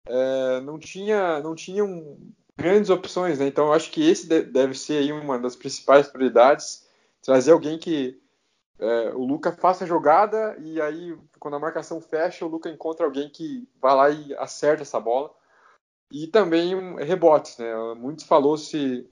é, 0.07 0.61
não 0.61 0.79
tinha, 0.79 1.39
não 1.41 1.55
tinham 1.55 2.17
grandes 2.57 2.89
opções, 2.89 3.39
né? 3.39 3.47
Então 3.47 3.67
eu 3.67 3.73
acho 3.73 3.91
que 3.91 4.07
esse 4.07 4.27
deve 4.27 4.73
ser 4.73 4.97
aí 4.97 5.11
uma 5.11 5.39
das 5.39 5.55
principais 5.55 6.07
prioridades, 6.07 6.87
trazer 7.21 7.51
alguém 7.51 7.77
que 7.77 8.19
é, 8.79 9.09
o 9.13 9.23
Luca 9.23 9.51
faça 9.51 9.83
a 9.83 9.87
jogada 9.87 10.57
e 10.59 10.81
aí 10.81 11.17
quando 11.39 11.55
a 11.55 11.59
marcação 11.59 12.01
fecha 12.01 12.45
o 12.45 12.49
Luca 12.49 12.69
encontra 12.69 13.05
alguém 13.05 13.29
que 13.29 13.67
vai 13.79 13.95
lá 13.95 14.09
e 14.09 14.35
acerta 14.35 14.81
essa 14.81 14.99
bola 14.99 15.31
e 16.11 16.27
também 16.27 16.75
um, 16.75 16.95
rebotes, 16.95 17.57
né? 17.57 17.73
Muitos 17.95 18.25
falou 18.25 18.57
se 18.57 19.09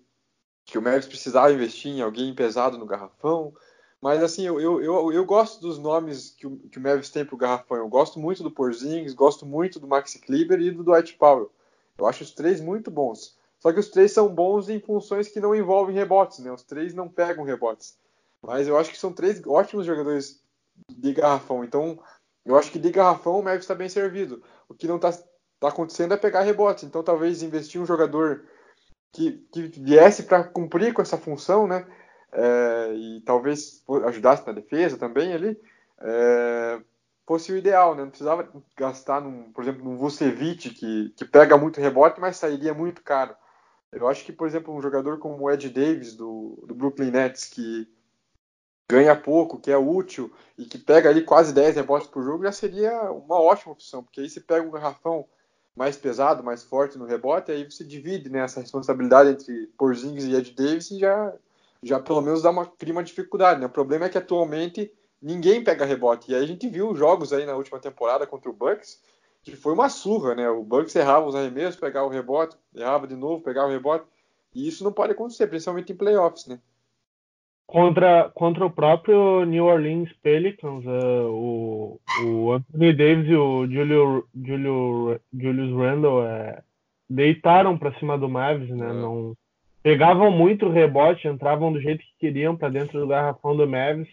que 0.66 0.78
o 0.78 0.82
Mavis 0.82 1.08
precisava 1.08 1.52
investir 1.52 1.92
em 1.92 2.02
alguém 2.02 2.34
pesado 2.34 2.78
no 2.78 2.86
garrafão. 2.86 3.54
Mas 4.02 4.24
assim, 4.24 4.46
eu, 4.46 4.60
eu, 4.60 4.82
eu, 4.82 5.12
eu 5.12 5.26
gosto 5.26 5.62
dos 5.62 5.78
nomes 5.78 6.32
que 6.32 6.48
o, 6.48 6.58
que 6.58 6.80
o 6.80 6.82
Mavis 6.82 7.10
tem 7.10 7.26
pro 7.26 7.38
garrafão. 7.38 7.78
Eu 7.78 7.88
gosto 7.88 8.20
muito 8.20 8.42
do 8.42 8.50
Porzingis, 8.50 9.14
gosto 9.14 9.46
muito 9.46 9.80
do 9.80 9.88
Maxi 9.88 10.20
Kleber 10.20 10.60
e 10.60 10.72
do 10.72 10.84
Dwight 10.84 11.16
Powell. 11.16 11.52
Eu 11.98 12.08
acho 12.08 12.24
os 12.24 12.32
três 12.32 12.60
muito 12.60 12.90
bons. 12.90 13.38
Só 13.60 13.72
que 13.72 13.80
os 13.80 13.90
três 13.90 14.12
são 14.12 14.28
bons 14.28 14.70
em 14.70 14.80
funções 14.80 15.28
que 15.28 15.40
não 15.40 15.54
envolvem 15.54 15.96
rebotes, 15.96 16.40
né? 16.40 16.52
Os 16.52 16.64
três 16.64 16.96
não 16.96 17.08
pegam 17.08 17.44
rebotes. 17.44 17.96
Mas 18.42 18.68
eu 18.68 18.76
acho 18.76 18.90
que 18.90 18.98
são 18.98 19.14
três 19.14 19.40
ótimos 19.46 19.86
jogadores 19.86 20.42
de 20.90 21.14
garrafão. 21.14 21.64
Então, 21.64 22.00
eu 22.44 22.58
acho 22.58 22.72
que 22.72 22.80
de 22.80 22.90
garrafão 22.90 23.40
o 23.40 23.44
Mavis 23.44 23.62
está 23.62 23.76
bem 23.76 23.88
servido. 23.88 24.42
O 24.68 24.74
que 24.74 24.88
não 24.88 24.96
está 24.96 25.12
tá 25.60 25.68
acontecendo 25.68 26.16
é 26.16 26.18
pegar 26.18 26.42
rebotes. 26.42 26.84
Então, 26.84 27.04
talvez 27.04 27.44
investir 27.44 27.80
um 27.80 27.86
jogador 27.86 28.46
que, 29.12 29.34
que 29.52 29.62
viesse 29.80 30.24
para 30.24 30.44
cumprir 30.44 30.94
com 30.94 31.02
essa 31.02 31.18
função, 31.18 31.68
né? 31.68 31.86
É, 32.32 32.94
e 32.94 33.22
talvez 33.22 33.84
ajudasse 34.06 34.48
na 34.48 34.54
defesa 34.54 34.98
também 34.98 35.34
ali, 35.34 35.60
é, 36.00 36.82
fosse 37.28 37.52
o 37.52 37.58
ideal, 37.58 37.96
né? 37.96 38.04
Não 38.04 38.10
precisava 38.10 38.50
gastar, 38.76 39.22
num, 39.22 39.52
por 39.52 39.64
exemplo, 39.64 39.84
num 39.84 39.98
Vucevic 39.98 40.70
que, 40.72 41.10
que 41.16 41.26
pega 41.26 41.58
muito 41.58 41.82
rebote, 41.82 42.20
mas 42.20 42.38
sairia 42.38 42.74
muito 42.74 43.04
caro. 43.04 43.36
Eu 43.92 44.08
acho 44.08 44.24
que, 44.24 44.32
por 44.32 44.48
exemplo, 44.48 44.74
um 44.74 44.82
jogador 44.82 45.20
como 45.20 45.44
o 45.44 45.52
Ed 45.52 45.70
Davis 45.70 46.16
do, 46.16 46.64
do 46.66 46.74
Brooklyn 46.74 47.12
Nets, 47.12 47.46
que 47.46 47.88
ganha 48.90 49.16
pouco, 49.16 49.60
que 49.60 49.72
é 49.72 49.78
útil 49.78 50.34
e 50.58 50.66
que 50.66 50.78
pega 50.78 51.10
ali 51.10 51.24
quase 51.24 51.54
10 51.54 51.76
rebotes 51.76 52.08
por 52.08 52.24
jogo, 52.24 52.44
já 52.44 52.52
seria 52.52 53.12
uma 53.12 53.40
ótima 53.40 53.72
opção, 53.74 54.04
porque 54.04 54.20
aí 54.20 54.30
você 54.30 54.42
pega 54.42 54.66
um 54.66 54.72
garrafão 54.72 55.26
mais 55.76 55.96
pesado, 55.96 56.44
mais 56.44 56.64
forte 56.64 56.98
no 56.98 57.06
rebote, 57.06 57.52
aí 57.52 57.64
você 57.64 57.84
divide 57.84 58.30
né, 58.30 58.40
essa 58.40 58.60
responsabilidade 58.60 59.30
entre 59.30 59.68
Porzingis 59.78 60.26
e 60.26 60.36
Ed 60.36 60.52
Davis 60.52 60.92
e 60.92 61.00
já, 61.00 61.34
já 61.82 62.00
pelo 62.00 62.22
menos 62.22 62.42
dá 62.42 62.50
uma, 62.50 62.66
cria 62.66 62.94
uma 62.94 63.04
dificuldade. 63.04 63.60
Né? 63.60 63.66
O 63.66 63.70
problema 63.70 64.06
é 64.06 64.10
que 64.10 64.18
atualmente 64.18 64.92
ninguém 65.22 65.64
pega 65.64 65.86
rebote. 65.86 66.32
E 66.32 66.36
aí 66.36 66.44
a 66.44 66.48
gente 66.48 66.68
viu 66.68 66.96
jogos 66.96 67.32
aí 67.32 67.46
na 67.46 67.56
última 67.56 67.80
temporada 67.80 68.28
contra 68.28 68.50
o 68.50 68.54
Bucks, 68.54 69.02
que 69.44 69.56
foi 69.56 69.74
uma 69.74 69.90
surra, 69.90 70.36
né? 70.36 70.50
O 70.50 70.64
Bucks 70.64 70.96
errava 70.96 71.28
os 71.28 71.36
arremessos, 71.36 71.80
pegava 71.80 72.06
o 72.06 72.12
rebote, 72.12 72.56
errava 72.76 73.08
de 73.08 73.16
novo, 73.16 73.44
pegava 73.44 73.68
o 73.68 73.72
rebote. 73.72 74.06
E 74.54 74.68
isso 74.68 74.84
não 74.84 74.92
pode 74.92 75.14
acontecer, 75.14 75.48
principalmente 75.48 75.92
em 75.92 75.96
playoffs, 75.96 76.46
né? 76.46 76.60
Contra, 77.72 78.30
contra 78.36 78.66
o 78.66 78.70
próprio 78.70 79.46
New 79.46 79.64
Orleans 79.64 80.12
Pelicans, 80.22 80.84
uh, 80.86 81.30
o, 81.30 82.02
o 82.26 82.52
Anthony 82.52 82.92
Davis 82.92 83.30
e 83.30 83.34
o 83.34 83.66
Julio, 83.66 84.26
Julio, 84.36 85.22
Julius 85.34 85.78
Randle 85.78 86.20
uh, 86.20 86.62
deitaram 87.10 87.78
para 87.78 87.98
cima 87.98 88.18
do 88.18 88.28
Mavis, 88.28 88.70
né? 88.72 88.90
É. 88.90 88.94
Não 88.94 89.34
pegavam 89.82 90.30
muito 90.30 90.68
rebote, 90.68 91.30
entravam 91.30 91.72
do 91.72 91.80
jeito 91.80 92.00
que 92.02 92.20
queriam 92.20 92.58
para 92.58 92.68
dentro 92.68 93.00
do 93.00 93.08
garrafão 93.08 93.56
do 93.56 93.66
Mavis. 93.66 94.10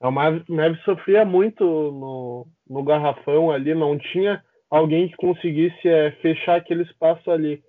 O 0.00 0.10
Mavis, 0.10 0.42
Mavis 0.46 0.82
sofria 0.82 1.24
muito 1.24 1.64
no, 1.64 2.46
no 2.68 2.82
garrafão 2.82 3.50
ali, 3.50 3.74
não 3.74 3.96
tinha 3.96 4.44
alguém 4.70 5.08
que 5.08 5.16
conseguisse 5.16 5.88
é, 5.88 6.10
fechar 6.20 6.56
aquele 6.56 6.82
espaço 6.82 7.30
ali. 7.30 7.62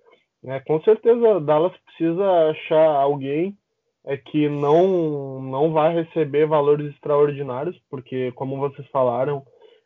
É, 0.44 0.60
com 0.60 0.82
certeza, 0.82 1.40
Dallas 1.40 1.72
precisa 1.86 2.50
achar 2.50 2.86
alguém 2.86 3.56
é 4.04 4.16
que 4.16 4.48
não 4.48 5.40
não 5.42 5.72
vai 5.72 5.94
receber 5.94 6.46
valores 6.46 6.92
extraordinários, 6.92 7.78
porque 7.90 8.32
como 8.32 8.58
vocês 8.58 8.86
falaram, 8.88 9.42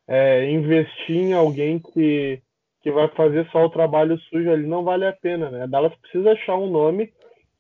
é, 0.07 0.51
investir 0.51 1.17
em 1.17 1.33
alguém 1.33 1.79
que, 1.79 2.41
que 2.83 2.91
vai 2.91 3.09
fazer 3.09 3.49
só 3.51 3.65
o 3.65 3.71
trabalho 3.71 4.19
sujo 4.31 4.51
ali 4.51 4.67
não 4.67 4.85
vale 4.85 5.07
a 5.07 5.13
pena, 5.13 5.51
né? 5.51 5.67
Dallas 5.67 5.95
precisa 5.97 6.33
achar 6.33 6.57
um 6.57 6.71
nome 6.71 7.13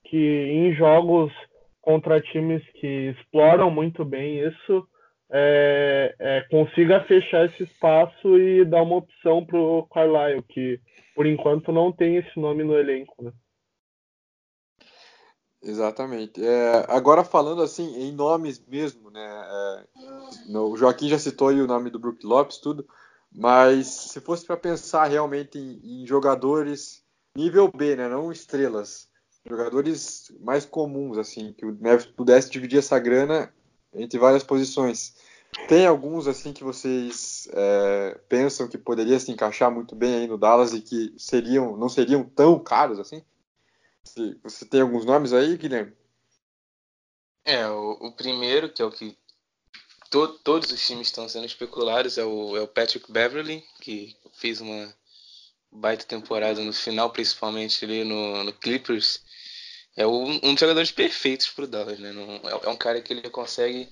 que 0.04 0.16
em 0.16 0.72
jogos 0.74 1.32
contra 1.80 2.20
times 2.20 2.62
que 2.74 3.14
exploram 3.18 3.70
muito 3.70 4.04
bem 4.04 4.40
isso 4.40 4.86
é, 5.30 6.14
é, 6.18 6.40
consiga 6.50 7.00
fechar 7.04 7.46
esse 7.46 7.64
espaço 7.64 8.38
e 8.38 8.64
dar 8.64 8.82
uma 8.82 8.96
opção 8.96 9.44
para 9.44 9.58
o 9.58 9.82
Carlisle, 9.84 10.42
que 10.48 10.78
por 11.14 11.26
enquanto 11.26 11.72
não 11.72 11.90
tem 11.90 12.16
esse 12.16 12.38
nome 12.38 12.62
no 12.62 12.78
elenco. 12.78 13.14
Né? 13.22 13.32
Exatamente. 15.64 16.44
É, 16.44 16.84
agora 16.88 17.24
falando 17.24 17.62
assim 17.62 17.96
em 17.96 18.12
nomes 18.12 18.62
mesmo, 18.68 19.10
né? 19.10 19.24
É, 19.24 19.84
no, 20.46 20.72
o 20.72 20.76
Joaquim 20.76 21.08
já 21.08 21.18
citou 21.18 21.48
o 21.48 21.66
nome 21.66 21.90
do 21.90 21.98
Brook 21.98 22.24
Lopes, 22.24 22.58
tudo, 22.58 22.86
Mas 23.32 23.86
se 23.86 24.20
fosse 24.20 24.44
para 24.44 24.58
pensar 24.58 25.06
realmente 25.06 25.58
em, 25.58 26.02
em, 26.02 26.06
jogadores 26.06 27.02
nível 27.34 27.70
B, 27.74 27.96
né, 27.96 28.08
não 28.08 28.30
estrelas, 28.30 29.08
jogadores 29.48 30.30
mais 30.40 30.64
comuns, 30.64 31.18
assim, 31.18 31.52
que 31.52 31.66
o 31.66 31.76
Mavis 31.80 32.06
pudesse 32.06 32.50
dividir 32.50 32.78
essa 32.78 32.98
grana 32.98 33.52
entre 33.92 34.18
várias 34.18 34.44
posições. 34.44 35.14
Tem 35.66 35.86
alguns 35.86 36.28
assim 36.28 36.52
que 36.52 36.62
vocês 36.62 37.48
é, 37.52 38.20
pensam 38.28 38.68
que 38.68 38.76
poderia 38.76 39.18
se 39.18 39.32
encaixar 39.32 39.70
muito 39.70 39.94
bem 39.94 40.14
aí 40.14 40.26
no 40.26 40.36
Dallas 40.36 40.74
e 40.74 40.80
que 40.80 41.14
seriam, 41.16 41.76
não 41.76 41.88
seriam 41.88 42.22
tão 42.22 42.58
caros 42.58 42.98
assim? 42.98 43.22
Você 44.42 44.64
tem 44.66 44.80
alguns 44.80 45.04
nomes 45.04 45.32
aí, 45.32 45.56
Guilherme? 45.56 45.92
É, 47.44 47.66
o, 47.68 47.92
o 48.00 48.12
primeiro, 48.12 48.72
que 48.72 48.80
é 48.80 48.84
o 48.84 48.90
que 48.90 49.16
to, 50.10 50.28
todos 50.44 50.70
os 50.70 50.86
times 50.86 51.08
estão 51.08 51.28
sendo 51.28 51.46
especulados, 51.46 52.16
é 52.16 52.24
o, 52.24 52.56
é 52.56 52.60
o 52.60 52.68
Patrick 52.68 53.10
Beverly, 53.10 53.64
que 53.80 54.16
fez 54.32 54.60
uma 54.60 54.94
baita 55.70 56.04
temporada 56.04 56.62
no 56.62 56.72
final, 56.72 57.10
principalmente 57.10 57.84
ali 57.84 58.04
no, 58.04 58.44
no 58.44 58.52
Clippers. 58.52 59.22
É 59.96 60.06
um, 60.06 60.40
um 60.42 60.52
dos 60.52 60.60
jogadores 60.60 60.90
perfeitos 60.90 61.48
para 61.48 61.64
o 61.64 61.66
Dallas, 61.66 61.98
né? 61.98 62.12
Não, 62.12 62.36
é, 62.48 62.66
é 62.66 62.68
um 62.68 62.76
cara 62.76 63.00
que 63.00 63.12
ele 63.12 63.28
consegue 63.28 63.88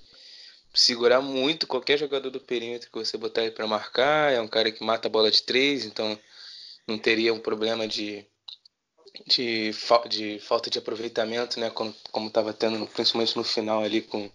segurar 0.75 1.21
muito 1.21 1.67
qualquer 1.67 1.99
jogador 1.99 2.31
do 2.31 2.41
perímetro 2.41 2.91
que 2.91 2.99
você 2.99 3.17
botar 3.17 3.43
ele 3.43 3.51
para 3.51 3.67
marcar. 3.67 4.33
É 4.33 4.41
um 4.41 4.49
cara 4.49 4.71
que 4.71 4.85
mata 4.85 5.09
a 5.09 5.11
bola 5.11 5.31
de 5.31 5.43
três, 5.43 5.85
então 5.85 6.19
não 6.87 6.99
teria 6.99 7.35
um 7.35 7.41
problema 7.41 7.87
de, 7.87 8.25
de, 9.27 9.71
de 10.09 10.39
falta 10.41 10.71
de 10.71 10.79
aproveitamento, 10.79 11.61
né? 11.61 11.71
Como 11.71 11.95
estava 12.29 12.53
tendo, 12.53 12.87
principalmente 12.87 13.37
no 13.37 13.45
final 13.45 13.83
ali 13.83 14.03
com, 14.03 14.31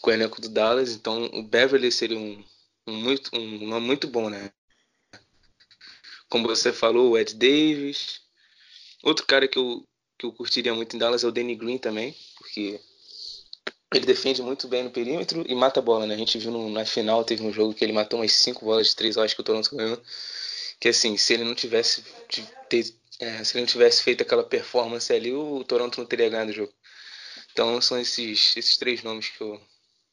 com 0.00 0.10
o 0.10 0.12
elenco 0.12 0.40
do 0.40 0.48
Dallas. 0.48 0.92
Então 0.94 1.24
o 1.32 1.42
Beverly 1.42 1.90
seria 1.90 2.18
um, 2.18 2.44
um 2.86 2.94
muito, 2.94 3.30
um 3.34 3.66
nome 3.66 3.86
muito 3.86 4.06
bom, 4.06 4.28
né? 4.28 4.52
Como 6.28 6.46
você 6.46 6.72
falou, 6.72 7.10
o 7.10 7.18
Ed 7.18 7.34
Davis. 7.34 8.20
Outro 9.02 9.26
cara 9.26 9.48
que 9.48 9.58
eu, 9.58 9.84
que 10.18 10.26
eu 10.26 10.32
curtiria 10.32 10.74
muito 10.74 10.94
em 10.94 10.98
Dallas 10.98 11.24
é 11.24 11.26
o 11.26 11.32
Danny 11.32 11.56
Green 11.56 11.78
também, 11.78 12.14
porque 12.38 12.80
ele 13.92 14.06
defende 14.06 14.42
muito 14.42 14.68
bem 14.68 14.84
no 14.84 14.90
perímetro 14.90 15.44
e 15.48 15.54
mata 15.54 15.80
a 15.80 15.82
bola, 15.82 16.06
né? 16.06 16.14
A 16.14 16.18
gente 16.18 16.38
viu 16.38 16.52
no, 16.52 16.70
na 16.70 16.84
final, 16.84 17.24
teve 17.24 17.42
um 17.42 17.52
jogo 17.52 17.74
que 17.74 17.84
ele 17.84 17.92
matou 17.92 18.20
umas 18.20 18.32
5 18.32 18.64
bolas 18.64 18.88
de 18.88 18.96
3, 18.96 19.16
eu 19.16 19.22
acho 19.22 19.34
que 19.34 19.40
o 19.40 19.44
Toronto 19.44 19.74
ganhou. 19.74 20.00
Que 20.78 20.88
assim, 20.88 21.16
se 21.16 21.34
ele 21.34 21.44
não 21.44 21.54
tivesse 21.54 22.04
ter, 22.68 22.94
é, 23.20 23.44
se 23.44 23.54
ele 23.54 23.62
não 23.62 23.66
tivesse 23.66 24.02
feito 24.02 24.22
aquela 24.22 24.42
performance 24.42 25.12
ali, 25.12 25.32
o 25.32 25.62
Toronto 25.62 25.98
não 25.98 26.06
teria 26.06 26.28
ganhado 26.28 26.50
o 26.50 26.54
jogo. 26.54 26.72
Então 27.52 27.80
são 27.80 27.98
esses, 27.98 28.56
esses 28.56 28.76
três 28.78 29.02
nomes 29.02 29.28
que 29.28 29.42
eu, 29.42 29.60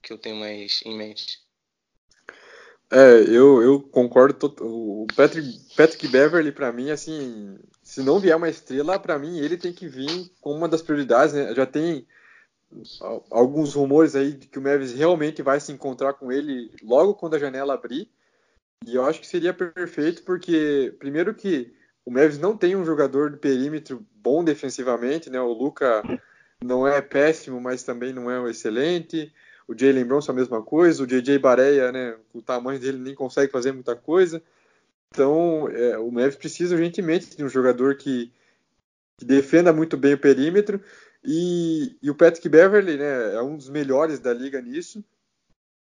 que 0.01 0.13
eu 0.13 0.17
tenho 0.17 0.35
mais 0.35 0.81
em 0.85 0.97
mente. 0.97 1.39
É, 2.91 3.21
eu, 3.27 3.61
eu 3.61 3.81
concordo. 3.81 4.53
O 4.61 5.07
Patrick, 5.15 5.75
Patrick 5.75 6.07
Beverly, 6.07 6.51
para 6.51 6.71
mim, 6.71 6.89
assim, 6.89 7.57
se 7.83 8.01
não 8.01 8.19
vier 8.19 8.35
uma 8.35 8.49
estrela, 8.49 8.99
para 8.99 9.19
mim 9.19 9.39
ele 9.39 9.57
tem 9.57 9.73
que 9.73 9.87
vir 9.87 10.29
como 10.41 10.57
uma 10.57 10.69
das 10.69 10.81
prioridades, 10.81 11.33
né? 11.33 11.53
Já 11.53 11.65
tem 11.65 12.07
alguns 13.31 13.73
rumores 13.73 14.15
aí 14.15 14.33
de 14.33 14.47
que 14.47 14.59
o 14.59 14.61
Mavis 14.61 14.93
realmente 14.93 15.41
vai 15.41 15.59
se 15.59 15.71
encontrar 15.71 16.13
com 16.13 16.31
ele 16.31 16.71
logo 16.83 17.13
quando 17.13 17.35
a 17.35 17.39
janela 17.39 17.73
abrir. 17.73 18.09
E 18.85 18.95
eu 18.95 19.05
acho 19.05 19.19
que 19.19 19.27
seria 19.27 19.53
perfeito 19.53 20.23
porque, 20.23 20.95
primeiro 20.99 21.33
que 21.33 21.73
o 22.07 22.09
Mavis 22.09 22.39
não 22.39 22.55
tem 22.55 22.73
um 22.73 22.85
jogador 22.85 23.29
de 23.29 23.35
perímetro 23.35 24.01
bom 24.15 24.41
defensivamente, 24.41 25.29
né? 25.29 25.41
O 25.41 25.51
Luca 25.51 26.01
não 26.63 26.87
é 26.87 27.01
péssimo, 27.01 27.59
mas 27.59 27.83
também 27.83 28.13
não 28.13 28.31
é 28.31 28.39
um 28.39 28.47
excelente. 28.47 29.29
O 29.67 29.77
Jalen 29.77 30.05
Bronson 30.05 30.31
a 30.31 30.35
mesma 30.35 30.63
coisa. 30.63 31.03
O 31.03 31.05
JJ 31.05 31.37
Bareia, 31.37 31.91
né? 31.91 32.15
O 32.33 32.41
tamanho 32.41 32.79
dele 32.79 32.97
nem 32.97 33.13
consegue 33.13 33.51
fazer 33.51 33.73
muita 33.73 33.93
coisa. 33.93 34.41
Então, 35.13 35.67
é, 35.67 35.97
o 35.97 36.09
Mavis 36.09 36.37
precisa 36.37 36.75
urgentemente 36.75 37.35
de 37.35 37.43
um 37.43 37.49
jogador 37.49 37.97
que, 37.97 38.31
que 39.17 39.25
defenda 39.25 39.73
muito 39.73 39.97
bem 39.97 40.13
o 40.13 40.17
perímetro 40.17 40.81
e, 41.21 41.97
e, 42.01 42.09
o 42.09 42.15
Patrick 42.15 42.47
Beverly 42.47 42.95
né, 42.95 43.35
é 43.35 43.41
um 43.41 43.57
dos 43.57 43.67
melhores 43.67 44.17
da 44.17 44.33
liga 44.33 44.61
nisso. 44.61 45.03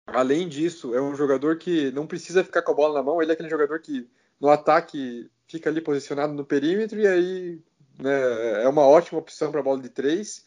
Além 0.07 0.49
disso, 0.49 0.95
é 0.95 1.03
um 1.03 1.15
jogador 1.15 1.59
que 1.59 1.91
não 1.91 2.07
precisa 2.07 2.43
ficar 2.43 2.63
com 2.63 2.73
a 2.73 2.75
bola 2.75 2.95
na 2.95 3.03
mão. 3.03 3.21
Ele 3.21 3.31
é 3.31 3.35
aquele 3.35 3.51
jogador 3.51 3.79
que 3.81 4.09
no 4.41 4.49
ataque 4.49 5.31
fica 5.49 5.71
ali 5.71 5.81
posicionado 5.81 6.33
no 6.33 6.45
perímetro 6.45 7.01
e 7.01 7.07
aí 7.07 7.63
né, 7.99 8.63
é 8.63 8.69
uma 8.69 8.83
ótima 8.83 9.19
opção 9.19 9.51
para 9.51 9.63
bola 9.63 9.81
de 9.81 9.89
três. 9.89 10.45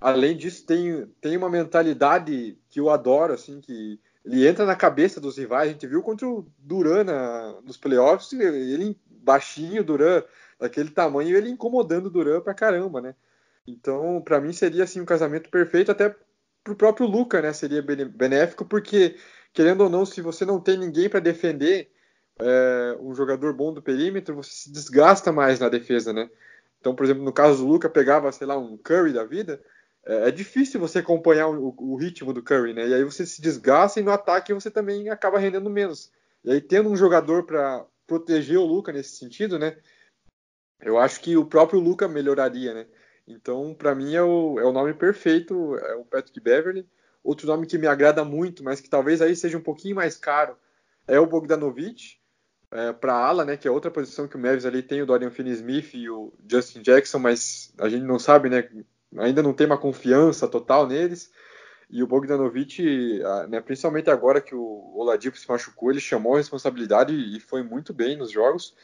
Além 0.00 0.36
disso, 0.36 0.64
tem, 0.64 1.06
tem 1.20 1.36
uma 1.36 1.50
mentalidade 1.50 2.58
que 2.70 2.80
eu 2.80 2.88
adoro, 2.88 3.34
assim, 3.34 3.60
que 3.60 4.00
ele 4.24 4.46
entra 4.46 4.64
na 4.64 4.74
cabeça 4.74 5.20
dos 5.20 5.36
rivais. 5.36 5.68
A 5.68 5.72
gente 5.72 5.86
viu 5.86 6.02
contra 6.02 6.26
o 6.26 6.46
Duran 6.58 7.04
na, 7.04 7.60
nos 7.62 7.76
playoffs, 7.76 8.32
ele 8.32 8.98
baixinho, 9.08 9.84
Duran, 9.84 10.22
daquele 10.58 10.90
tamanho, 10.90 11.36
ele 11.36 11.50
incomodando 11.50 12.06
o 12.06 12.10
Duran 12.10 12.40
pra 12.40 12.54
caramba, 12.54 13.00
né? 13.02 13.14
Então, 13.66 14.22
para 14.22 14.40
mim 14.40 14.52
seria 14.52 14.84
assim 14.84 15.00
um 15.00 15.04
casamento 15.04 15.50
perfeito 15.50 15.92
até 15.92 16.14
pro 16.64 16.74
próprio 16.74 17.06
Luca, 17.06 17.42
né? 17.42 17.52
Seria 17.52 17.82
benéfico 17.82 18.64
porque 18.64 19.16
querendo 19.52 19.82
ou 19.82 19.90
não, 19.90 20.06
se 20.06 20.20
você 20.20 20.44
não 20.44 20.60
tem 20.60 20.78
ninguém 20.78 21.08
para 21.08 21.20
defender 21.20 21.90
é, 22.40 22.96
um 23.00 23.14
jogador 23.14 23.52
bom 23.52 23.72
do 23.72 23.82
perímetro, 23.82 24.34
você 24.34 24.50
se 24.50 24.72
desgasta 24.72 25.30
mais 25.30 25.60
na 25.60 25.68
defesa, 25.68 26.12
né? 26.12 26.30
Então, 26.80 26.94
por 26.94 27.04
exemplo, 27.04 27.22
no 27.22 27.32
caso 27.32 27.58
do 27.58 27.68
Luca, 27.68 27.88
pegava, 27.88 28.32
sei 28.32 28.46
lá, 28.46 28.56
um 28.56 28.76
Curry 28.78 29.12
da 29.12 29.24
vida, 29.24 29.62
é, 30.06 30.28
é 30.28 30.30
difícil 30.30 30.80
você 30.80 31.00
acompanhar 31.00 31.48
o, 31.48 31.74
o, 31.76 31.96
ritmo 31.96 32.32
do 32.32 32.42
Curry, 32.42 32.72
né? 32.72 32.88
E 32.88 32.94
aí 32.94 33.04
você 33.04 33.26
se 33.26 33.42
desgasta 33.42 34.00
e 34.00 34.02
no 34.02 34.10
ataque 34.10 34.54
você 34.54 34.70
também 34.70 35.10
acaba 35.10 35.38
rendendo 35.38 35.68
menos. 35.68 36.10
E 36.42 36.50
aí, 36.50 36.60
tendo 36.60 36.88
um 36.88 36.96
jogador 36.96 37.44
para 37.44 37.84
proteger 38.06 38.58
o 38.58 38.64
Luca 38.64 38.92
nesse 38.92 39.16
sentido, 39.16 39.58
né? 39.58 39.76
Eu 40.80 40.98
acho 40.98 41.20
que 41.20 41.36
o 41.36 41.44
próprio 41.44 41.78
Luca 41.78 42.08
melhoraria, 42.08 42.72
né? 42.72 42.86
Então, 43.28 43.74
para 43.74 43.94
mim, 43.94 44.14
é 44.14 44.22
o, 44.22 44.58
é 44.58 44.64
o 44.64 44.72
nome 44.72 44.94
perfeito, 44.94 45.76
é 45.76 45.94
o 45.94 46.04
Patrick 46.04 46.40
Beverly. 46.40 46.88
Outro 47.22 47.46
nome 47.46 47.66
que 47.66 47.76
me 47.76 47.86
agrada 47.86 48.24
muito, 48.24 48.64
mas 48.64 48.80
que 48.80 48.88
talvez 48.88 49.20
aí 49.20 49.36
seja 49.36 49.58
um 49.58 49.62
pouquinho 49.62 49.96
mais 49.96 50.16
caro, 50.16 50.56
é 51.06 51.20
o 51.20 51.26
Bogdanovic, 51.26 52.19
é, 52.70 52.92
para 52.92 53.14
ala, 53.14 53.44
né, 53.44 53.56
que 53.56 53.66
é 53.66 53.70
outra 53.70 53.90
posição 53.90 54.28
que 54.28 54.36
o 54.36 54.38
Mavis 54.38 54.64
ali 54.64 54.82
tem 54.82 55.02
o 55.02 55.06
Dorian 55.06 55.30
Finney-Smith 55.30 55.94
e 55.94 56.08
o 56.08 56.32
Justin 56.48 56.82
Jackson, 56.82 57.18
mas 57.18 57.72
a 57.78 57.88
gente 57.88 58.04
não 58.04 58.18
sabe, 58.18 58.48
né, 58.48 58.68
ainda 59.18 59.42
não 59.42 59.52
tem 59.52 59.66
uma 59.66 59.78
confiança 59.78 60.46
total 60.48 60.86
neles. 60.86 61.32
E 61.92 62.04
o 62.04 62.06
Bogdanovic, 62.06 63.18
né, 63.48 63.60
principalmente 63.60 64.08
agora 64.08 64.40
que 64.40 64.54
o 64.54 64.92
Oladipo 64.94 65.36
se 65.36 65.48
machucou, 65.48 65.90
ele 65.90 66.00
chamou 66.00 66.34
a 66.34 66.38
responsabilidade 66.38 67.12
e 67.12 67.40
foi 67.40 67.64
muito 67.64 67.92
bem 67.92 68.16
nos 68.16 68.30
jogos. 68.30 68.76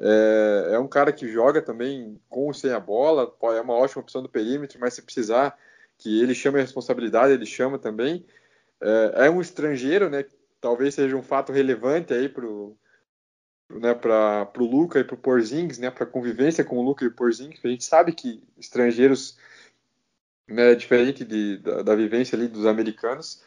É, 0.00 0.70
é, 0.72 0.78
um 0.78 0.88
cara 0.88 1.12
que 1.12 1.30
joga 1.30 1.62
também 1.62 2.20
com 2.28 2.46
ou 2.46 2.54
sem 2.54 2.72
a 2.72 2.80
bola, 2.80 3.32
é 3.54 3.60
uma 3.60 3.74
ótima 3.74 4.02
opção 4.02 4.22
do 4.22 4.28
perímetro, 4.28 4.78
mas 4.80 4.94
se 4.94 5.02
precisar 5.02 5.56
que 5.96 6.20
ele 6.20 6.34
chame 6.34 6.58
a 6.58 6.62
responsabilidade, 6.62 7.32
ele 7.32 7.46
chama 7.46 7.78
também. 7.78 8.24
É, 8.80 9.26
é 9.26 9.30
um 9.30 9.40
estrangeiro, 9.40 10.08
né? 10.10 10.24
Talvez 10.60 10.94
seja 10.94 11.16
um 11.16 11.22
fato 11.22 11.52
relevante 11.52 12.12
aí 12.12 12.28
pro 12.28 12.76
né, 13.70 13.94
para 13.94 14.50
o 14.58 14.64
Luca 14.64 14.98
e 14.98 15.04
para 15.04 15.14
o 15.14 15.18
Porzingis, 15.18 15.78
né, 15.78 15.90
para 15.90 16.04
a 16.04 16.06
convivência 16.06 16.64
com 16.64 16.78
o 16.78 16.82
Luca 16.82 17.04
e 17.04 17.08
o 17.08 17.12
Porzingis, 17.12 17.60
a 17.62 17.68
gente 17.68 17.84
sabe 17.84 18.12
que 18.12 18.42
estrangeiros 18.58 19.36
né, 20.46 20.74
diferente 20.74 21.24
de, 21.24 21.58
da, 21.58 21.82
da, 21.82 21.94
vivência 21.94 22.36
ali 22.36 22.48
dos 22.48 22.64
americanos, 22.64 23.42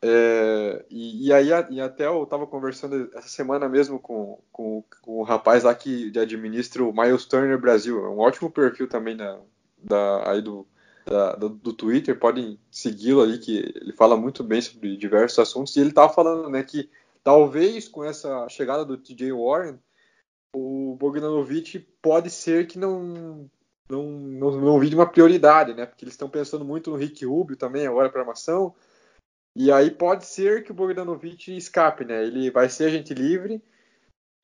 é, 0.00 0.84
e, 0.90 1.26
e, 1.26 1.32
aí 1.32 1.48
e 1.70 1.80
até 1.80 2.06
eu 2.06 2.22
estava 2.22 2.46
conversando 2.46 3.10
essa 3.14 3.28
semana 3.28 3.68
mesmo 3.68 3.98
com, 3.98 4.38
com, 4.52 4.84
com 5.02 5.18
o 5.18 5.22
rapaz 5.22 5.64
lá 5.64 5.74
que 5.74 6.12
administra 6.18 6.82
o 6.82 6.92
Miles 6.92 7.26
Turner 7.26 7.58
Brasil, 7.58 8.04
é 8.04 8.08
um 8.08 8.18
ótimo 8.18 8.50
perfil 8.50 8.88
também 8.88 9.16
da, 9.16 9.38
da, 9.82 10.30
aí 10.30 10.40
do, 10.40 10.66
da, 11.04 11.34
do, 11.36 11.48
do, 11.50 11.72
Twitter, 11.72 12.18
podem 12.18 12.58
segui-lo 12.70 13.22
ali, 13.22 13.38
que 13.38 13.58
ele 13.58 13.92
fala 13.92 14.16
muito 14.16 14.42
bem 14.42 14.60
sobre 14.60 14.96
diversos 14.96 15.38
assuntos, 15.38 15.76
e 15.76 15.80
ele 15.80 15.90
estava 15.90 16.12
falando 16.12 16.48
né, 16.48 16.62
que 16.62 16.88
talvez 17.26 17.88
com 17.88 18.04
essa 18.04 18.48
chegada 18.48 18.84
do 18.84 18.96
TJ 18.96 19.32
Warren, 19.32 19.80
o 20.54 20.94
Bogdanovic 20.94 21.80
pode 22.00 22.30
ser 22.30 22.68
que 22.68 22.78
não 22.78 23.50
não, 23.90 24.04
não, 24.04 24.60
não 24.60 24.78
vire 24.78 24.94
uma 24.94 25.10
prioridade, 25.10 25.74
né? 25.74 25.86
Porque 25.86 26.04
eles 26.04 26.14
estão 26.14 26.30
pensando 26.30 26.64
muito 26.64 26.88
no 26.88 26.96
Rick 26.96 27.26
Rubio 27.26 27.56
também 27.56 27.84
agora 27.84 28.08
para 28.08 28.20
armação, 28.20 28.72
e 29.56 29.72
aí 29.72 29.90
pode 29.90 30.24
ser 30.24 30.62
que 30.62 30.70
o 30.70 30.74
Bogdanovic 30.74 31.56
escape, 31.56 32.04
né? 32.04 32.24
Ele 32.24 32.48
vai 32.48 32.68
ser 32.68 32.84
agente 32.84 33.12
livre, 33.12 33.60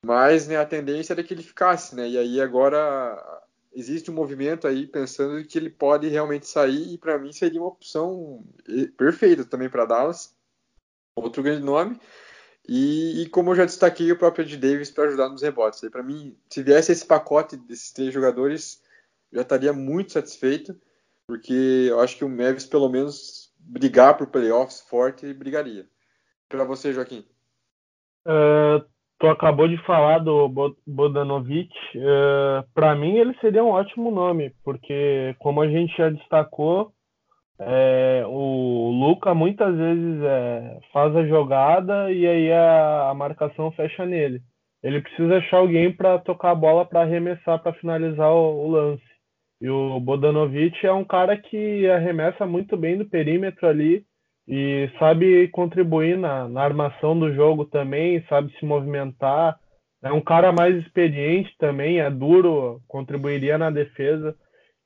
mas 0.05 0.45
né, 0.49 0.57
a 0.57 0.65
tendência 0.65 1.13
era 1.13 1.23
que 1.23 1.33
ele 1.33 1.43
ficasse, 1.43 1.95
né? 1.95 2.09
E 2.09 2.17
aí 2.17 2.41
agora 2.41 3.41
existe 3.71 4.11
um 4.11 4.13
movimento 4.13 4.67
aí 4.67 4.85
pensando 4.85 5.41
que 5.47 5.57
ele 5.57 5.69
pode 5.69 6.09
realmente 6.09 6.47
sair 6.47 6.93
e 6.93 6.97
para 6.97 7.17
mim 7.17 7.31
seria 7.31 7.61
uma 7.61 7.69
opção 7.69 8.43
perfeita 8.97 9.45
também 9.45 9.69
para 9.69 9.85
Dallas. 9.85 10.35
Outro 11.15 11.41
grande 11.41 11.63
nome. 11.63 11.97
E, 12.67 13.23
e, 13.23 13.29
como 13.29 13.51
eu 13.51 13.55
já 13.55 13.65
destaquei, 13.65 14.11
o 14.11 14.17
próprio 14.17 14.43
Ed 14.43 14.57
Davis 14.57 14.89
para 14.89 15.05
ajudar 15.05 15.29
nos 15.29 15.41
rebotes. 15.41 15.81
Para 15.89 16.01
mim, 16.01 16.35
se 16.49 16.63
viesse 16.63 16.91
esse 16.91 17.05
pacote 17.05 17.57
desses 17.57 17.91
três 17.91 18.13
jogadores, 18.13 18.81
já 19.31 19.41
estaria 19.41 19.73
muito 19.73 20.13
satisfeito, 20.13 20.75
porque 21.27 21.87
eu 21.89 21.99
acho 21.99 22.17
que 22.17 22.23
o 22.23 22.29
Mavis 22.29 22.65
pelo 22.65 22.89
menos 22.89 23.53
brigar 23.59 24.17
por 24.17 24.27
playoffs 24.27 24.81
forte, 24.81 25.33
brigaria. 25.33 25.85
Para 26.47 26.63
você, 26.63 26.93
Joaquim? 26.93 27.25
Uh, 28.25 28.85
tu 29.19 29.27
acabou 29.27 29.67
de 29.67 29.77
falar 29.85 30.19
do 30.19 30.47
Bodanovic. 30.85 31.73
Uh, 31.95 32.63
Para 32.73 32.95
mim, 32.95 33.17
ele 33.17 33.35
seria 33.39 33.63
um 33.63 33.69
ótimo 33.69 34.11
nome, 34.11 34.55
porque, 34.63 35.35
como 35.39 35.61
a 35.61 35.67
gente 35.67 35.95
já 35.97 36.09
destacou, 36.09 36.93
é, 37.67 38.23
o 38.27 38.91
Luca 38.91 39.33
muitas 39.33 39.75
vezes 39.75 40.21
é, 40.23 40.79
faz 40.91 41.15
a 41.15 41.25
jogada 41.25 42.11
e 42.11 42.27
aí 42.27 42.51
a, 42.51 43.09
a, 43.09 43.13
marcação 43.13 43.71
fecha 43.71 44.05
nele. 44.05 44.41
Ele 44.81 45.01
precisa 45.01 45.37
achar 45.37 45.57
alguém 45.57 45.91
para 45.91 46.19
tocar 46.19 46.51
a 46.51 46.55
bola 46.55 46.85
para 46.85 47.01
arremessar, 47.01 47.61
para 47.61 47.73
finalizar 47.73 48.31
o, 48.31 48.65
o, 48.65 48.71
lance. 48.71 49.03
E 49.61 49.69
o 49.69 49.99
Bodanovic 49.99 50.85
é 50.85 50.91
um 50.91 51.05
cara 51.05 51.37
que 51.37 51.89
arremessa 51.89 52.45
muito 52.45 52.75
bem 52.75 52.97
do 52.97 53.05
perímetro 53.05 53.67
ali 53.67 54.05
e 54.47 54.89
sabe 54.99 55.47
contribuir 55.49 56.17
na, 56.17 56.49
na 56.49 56.61
armação 56.61 57.17
do 57.17 57.33
jogo 57.33 57.65
também, 57.65 58.23
sabe 58.27 58.51
se 58.59 58.65
movimentar. 58.65 59.57
É 60.03 60.11
um 60.11 60.19
cara 60.19 60.51
mais 60.51 60.75
experiente 60.75 61.55
também, 61.57 62.01
é 62.01 62.09
duro, 62.09 62.81
contribuiria 62.87 63.57
na 63.57 63.69
defesa. 63.69 64.35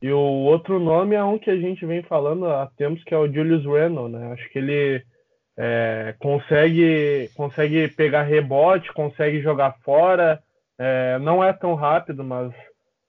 E 0.02 0.12
o 0.12 0.20
outro 0.20 0.80
nome 0.80 1.16
é 1.16 1.24
um 1.24 1.40
que 1.40 1.50
a 1.50 1.58
gente 1.58 1.86
vem 1.86 2.04
falando 2.04 2.46
há 2.46 2.68
tempos, 2.78 3.04
que 3.04 3.14
é 3.14 3.18
o 3.18 3.32
Julius 3.32 3.66
Randle, 3.66 4.10
né? 4.10 4.32
Acho 4.32 4.48
que 4.50 4.60
ele 4.60 5.04
é, 5.58 6.16
consegue, 6.20 7.30
consegue 7.36 7.88
pegar 7.90 8.22
rebote, 8.24 8.94
consegue 8.94 9.42
jogar 9.42 9.76
fora. 9.84 10.40
É, 10.78 11.18
não 11.20 11.44
é 11.44 11.52
tão 11.52 11.74
rápido, 11.74 12.24
mas 12.24 12.54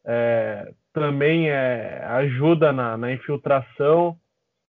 é, 0.07 0.72
também 0.95 1.51
é, 1.51 2.03
ajuda 2.07 2.72
na, 2.72 2.97
na 2.97 3.12
infiltração. 3.12 4.16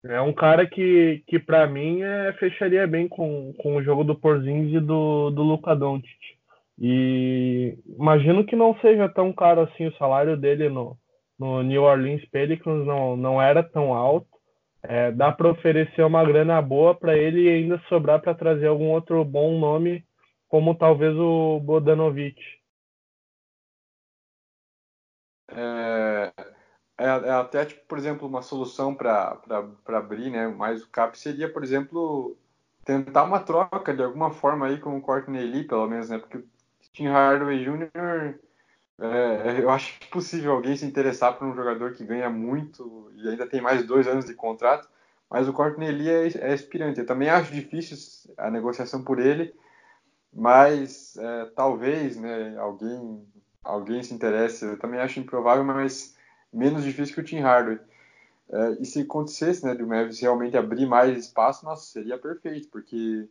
É 0.04 0.20
um 0.20 0.32
cara 0.32 0.66
que, 0.66 1.22
que 1.26 1.38
para 1.38 1.66
mim, 1.66 2.02
é, 2.02 2.32
fecharia 2.34 2.86
bem 2.86 3.08
com, 3.08 3.54
com 3.58 3.76
o 3.76 3.82
jogo 3.82 4.04
do 4.04 4.14
Porzingis 4.14 4.74
e 4.74 4.80
do, 4.80 5.30
do 5.30 5.42
Luka 5.42 5.74
Doncic. 5.74 6.10
E 6.78 7.78
imagino 7.86 8.44
que 8.44 8.56
não 8.56 8.76
seja 8.80 9.08
tão 9.08 9.32
caro 9.32 9.62
assim 9.62 9.86
o 9.86 9.96
salário 9.96 10.36
dele 10.36 10.68
no, 10.68 10.96
no 11.42 11.60
New 11.60 11.82
Orleans 11.82 12.24
Pelicans, 12.26 12.86
não, 12.86 13.16
não 13.16 13.42
era 13.42 13.64
tão 13.64 13.92
alto. 13.92 14.28
É, 14.80 15.10
dá 15.10 15.32
para 15.32 15.50
oferecer 15.50 16.02
uma 16.04 16.24
grana 16.24 16.62
boa 16.62 16.94
para 16.94 17.16
ele 17.16 17.42
e 17.42 17.48
ainda 17.48 17.82
sobrar 17.88 18.20
para 18.20 18.34
trazer 18.34 18.68
algum 18.68 18.90
outro 18.90 19.24
bom 19.24 19.58
nome, 19.58 20.06
como 20.48 20.76
talvez 20.76 21.16
o 21.16 21.58
Bodanovic. 21.58 22.40
É, 25.48 26.32
é, 26.96 27.06
é, 27.06 27.30
até, 27.30 27.64
tipo, 27.64 27.84
por 27.86 27.98
exemplo, 27.98 28.28
uma 28.28 28.42
solução 28.42 28.94
para 28.94 29.40
abrir 29.88 30.30
né, 30.30 30.46
mais 30.46 30.82
o 30.82 30.90
cap 30.90 31.18
seria, 31.18 31.52
por 31.52 31.64
exemplo, 31.64 32.36
tentar 32.84 33.24
uma 33.24 33.40
troca 33.40 33.92
de 33.92 34.02
alguma 34.02 34.30
forma 34.30 34.66
aí 34.66 34.78
com 34.78 34.96
o 34.96 35.02
Courtney 35.02 35.44
Lee, 35.44 35.64
pelo 35.64 35.88
menos, 35.88 36.08
né? 36.08 36.18
Porque 36.18 36.44
Tim 36.92 37.06
Hardaway 37.06 37.64
Jr., 37.64 38.38
é, 38.98 39.60
eu 39.60 39.70
acho 39.70 39.98
possível 40.10 40.52
alguém 40.52 40.76
se 40.76 40.84
interessar 40.84 41.36
por 41.36 41.46
um 41.46 41.54
jogador 41.54 41.92
que 41.92 42.04
ganha 42.04 42.30
muito 42.30 43.10
e 43.16 43.28
ainda 43.28 43.46
tem 43.46 43.60
mais 43.60 43.86
dois 43.86 44.06
anos 44.06 44.24
de 44.24 44.34
contrato, 44.34 44.88
mas 45.30 45.48
o 45.48 45.52
Courtney 45.52 45.90
Lee 45.90 46.10
é, 46.10 46.50
é 46.50 46.52
aspirante. 46.52 47.00
Eu 47.00 47.06
também 47.06 47.28
acho 47.28 47.52
difícil 47.52 47.96
a 48.36 48.50
negociação 48.50 49.02
por 49.02 49.18
ele, 49.18 49.54
mas 50.32 51.16
é, 51.16 51.46
talvez 51.56 52.16
né, 52.16 52.56
alguém, 52.58 53.26
alguém 53.64 54.02
se 54.02 54.14
interesse. 54.14 54.64
Eu 54.64 54.78
também 54.78 55.00
acho 55.00 55.20
improvável, 55.20 55.64
mas 55.64 56.16
menos 56.52 56.84
difícil 56.84 57.14
que 57.14 57.20
o 57.20 57.24
Tim 57.24 57.40
Hardaway. 57.40 57.80
É, 58.50 58.70
e 58.80 58.84
se 58.84 59.00
acontecesse, 59.00 59.64
né, 59.64 59.74
do 59.74 59.86
Mavis 59.86 60.20
realmente 60.20 60.56
abrir 60.56 60.86
mais 60.86 61.16
espaço, 61.16 61.64
nossa, 61.64 61.90
seria 61.90 62.18
perfeito, 62.18 62.68
porque 62.68 63.26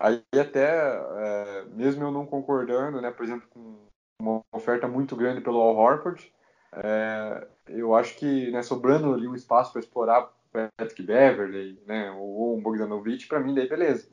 aí 0.00 0.24
até, 0.40 0.68
é, 0.68 1.64
mesmo 1.74 2.02
eu 2.02 2.10
não 2.10 2.24
concordando, 2.24 3.00
né, 3.00 3.10
por 3.10 3.24
exemplo, 3.24 3.46
com 3.50 3.76
uma 4.22 4.44
oferta 4.52 4.86
muito 4.86 5.16
grande 5.16 5.40
pelo 5.40 5.60
Al 5.60 5.76
Horford, 5.76 6.32
é, 6.74 7.46
eu 7.68 7.94
acho 7.94 8.16
que, 8.16 8.50
né, 8.50 8.62
sobrando 8.62 9.12
ali 9.12 9.26
um 9.26 9.34
espaço 9.34 9.72
para 9.72 9.80
explorar 9.80 10.24
o 10.24 10.28
Patrick 10.76 11.02
Beverly, 11.02 11.82
né, 11.86 12.10
ou 12.12 12.56
um 12.56 12.62
Bogdanovich, 12.62 13.26
para 13.26 13.40
mim 13.40 13.54
daí 13.54 13.68
beleza. 13.68 14.08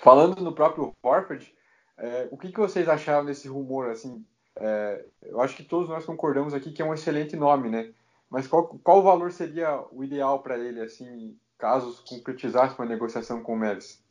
Falando 0.00 0.42
no 0.42 0.54
próprio 0.54 0.92
Horford, 1.02 1.54
é, 1.96 2.28
o 2.30 2.36
que, 2.36 2.50
que 2.50 2.58
vocês 2.58 2.88
acharam 2.88 3.24
desse 3.24 3.48
rumor, 3.48 3.90
assim, 3.90 4.24
é, 4.56 5.04
eu 5.22 5.40
acho 5.40 5.56
que 5.56 5.62
todos 5.62 5.88
nós 5.88 6.04
concordamos 6.04 6.52
aqui 6.52 6.72
que 6.72 6.82
é 6.82 6.84
um 6.84 6.94
excelente 6.94 7.36
nome, 7.36 7.68
né? 7.68 7.92
Mas 8.28 8.46
qual, 8.46 8.66
qual 8.82 9.02
valor 9.02 9.30
seria 9.30 9.84
o 9.92 10.02
ideal 10.02 10.40
para 10.40 10.58
ele, 10.58 10.80
assim, 10.80 11.36
caso 11.58 12.02
concretizasse 12.08 12.78
uma 12.78 12.88
negociação 12.88 13.42
com 13.42 13.54
o 13.54 13.58
Mavs? 13.58 14.02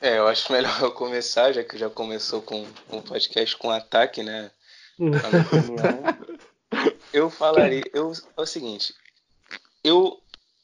É, 0.00 0.18
eu 0.18 0.26
acho 0.26 0.50
melhor 0.52 0.80
eu 0.80 0.92
começar, 0.92 1.52
já 1.52 1.62
que 1.62 1.76
já 1.76 1.90
começou 1.90 2.40
com 2.40 2.66
um 2.88 3.02
podcast 3.02 3.56
com 3.56 3.70
ataque, 3.70 4.22
né? 4.22 4.50
eu 7.12 7.28
falaria, 7.28 7.84
eu, 7.92 8.12
é 8.36 8.40
o 8.40 8.46
seguinte, 8.46 8.94
eu 9.84 10.20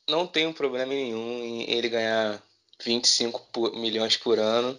não 0.09 0.27
tenho 0.27 0.55
problema 0.55 0.93
nenhum 0.93 1.43
em 1.43 1.71
ele 1.71 1.89
ganhar 1.89 2.41
25 2.83 3.41
por, 3.53 3.77
milhões 3.77 4.17
por 4.17 4.39
ano 4.39 4.79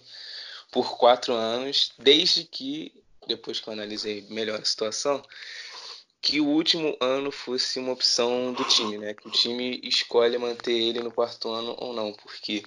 por 0.70 0.96
quatro 0.96 1.34
anos, 1.34 1.92
desde 1.98 2.44
que, 2.44 2.92
depois 3.26 3.60
que 3.60 3.68
eu 3.68 3.72
analisei 3.72 4.26
melhor 4.28 4.60
a 4.60 4.64
situação, 4.64 5.24
que 6.20 6.40
o 6.40 6.46
último 6.46 6.96
ano 7.00 7.30
fosse 7.30 7.78
uma 7.78 7.92
opção 7.92 8.52
do 8.52 8.64
time, 8.64 8.98
né? 8.98 9.14
Que 9.14 9.28
o 9.28 9.30
time 9.30 9.80
escolhe 9.82 10.36
manter 10.36 10.72
ele 10.72 11.00
no 11.00 11.12
quarto 11.12 11.50
ano 11.50 11.74
ou 11.78 11.92
não, 11.92 12.12
porque 12.12 12.64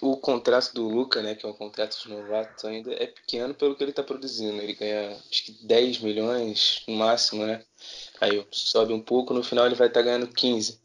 o 0.00 0.16
contrato 0.16 0.74
do 0.74 0.88
Luca, 0.88 1.22
né, 1.22 1.34
que 1.34 1.46
é 1.46 1.48
um 1.48 1.54
contrato 1.54 1.98
de 2.02 2.08
novato 2.08 2.66
ainda, 2.66 2.92
é 2.92 3.06
pequeno 3.06 3.54
pelo 3.54 3.74
que 3.74 3.82
ele 3.82 3.90
está 3.90 4.02
produzindo. 4.02 4.60
Ele 4.60 4.74
ganha 4.74 5.16
acho 5.30 5.44
que 5.44 5.52
10 5.66 6.00
milhões 6.00 6.82
no 6.86 6.96
máximo, 6.96 7.46
né? 7.46 7.62
Aí 8.20 8.46
sobe 8.50 8.92
um 8.92 9.00
pouco, 9.00 9.32
no 9.32 9.42
final 9.42 9.66
ele 9.66 9.74
vai 9.74 9.88
estar 9.88 10.00
tá 10.00 10.06
ganhando 10.06 10.28
15. 10.28 10.78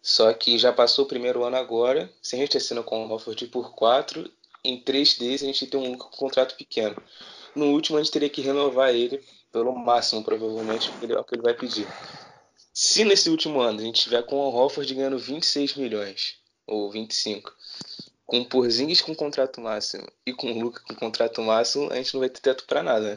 Só 0.00 0.32
que 0.32 0.58
já 0.58 0.72
passou 0.72 1.04
o 1.04 1.08
primeiro 1.08 1.44
ano 1.44 1.56
agora, 1.56 2.12
se 2.20 2.36
a 2.36 2.38
gente 2.38 2.56
assina 2.56 2.82
com 2.82 3.06
o 3.06 3.12
Hofford 3.12 3.46
por 3.48 3.74
4, 3.74 4.30
em 4.64 4.80
três 4.80 5.14
desses 5.16 5.42
a 5.42 5.46
gente 5.46 5.66
tem 5.66 5.80
um 5.80 5.96
contrato 5.96 6.56
pequeno. 6.56 6.96
No 7.54 7.66
último 7.66 7.98
a 7.98 8.02
gente 8.02 8.12
teria 8.12 8.30
que 8.30 8.40
renovar 8.40 8.94
ele 8.94 9.22
pelo 9.52 9.72
máximo, 9.76 10.24
provavelmente, 10.24 10.90
porque 10.90 11.12
é 11.12 11.18
o 11.18 11.24
que 11.24 11.34
ele 11.34 11.42
vai 11.42 11.54
pedir. 11.54 11.86
Se 12.72 13.04
nesse 13.04 13.28
último 13.28 13.60
ano 13.60 13.80
a 13.80 13.82
gente 13.82 14.02
tiver 14.02 14.22
com 14.22 14.36
o 14.36 14.54
Hofford 14.54 14.92
ganhando 14.94 15.18
26 15.18 15.74
milhões, 15.74 16.36
ou 16.66 16.90
25, 16.90 17.52
com 18.32 18.40
o 18.40 18.44
Porzingis 18.46 19.02
com 19.02 19.14
contrato 19.14 19.60
máximo 19.60 20.08
e 20.24 20.32
com 20.32 20.50
o 20.50 20.58
Luca 20.58 20.82
com 20.88 20.94
contrato 20.94 21.42
máximo, 21.42 21.92
a 21.92 21.96
gente 21.96 22.14
não 22.14 22.20
vai 22.20 22.30
ter 22.30 22.40
teto 22.40 22.64
para 22.64 22.82
nada. 22.82 23.14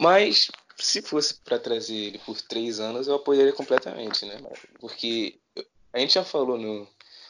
Mas 0.00 0.50
se 0.78 1.02
fosse 1.02 1.34
para 1.34 1.58
trazer 1.58 1.94
ele 1.94 2.18
por 2.20 2.40
três 2.40 2.80
anos, 2.80 3.06
eu 3.06 3.16
apoiaria 3.16 3.52
completamente, 3.52 4.24
né? 4.24 4.40
Porque 4.80 5.38
a 5.92 5.98
gente 5.98 6.14
já 6.14 6.24
falou 6.24 6.56
no, 6.56 6.88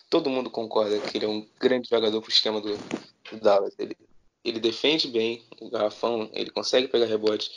todo 0.08 0.30
mundo 0.30 0.50
concorda 0.50 1.00
que 1.00 1.18
ele 1.18 1.24
é 1.24 1.28
um 1.28 1.44
grande 1.58 1.88
jogador 1.88 2.22
pro 2.22 2.30
esquema 2.30 2.60
do, 2.60 2.76
do 2.76 3.40
Dallas. 3.40 3.74
Ele, 3.76 3.96
ele 4.44 4.60
defende 4.60 5.08
bem 5.08 5.42
o 5.60 5.68
garrafão, 5.68 6.30
ele 6.32 6.50
consegue 6.50 6.86
pegar 6.86 7.06
rebote. 7.06 7.50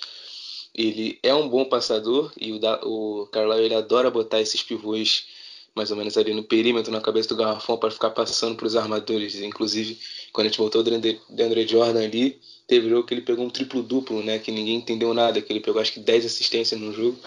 Ele 0.73 1.19
é 1.21 1.31
um 1.31 1.47
bom 1.47 1.65
passador 1.65 2.33
e 2.41 2.51
o, 2.51 2.59
o 2.81 3.27
Carlisle 3.27 3.65
ele 3.65 3.75
adora 3.75 4.09
botar 4.09 4.41
esses 4.41 4.63
pivôs 4.63 5.27
mais 5.75 5.91
ou 5.91 5.97
menos 5.97 6.17
ali 6.17 6.33
no 6.33 6.43
perímetro, 6.43 6.91
na 6.91 7.01
cabeça 7.01 7.27
do 7.29 7.35
garrafão, 7.35 7.77
para 7.77 7.91
ficar 7.91 8.11
passando 8.11 8.55
para 8.55 8.65
os 8.65 8.75
armadores. 8.75 9.35
Inclusive, 9.35 9.99
quando 10.31 10.47
a 10.47 10.49
gente 10.49 10.57
botou 10.57 10.81
o 10.81 10.83
DeAndre 10.83 11.67
Jordan 11.67 12.03
ali, 12.03 12.39
teve 12.65 12.89
jogo 12.89 13.05
que 13.05 13.13
ele 13.13 13.21
pegou 13.21 13.45
um 13.45 13.49
triplo-duplo, 13.49 14.23
né? 14.23 14.39
Que 14.39 14.51
ninguém 14.51 14.77
entendeu 14.77 15.13
nada, 15.13 15.41
que 15.41 15.51
ele 15.51 15.59
pegou 15.59 15.81
acho 15.81 15.91
que 15.91 15.99
10 15.99 16.25
assistências 16.25 16.79
no 16.79 16.93
jogo. 16.93 17.19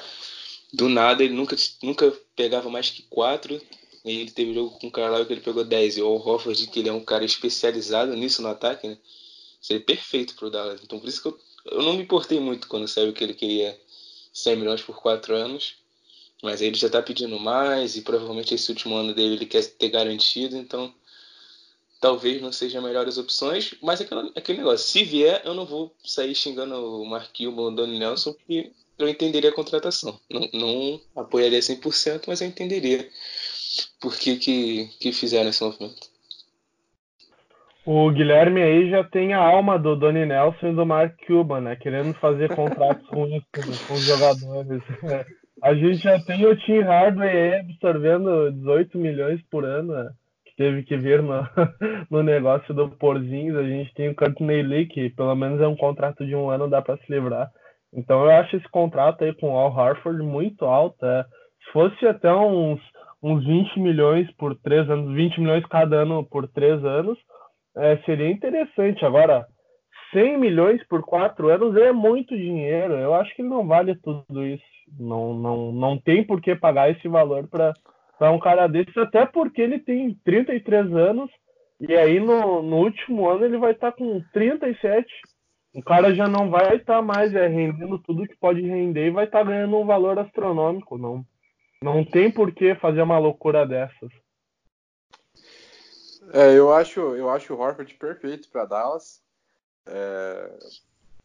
Do 0.72 0.88
nada, 0.88 1.22
ele 1.22 1.34
nunca, 1.34 1.56
nunca 1.82 2.12
pegava 2.34 2.70
mais 2.70 2.90
que 2.90 3.02
4 3.02 3.60
e 4.04 4.20
ele 4.20 4.30
teve 4.30 4.54
jogo 4.54 4.78
com 4.78 4.86
o 4.88 4.90
Carlisle 4.90 5.26
que 5.26 5.32
ele 5.34 5.40
pegou 5.40 5.64
10. 5.64 5.98
E 5.98 6.02
o 6.02 6.14
Hofford, 6.14 6.66
que 6.68 6.80
ele 6.80 6.88
é 6.88 6.92
um 6.92 7.04
cara 7.04 7.24
especializado 7.24 8.14
nisso 8.16 8.42
no 8.42 8.48
ataque, 8.48 8.88
né? 8.88 8.98
Seria 9.60 9.82
perfeito 9.82 10.34
pro 10.34 10.50
Dallas. 10.50 10.80
Então 10.82 10.98
por 10.98 11.08
isso 11.08 11.20
que 11.20 11.28
eu, 11.28 11.38
eu 11.66 11.82
não 11.82 11.94
me 11.94 12.02
importei 12.02 12.40
muito 12.40 12.68
quando 12.68 12.88
saiu 12.88 13.12
que 13.12 13.22
ele 13.22 13.34
queria 13.34 13.78
100 14.32 14.56
milhões 14.56 14.82
por 14.82 14.96
4 15.00 15.34
anos. 15.34 15.76
Mas 16.42 16.60
ele 16.60 16.76
já 16.76 16.88
tá 16.88 17.02
pedindo 17.02 17.38
mais 17.38 17.96
e 17.96 18.02
provavelmente 18.02 18.54
esse 18.54 18.70
último 18.70 18.94
ano 18.94 19.12
dele 19.12 19.34
ele 19.34 19.46
quer 19.46 19.64
ter 19.64 19.88
garantido, 19.88 20.56
então 20.56 20.92
talvez 22.00 22.40
não 22.40 22.52
sejam 22.52 22.82
melhores 22.82 23.18
opções, 23.18 23.74
mas 23.82 24.00
aquele, 24.00 24.32
aquele 24.36 24.58
negócio, 24.58 24.86
se 24.86 25.02
vier, 25.02 25.42
eu 25.44 25.54
não 25.54 25.66
vou 25.66 25.94
sair 26.04 26.34
xingando 26.34 27.02
o 27.02 27.04
Marquinhos 27.04 27.56
ou 27.58 27.68
o 27.68 27.70
Donnie 27.70 27.98
Nelson, 27.98 28.32
porque 28.32 28.70
eu 28.98 29.08
entenderia 29.08 29.50
a 29.50 29.54
contratação. 29.54 30.18
Não, 30.30 30.48
não 30.52 31.00
apoiaria 31.16 31.58
100%, 31.58 32.24
mas 32.26 32.40
eu 32.40 32.48
entenderia 32.48 33.08
por 34.00 34.16
que, 34.16 34.36
que, 34.36 34.88
que 35.00 35.12
fizeram 35.12 35.50
esse 35.50 35.62
movimento. 35.62 36.08
O 37.84 38.10
Guilherme 38.10 38.62
aí 38.62 38.90
já 38.90 39.02
tem 39.02 39.32
a 39.32 39.38
alma 39.38 39.78
do 39.78 39.96
Donnie 39.96 40.26
Nelson 40.26 40.68
e 40.68 40.74
do 40.74 40.84
Mark 40.84 41.14
Cuban, 41.26 41.62
né? 41.62 41.76
Querendo 41.76 42.12
fazer 42.14 42.54
contratos 42.54 43.06
com, 43.08 43.40
com 43.86 43.94
os 43.94 44.02
jogadores. 44.02 44.82
A 45.62 45.74
gente 45.74 45.98
já 45.98 46.18
tem 46.20 46.46
o 46.46 46.56
Tim 46.56 46.80
Hardway 46.80 47.60
absorvendo 47.60 48.52
18 48.52 48.96
milhões 48.98 49.40
por 49.50 49.64
ano. 49.64 49.92
Né? 49.92 50.10
Que 50.44 50.56
teve 50.56 50.82
que 50.84 50.96
vir 50.96 51.22
no, 51.22 51.42
no 52.10 52.22
negócio 52.22 52.72
do 52.74 52.90
Porzingis. 52.90 53.56
A 53.56 53.62
gente 53.62 53.92
tem 53.94 54.08
o 54.08 54.14
Courtney 54.14 54.62
Lee, 54.62 54.86
que 54.86 55.10
pelo 55.10 55.34
menos 55.34 55.60
é 55.60 55.66
um 55.66 55.76
contrato 55.76 56.24
de 56.24 56.34
um 56.34 56.48
ano, 56.48 56.68
dá 56.68 56.80
para 56.80 56.96
se 56.98 57.12
livrar. 57.12 57.50
Então 57.92 58.24
eu 58.24 58.30
acho 58.30 58.56
esse 58.56 58.68
contrato 58.68 59.24
aí 59.24 59.34
com 59.34 59.52
o 59.52 59.56
Al 59.56 59.78
Harford 59.78 60.22
muito 60.22 60.64
alto. 60.64 61.04
É. 61.04 61.24
Se 61.64 61.72
fosse 61.72 62.06
até 62.06 62.32
uns, 62.32 62.80
uns 63.22 63.44
20 63.44 63.80
milhões 63.80 64.30
por 64.36 64.54
três 64.56 64.88
anos, 64.88 65.14
20 65.14 65.40
milhões 65.40 65.64
cada 65.66 65.96
ano 65.96 66.24
por 66.24 66.46
três 66.48 66.84
anos, 66.84 67.18
é, 67.76 67.96
seria 67.98 68.30
interessante. 68.30 69.04
Agora, 69.04 69.46
100 70.12 70.38
milhões 70.38 70.86
por 70.86 71.02
quatro 71.02 71.48
anos 71.48 71.76
é 71.76 71.92
muito 71.92 72.36
dinheiro. 72.36 72.94
Eu 72.94 73.14
acho 73.14 73.34
que 73.34 73.42
ele 73.42 73.48
não 73.48 73.66
vale 73.66 73.94
tudo 73.96 74.46
isso. 74.46 74.77
Não, 74.98 75.34
não, 75.34 75.72
não 75.72 75.98
tem 75.98 76.24
por 76.24 76.40
que 76.40 76.54
pagar 76.54 76.90
esse 76.90 77.08
valor 77.08 77.48
para 77.48 78.32
um 78.32 78.38
cara 78.38 78.66
desse, 78.66 78.98
até 78.98 79.26
porque 79.26 79.60
ele 79.60 79.78
tem 79.78 80.14
33 80.24 80.92
anos 80.94 81.30
e 81.80 81.94
aí 81.94 82.18
no, 82.18 82.62
no 82.62 82.76
último 82.76 83.28
ano 83.28 83.44
ele 83.44 83.58
vai 83.58 83.72
estar 83.72 83.92
tá 83.92 83.96
com 83.96 84.22
37. 84.32 85.06
O 85.74 85.82
cara 85.82 86.14
já 86.14 86.26
não 86.26 86.50
vai 86.50 86.76
estar 86.76 86.96
tá 86.96 87.02
mais 87.02 87.34
é, 87.34 87.46
rendendo 87.46 87.98
tudo 87.98 88.26
que 88.26 88.36
pode 88.36 88.60
render 88.60 89.06
e 89.06 89.10
vai 89.10 89.26
estar 89.26 89.38
tá 89.38 89.44
ganhando 89.44 89.76
um 89.76 89.86
valor 89.86 90.18
astronômico. 90.18 90.98
Não, 90.98 91.24
não 91.82 92.04
tem 92.04 92.30
por 92.30 92.52
que 92.52 92.74
fazer 92.74 93.02
uma 93.02 93.18
loucura 93.18 93.66
dessas. 93.66 94.10
É, 96.32 96.56
eu 96.56 96.72
acho, 96.72 97.00
eu 97.16 97.30
acho 97.30 97.54
o 97.54 97.60
Horford 97.60 97.94
perfeito 97.94 98.50
para 98.50 98.64
Dallas. 98.64 99.22
É, 99.86 100.58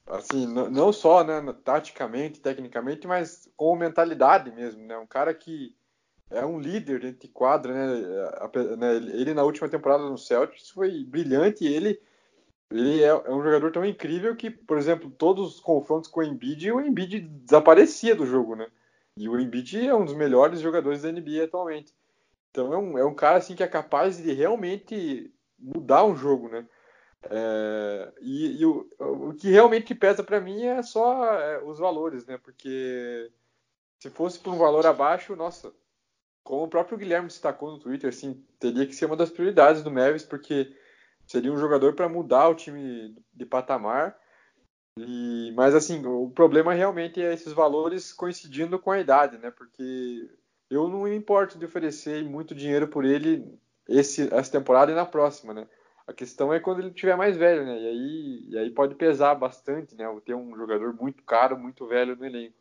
assim, 0.08 0.46
não 0.48 0.92
só 0.92 1.24
né, 1.24 1.42
taticamente, 1.64 2.40
tecnicamente, 2.40 3.08
mas 3.08 3.50
com 3.56 3.76
mentalidade 3.76 4.52
mesmo, 4.52 4.86
né? 4.86 4.98
Um 4.98 5.08
cara 5.08 5.34
que 5.34 5.76
é 6.30 6.46
um 6.46 6.60
líder 6.60 7.00
dentro 7.00 7.22
de 7.22 7.28
quadra, 7.28 7.74
né? 7.74 8.78
né? 8.78 8.96
Ele 8.96 9.34
na 9.34 9.44
última 9.44 9.70
temporada 9.70 10.04
no 10.04 10.18
Celtics 10.18 10.70
foi 10.70 11.04
brilhante. 11.04 11.66
Ele 11.66 12.00
ele 12.72 13.04
é, 13.04 13.08
é, 13.08 13.32
um 13.32 13.44
jogador 13.44 13.72
tão 13.72 13.86
incrível 13.86 14.36
que, 14.36 14.50
por 14.50 14.78
exemplo, 14.80 15.12
todos 15.12 15.56
os 15.56 15.60
confrontos 15.60 16.10
com 16.10 16.22
o 16.22 16.24
Embiid, 16.24 16.72
o 16.72 16.82
Embiid 16.82 17.20
desaparecia 17.20 18.16
do 18.16 18.26
jogo, 18.26 18.56
né? 18.56 18.68
E 19.16 19.30
o 19.30 19.40
Embiid 19.40 19.88
é 19.88 19.94
um 19.94 20.04
dos 20.04 20.16
melhores 20.16 20.60
jogadores 20.60 21.04
da 21.04 21.12
NBA 21.12 21.44
atualmente. 21.44 21.94
Então 22.50 22.74
é 22.74 22.78
um, 22.78 22.98
é 22.98 23.06
um 23.06 23.14
cara 23.14 23.38
assim 23.38 23.56
que 23.56 23.62
é 23.62 23.68
capaz 23.68 24.18
de 24.18 24.34
realmente 24.34 25.32
mudar 25.60 26.04
um 26.04 26.16
jogo, 26.16 26.50
né? 26.50 26.66
É, 27.30 28.14
e, 28.22 28.62
e 28.62 28.66
o, 28.66 28.90
o, 29.00 29.34
que 29.34 29.50
realmente 29.50 29.96
pesa 29.96 30.24
para 30.24 30.42
mim 30.42 30.66
é 30.66 30.82
só 30.82 31.26
é, 31.40 31.64
os 31.64 31.80
valores, 31.80 32.26
né? 32.26 32.38
Porque 32.38 33.32
se 34.00 34.10
fosse 34.10 34.40
por 34.40 34.54
um 34.54 34.58
valor 34.58 34.86
abaixo, 34.86 35.36
nossa, 35.36 35.74
como 36.44 36.64
o 36.64 36.68
próprio 36.68 36.98
Guilherme 36.98 37.28
destacou 37.28 37.72
no 37.72 37.80
Twitter, 37.80 38.10
assim, 38.10 38.44
teria 38.60 38.86
que 38.86 38.96
ser 38.96 39.06
uma 39.06 39.16
das 39.16 39.30
prioridades 39.30 39.82
do 39.82 39.92
Mavis, 39.92 40.24
porque 40.24 40.76
seria 41.26 41.52
um 41.52 41.58
jogador 41.58 41.94
para 41.94 42.10
mudar 42.10 42.50
o 42.50 42.56
time 42.56 43.16
de 43.34 43.46
patamar. 43.46 44.18
E, 44.98 45.52
mas 45.56 45.74
assim, 45.74 46.06
o 46.06 46.30
problema 46.30 46.74
realmente 46.74 47.22
é 47.22 47.34
esses 47.34 47.54
valores 47.54 48.12
coincidindo 48.14 48.78
com 48.78 48.92
a 48.92 49.00
idade, 49.00 49.38
né? 49.38 49.50
Porque 49.50 50.30
eu 50.70 50.88
não 50.88 51.04
me 51.04 51.16
importo 51.16 51.58
de 51.58 51.66
oferecer 51.66 52.24
muito 52.24 52.54
dinheiro 52.54 52.88
por 52.88 53.06
ele 53.06 53.58
esse, 53.88 54.34
essa 54.34 54.52
temporada 54.52 54.92
e 54.92 54.96
na 54.96 55.06
próxima, 55.06 55.54
né? 55.54 55.68
A 56.06 56.14
questão 56.14 56.54
é 56.54 56.60
quando 56.60 56.80
ele 56.80 56.92
tiver 56.92 57.16
mais 57.16 57.38
velho, 57.38 57.66
né? 57.66 57.80
E 57.80 57.88
aí, 57.88 58.46
e 58.50 58.58
aí 58.58 58.72
pode 58.72 58.96
pesar 58.96 59.36
bastante, 59.36 59.96
né? 59.96 60.06
Ter 60.26 60.34
um 60.34 60.56
jogador 60.56 60.94
muito 60.94 61.24
caro, 61.24 61.58
muito 61.58 61.88
velho 61.88 62.16
no 62.16 62.26
elenco. 62.26 62.58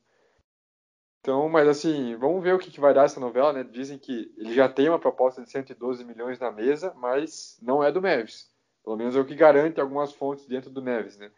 Então, 1.21 1.49
mas 1.49 1.69
assim, 1.69 2.17
vamos 2.17 2.43
ver 2.43 2.55
o 2.55 2.59
que, 2.59 2.71
que 2.71 2.81
vai 2.81 2.95
dar 2.95 3.05
essa 3.05 3.19
novela, 3.19 3.53
né? 3.53 3.65
Dizem 3.65 3.99
que 3.99 4.33
ele 4.37 4.55
já 4.55 4.69
tem 4.69 4.89
uma 4.89 4.99
proposta 4.99 5.43
de 5.43 5.51
112 5.51 6.05
milhões 6.05 6.39
na 6.39 6.51
mesa, 6.51 6.93
mas 6.97 7.59
não 7.61 7.83
é 7.83 7.91
do 7.91 8.01
Neves. 8.01 8.51
Pelo 8.85 8.97
menos 8.97 9.15
é 9.15 9.21
o 9.21 9.25
que 9.25 9.35
garante 9.35 9.81
algumas 9.81 10.13
fontes 10.13 10.47
dentro 10.47 10.71
do 10.71 10.83
Neves, 10.83 11.17
né? 11.19 11.31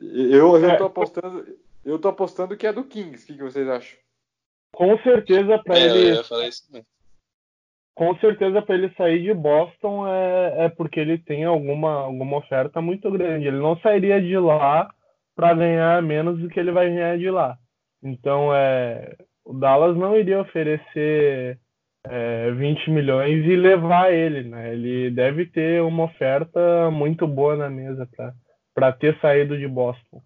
Eu, 0.00 0.56
eu 0.56 0.76
tô 0.76 0.84
apostando, 0.84 1.58
eu 1.84 1.98
tô 1.98 2.08
apostando 2.08 2.56
que 2.56 2.66
é 2.66 2.72
do 2.72 2.84
Kings. 2.84 3.24
O 3.24 3.26
que, 3.26 3.34
que 3.34 3.42
vocês 3.42 3.68
acham? 3.68 3.98
Com 4.72 4.96
certeza 4.98 5.58
para 5.58 5.78
é, 5.78 5.84
ele. 5.84 6.10
Eu 6.10 6.14
ia 6.14 6.24
falar 6.24 6.46
isso 6.46 6.66
também 6.66 6.84
com 7.98 8.16
certeza 8.20 8.62
para 8.62 8.76
ele 8.76 8.94
sair 8.94 9.20
de 9.24 9.34
Boston 9.34 10.06
é, 10.06 10.66
é 10.66 10.68
porque 10.68 11.00
ele 11.00 11.18
tem 11.18 11.44
alguma, 11.44 12.04
alguma 12.04 12.36
oferta 12.36 12.80
muito 12.80 13.10
grande. 13.10 13.48
Ele 13.48 13.58
não 13.58 13.76
sairia 13.80 14.22
de 14.22 14.38
lá 14.38 14.88
para 15.34 15.52
ganhar 15.52 16.00
menos 16.00 16.38
do 16.38 16.48
que 16.48 16.60
ele 16.60 16.70
vai 16.70 16.88
ganhar 16.88 17.18
de 17.18 17.28
lá. 17.28 17.58
Então 18.00 18.54
é, 18.54 19.16
o 19.44 19.52
Dallas 19.52 19.96
não 19.96 20.16
iria 20.16 20.40
oferecer 20.40 21.58
é, 22.04 22.52
20 22.52 22.88
milhões 22.88 23.44
e 23.44 23.56
levar 23.56 24.12
ele, 24.12 24.48
né? 24.48 24.72
Ele 24.72 25.10
deve 25.10 25.46
ter 25.46 25.82
uma 25.82 26.04
oferta 26.04 26.88
muito 26.92 27.26
boa 27.26 27.56
na 27.56 27.68
mesa 27.68 28.08
para 28.72 28.92
ter 28.92 29.18
saído 29.18 29.58
de 29.58 29.66
Boston. 29.66 30.22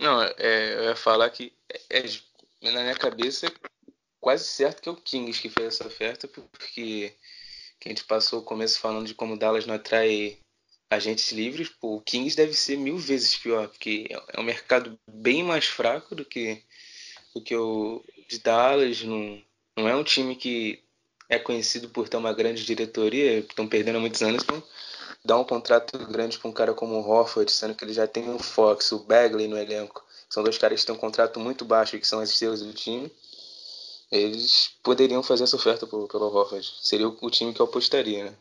Não, 0.00 0.22
é, 0.22 0.74
eu 0.76 0.84
ia 0.84 0.94
falar 0.94 1.28
que 1.30 1.52
é, 1.90 1.98
é 1.98 2.70
na 2.70 2.82
minha 2.82 2.94
cabeça 2.94 3.52
quase 4.28 4.44
certo 4.44 4.82
que 4.82 4.88
é 4.90 4.92
o 4.92 4.96
Kings 4.96 5.40
que 5.40 5.48
fez 5.48 5.68
essa 5.68 5.86
oferta, 5.86 6.28
porque 6.28 7.14
que 7.80 7.88
a 7.88 7.88
gente 7.88 8.04
passou 8.04 8.40
o 8.40 8.44
começo 8.44 8.78
falando 8.78 9.06
de 9.06 9.14
como 9.14 9.38
Dallas 9.38 9.64
não 9.64 9.74
atrai 9.74 10.36
agentes 10.90 11.32
livres, 11.32 11.70
pô, 11.70 11.96
o 11.96 12.02
Kings 12.02 12.36
deve 12.36 12.52
ser 12.52 12.76
mil 12.76 12.98
vezes 12.98 13.34
pior, 13.38 13.68
porque 13.68 14.06
é 14.10 14.38
um 14.38 14.42
mercado 14.42 15.00
bem 15.10 15.42
mais 15.42 15.64
fraco 15.64 16.14
do 16.14 16.26
que, 16.26 16.62
do 17.34 17.40
que 17.40 17.56
o 17.56 18.04
de 18.28 18.38
Dallas, 18.40 19.02
não, 19.02 19.42
não 19.74 19.88
é 19.88 19.96
um 19.96 20.04
time 20.04 20.36
que 20.36 20.84
é 21.26 21.38
conhecido 21.38 21.88
por 21.88 22.06
ter 22.06 22.18
uma 22.18 22.34
grande 22.34 22.66
diretoria, 22.66 23.38
estão 23.38 23.66
perdendo 23.66 23.98
muitos 23.98 24.20
anos, 24.20 24.42
então 24.42 24.62
dar 25.24 25.38
um 25.38 25.44
contrato 25.44 25.96
grande 26.06 26.38
para 26.38 26.50
um 26.50 26.52
cara 26.52 26.74
como 26.74 26.96
o 26.96 27.10
Hofford, 27.10 27.50
sendo 27.50 27.74
que 27.74 27.82
ele 27.82 27.94
já 27.94 28.06
tem 28.06 28.28
o 28.28 28.38
Fox, 28.38 28.92
o 28.92 28.98
Bagley 28.98 29.48
no 29.48 29.56
elenco, 29.56 30.04
são 30.28 30.42
dois 30.42 30.58
caras 30.58 30.80
que 30.80 30.86
têm 30.86 30.94
um 30.94 30.98
contrato 30.98 31.40
muito 31.40 31.64
baixo 31.64 31.96
e 31.96 31.98
que 31.98 32.06
são 32.06 32.20
as 32.20 32.28
estrelas 32.28 32.60
do 32.60 32.74
time, 32.74 33.10
eles 34.10 34.78
poderiam 34.82 35.22
fazer 35.22 35.44
essa 35.44 35.56
oferta 35.56 35.86
pelo, 35.86 36.08
pelo 36.08 36.26
Horford. 36.26 36.66
Seria 36.80 37.08
o, 37.08 37.16
o, 37.20 37.30
time 37.30 37.52
que 37.52 37.60
eu 37.60 37.66
apostaria, 37.66 38.24
né? 38.24 38.34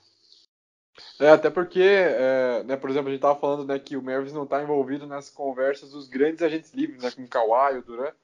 É, 1.20 1.30
até 1.30 1.49
porque, 1.49 1.82
é, 1.82 2.63
né, 2.63 2.76
por 2.76 2.89
exemplo, 2.89 3.09
a 3.09 3.11
gente 3.11 3.20
estava 3.20 3.39
falando 3.39 3.65
né, 3.65 3.78
que 3.78 3.97
o 3.97 4.01
Mavis 4.01 4.34
não 4.34 4.43
está 4.43 4.61
envolvido 4.63 5.05
nas 5.05 5.30
conversas 5.30 5.91
dos 5.91 6.07
grandes 6.07 6.41
agentes 6.41 6.74
livres, 6.74 7.03
né, 7.03 7.11
com 7.11 7.24
o 7.24 7.28
Kawhi, 7.28 7.78
o 7.78 7.84
Durant. 7.84 8.15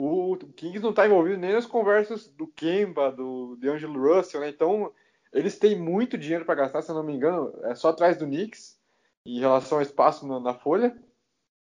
O, 0.00 0.32
o 0.32 0.52
Kings 0.52 0.78
não 0.78 0.90
está 0.90 1.06
envolvido 1.06 1.36
nem 1.36 1.52
nas 1.52 1.66
conversas 1.66 2.28
do 2.28 2.46
Kemba, 2.46 3.10
do 3.10 3.56
D'Angelo 3.56 4.00
Russell, 4.00 4.40
né? 4.40 4.48
Então, 4.48 4.92
eles 5.32 5.58
têm 5.58 5.76
muito 5.76 6.16
dinheiro 6.16 6.44
para 6.44 6.54
gastar, 6.54 6.82
se 6.82 6.90
eu 6.90 6.94
não 6.94 7.02
me 7.02 7.12
engano, 7.12 7.52
é 7.64 7.74
só 7.74 7.88
atrás 7.88 8.16
do 8.16 8.24
Knicks, 8.24 8.78
em 9.26 9.40
relação 9.40 9.78
ao 9.78 9.82
espaço 9.82 10.26
na, 10.26 10.38
na 10.38 10.54
folha. 10.54 10.96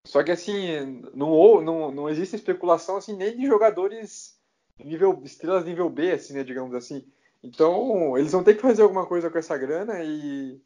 Só 0.08 0.24
que, 0.24 0.32
assim, 0.32 1.02
não, 1.14 1.62
não, 1.62 1.92
não 1.92 2.10
existe 2.10 2.36
especulação 2.36 2.98
assim, 2.98 3.16
nem 3.16 3.38
de 3.38 3.46
jogadores 3.46 4.38
nível 4.80 5.22
estrelas 5.24 5.66
nível 5.66 5.90
B, 5.90 6.12
assim, 6.12 6.34
né, 6.34 6.44
digamos 6.44 6.74
assim. 6.74 7.06
Então, 7.42 8.18
eles 8.18 8.32
vão 8.32 8.44
ter 8.44 8.56
que 8.56 8.62
fazer 8.62 8.84
alguma 8.84 9.06
coisa 9.06 9.30
com 9.30 9.38
essa 9.38 9.58
grana 9.58 10.04
e, 10.04 10.62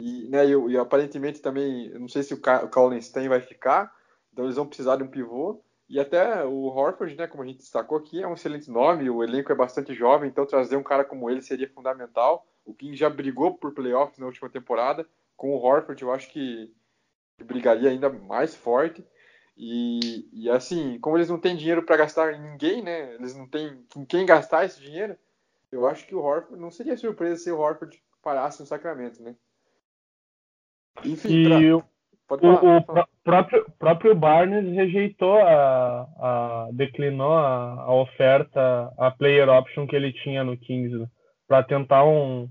e, 0.00 0.28
né, 0.28 0.46
e, 0.46 0.50
e 0.50 0.78
aparentemente 0.78 1.40
também, 1.40 1.90
não 1.90 2.08
sei 2.08 2.22
se 2.22 2.32
o, 2.34 2.40
Ca 2.40 2.64
o 2.64 2.68
Kallenstein 2.68 3.28
vai 3.28 3.40
ficar, 3.40 3.92
então 4.32 4.44
eles 4.44 4.56
vão 4.56 4.66
precisar 4.66 4.96
de 4.96 5.02
um 5.02 5.08
pivô. 5.08 5.62
E 5.88 6.00
até 6.00 6.44
o 6.44 6.66
Horford, 6.66 7.16
né, 7.16 7.26
como 7.26 7.42
a 7.42 7.46
gente 7.46 7.58
destacou 7.58 7.98
aqui, 7.98 8.22
é 8.22 8.26
um 8.26 8.34
excelente 8.34 8.70
nome, 8.70 9.10
o 9.10 9.22
elenco 9.22 9.52
é 9.52 9.54
bastante 9.54 9.92
jovem, 9.92 10.30
então 10.30 10.46
trazer 10.46 10.76
um 10.76 10.82
cara 10.82 11.04
como 11.04 11.28
ele 11.28 11.42
seria 11.42 11.68
fundamental. 11.68 12.46
O 12.64 12.72
King 12.72 12.96
já 12.96 13.10
brigou 13.10 13.58
por 13.58 13.74
playoffs 13.74 14.18
na 14.18 14.26
última 14.26 14.48
temporada, 14.48 15.06
com 15.36 15.50
o 15.50 15.58
Horford 15.58 16.00
eu 16.00 16.12
acho 16.12 16.30
que 16.30 16.72
brigaria 17.44 17.90
ainda 17.90 18.08
mais 18.08 18.54
forte. 18.54 19.04
E, 19.56 20.28
e, 20.32 20.50
assim, 20.50 20.98
como 20.98 21.16
eles 21.16 21.28
não 21.28 21.38
têm 21.38 21.56
dinheiro 21.56 21.82
para 21.82 21.98
gastar 21.98 22.32
em 22.32 22.40
ninguém, 22.40 22.82
né? 22.82 23.14
Eles 23.14 23.36
não 23.36 23.46
têm 23.46 23.84
com 23.92 24.04
quem 24.04 24.24
gastar 24.24 24.64
esse 24.64 24.80
dinheiro. 24.80 25.16
Eu 25.70 25.86
acho 25.86 26.06
que 26.06 26.14
o 26.14 26.22
Horford 26.22 26.60
não 26.60 26.70
seria 26.70 26.96
surpresa 26.96 27.36
se 27.36 27.50
o 27.50 27.58
Horford 27.58 28.02
parasse 28.22 28.60
no 28.60 28.66
Sacramento, 28.66 29.22
né? 29.22 29.34
Enfim, 31.04 31.28
e 31.28 31.48
pra... 31.48 31.92
Falar, 32.28 32.64
o, 32.64 32.78
o 32.78 33.06
próprio, 33.22 33.66
próprio 33.78 34.14
Barnes 34.14 34.74
rejeitou 34.74 35.36
a, 35.38 36.08
a 36.18 36.68
declinou 36.72 37.32
a, 37.32 37.74
a, 37.82 37.94
oferta, 37.94 38.90
a 38.96 39.10
player 39.10 39.50
option 39.50 39.86
que 39.86 39.94
ele 39.94 40.12
tinha 40.12 40.42
no 40.42 40.56
15 40.56 40.96
né? 40.96 41.06
para 41.46 41.62
tentar 41.62 42.04
um, 42.04 42.48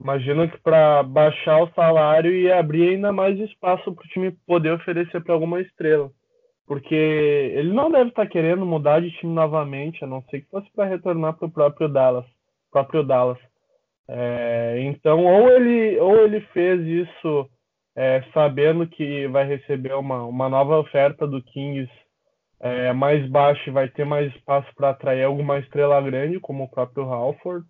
imagino 0.00 0.48
que 0.48 0.56
para 0.58 1.02
baixar 1.02 1.62
o 1.62 1.70
salário 1.74 2.32
e 2.32 2.50
abrir 2.50 2.90
ainda 2.94 3.12
mais 3.12 3.38
espaço 3.38 3.92
para 3.92 4.04
o 4.04 4.08
time 4.08 4.30
poder 4.46 4.72
oferecer 4.72 5.22
para 5.22 5.34
alguma 5.34 5.60
estrela 5.60 6.10
porque 6.70 6.94
ele 6.94 7.72
não 7.72 7.90
deve 7.90 8.10
estar 8.10 8.26
tá 8.26 8.30
querendo 8.30 8.64
mudar 8.64 9.00
de 9.00 9.10
time 9.18 9.34
novamente, 9.34 10.04
a 10.04 10.06
não 10.06 10.22
ser 10.30 10.42
que 10.42 10.50
fosse 10.50 10.70
para 10.70 10.84
retornar 10.84 11.36
para 11.36 11.48
o 11.48 11.50
próprio 11.50 11.88
Dallas, 11.88 12.24
próprio 12.70 13.02
Dallas. 13.02 13.38
É, 14.06 14.80
então, 14.82 15.24
ou 15.24 15.50
ele, 15.50 15.98
ou 15.98 16.18
ele 16.18 16.40
fez 16.52 16.80
isso 16.86 17.50
é, 17.96 18.22
sabendo 18.32 18.86
que 18.86 19.26
vai 19.26 19.44
receber 19.48 19.94
uma, 19.94 20.22
uma 20.22 20.48
nova 20.48 20.78
oferta 20.78 21.26
do 21.26 21.42
Kings 21.42 21.90
é, 22.60 22.92
mais 22.92 23.28
baixa 23.28 23.68
e 23.68 23.72
vai 23.72 23.88
ter 23.88 24.06
mais 24.06 24.32
espaço 24.32 24.72
para 24.76 24.90
atrair 24.90 25.24
alguma 25.24 25.58
estrela 25.58 26.00
grande, 26.00 26.38
como 26.38 26.62
o 26.62 26.70
próprio 26.70 27.02
Halford, 27.02 27.66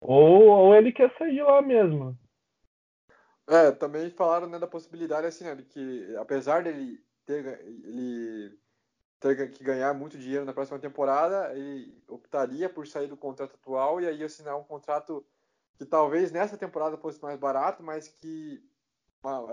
Ou, 0.00 0.46
ou 0.46 0.72
ele 0.76 0.92
quer 0.92 1.12
sair 1.18 1.32
de 1.32 1.42
lá 1.42 1.60
mesmo. 1.60 2.16
É, 3.48 3.72
também 3.72 4.08
falaram 4.10 4.48
né, 4.48 4.56
da 4.56 4.68
possibilidade 4.68 5.26
assim, 5.26 5.42
né, 5.42 5.56
de 5.56 5.64
que 5.64 6.14
apesar 6.16 6.62
dele 6.62 7.04
ter, 7.26 7.60
ele 7.66 8.58
ter 9.20 9.50
que 9.50 9.64
ganhar 9.64 9.92
muito 9.94 10.16
dinheiro 10.18 10.44
na 10.44 10.52
próxima 10.52 10.78
temporada, 10.78 11.52
ele 11.56 12.02
optaria 12.08 12.68
por 12.68 12.86
sair 12.86 13.08
do 13.08 13.16
contrato 13.16 13.54
atual 13.54 14.00
e 14.00 14.06
aí 14.06 14.22
assinar 14.22 14.56
um 14.56 14.64
contrato 14.64 15.26
que 15.76 15.84
talvez 15.84 16.30
nessa 16.32 16.56
temporada 16.56 16.96
fosse 16.96 17.20
mais 17.20 17.38
barato, 17.38 17.82
mas 17.82 18.08
que 18.08 18.62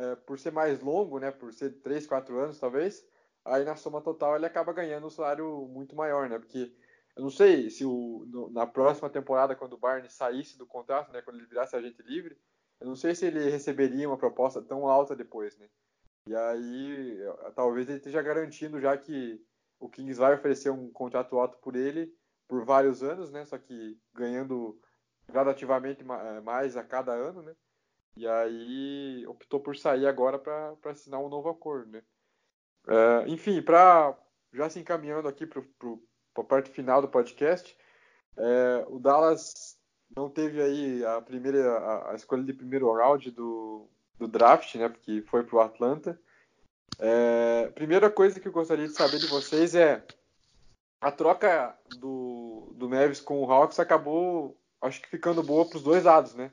é, 0.02 0.16
por 0.16 0.40
ser 0.40 0.52
mais 0.52 0.80
longo, 0.82 1.20
né, 1.20 1.32
por 1.32 1.52
ser 1.54 1.82
3, 1.82 2.06
4 2.06 2.38
anos 2.40 2.60
talvez, 2.60 3.06
aí 3.44 3.66
na 3.66 3.76
soma 3.76 4.02
total 4.02 4.36
ele 4.36 4.46
acaba 4.46 4.72
ganhando 4.72 5.08
um 5.08 5.10
salário 5.10 5.68
muito 5.68 5.96
maior, 5.96 6.30
né, 6.30 6.38
porque 6.38 6.72
eu 7.16 7.24
não 7.24 7.30
sei 7.30 7.70
se 7.70 7.86
o, 7.86 8.26
no, 8.28 8.50
na 8.52 8.66
próxima 8.66 9.10
temporada, 9.10 9.56
quando 9.56 9.74
o 9.74 9.78
Barney 9.78 10.10
saísse 10.10 10.58
do 10.58 10.66
contrato, 10.66 11.12
né, 11.12 11.22
quando 11.22 11.38
ele 11.38 11.48
virasse 11.48 11.76
agente 11.76 12.02
livre, 12.02 12.38
eu 12.80 12.88
não 12.88 12.96
sei 12.96 13.16
se 13.16 13.26
ele 13.26 13.50
receberia 13.50 14.08
uma 14.08 14.18
proposta 14.18 14.62
tão 14.62 14.88
alta 14.88 15.16
depois, 15.16 15.58
né? 15.58 15.70
E 16.26 16.36
aí, 16.36 17.18
talvez 17.56 17.88
ele 17.88 17.98
esteja 17.98 18.22
garantindo 18.22 18.80
já 18.80 18.98
que 18.98 19.44
o 19.80 19.90
Kings 19.90 20.18
vai 20.18 20.34
oferecer 20.36 20.70
um 20.70 20.90
contrato 20.92 21.38
alto 21.38 21.58
por 21.58 21.76
ele 21.76 22.14
por 22.48 22.64
vários 22.64 23.04
anos, 23.04 23.32
né? 23.32 23.46
Só 23.46 23.58
que 23.58 24.00
ganhando 24.14 24.80
gradativamente 25.28 26.02
eh, 26.02 26.42
mais 26.42 26.78
a 26.78 26.84
cada 26.84 27.12
ano, 27.14 27.42
né? 27.42 27.56
E 28.16 28.28
aí 28.28 29.26
optou 29.28 29.60
por 29.60 29.76
sair 29.76 30.08
agora 30.08 30.38
para 30.40 30.78
assinar 30.86 31.20
um 31.20 31.30
novo 31.30 31.50
acordo, 31.50 31.92
né? 31.92 32.04
Uh, 32.86 33.28
enfim, 33.28 33.62
para 33.62 34.18
já 34.54 34.70
se 34.70 34.80
encaminhando 34.80 35.28
aqui 35.28 35.46
para 35.46 35.64
a 36.38 36.44
parte 36.44 36.70
final 36.70 37.02
do 37.02 37.08
podcast, 37.08 37.76
é, 38.38 38.86
o 38.88 39.00
Dallas 39.00 39.78
não 40.16 40.30
teve 40.30 40.62
aí 40.62 41.04
a 41.06 41.22
primeira 41.22 41.78
a, 41.78 42.12
a 42.12 42.16
escolha 42.16 42.44
de 42.44 42.54
primeiro 42.54 42.92
round 42.94 43.32
do, 43.32 43.90
do 44.18 44.28
draft, 44.28 44.76
né? 44.76 44.90
Porque 44.90 45.22
foi 45.28 45.44
para 45.44 45.56
o 45.56 45.62
Atlanta. 45.62 46.20
É, 47.00 47.72
primeira 47.74 48.10
coisa 48.10 48.40
que 48.40 48.48
eu 48.48 48.52
gostaria 48.52 48.88
de 48.88 48.94
saber 48.94 49.20
de 49.20 49.28
vocês 49.28 49.74
é 49.74 50.04
a 51.02 51.12
troca 51.12 51.78
do, 51.98 52.74
do 52.76 52.90
Mavis 52.90 53.20
com 53.20 53.44
o 53.44 53.52
Hawks 53.52 53.80
acabou, 53.80 54.58
acho 54.82 55.02
que 55.02 55.10
ficando 55.10 55.44
boa 55.44 55.66
para 55.68 55.78
os 55.78 55.84
dois 55.84 56.04
lados, 56.04 56.34
né? 56.34 56.52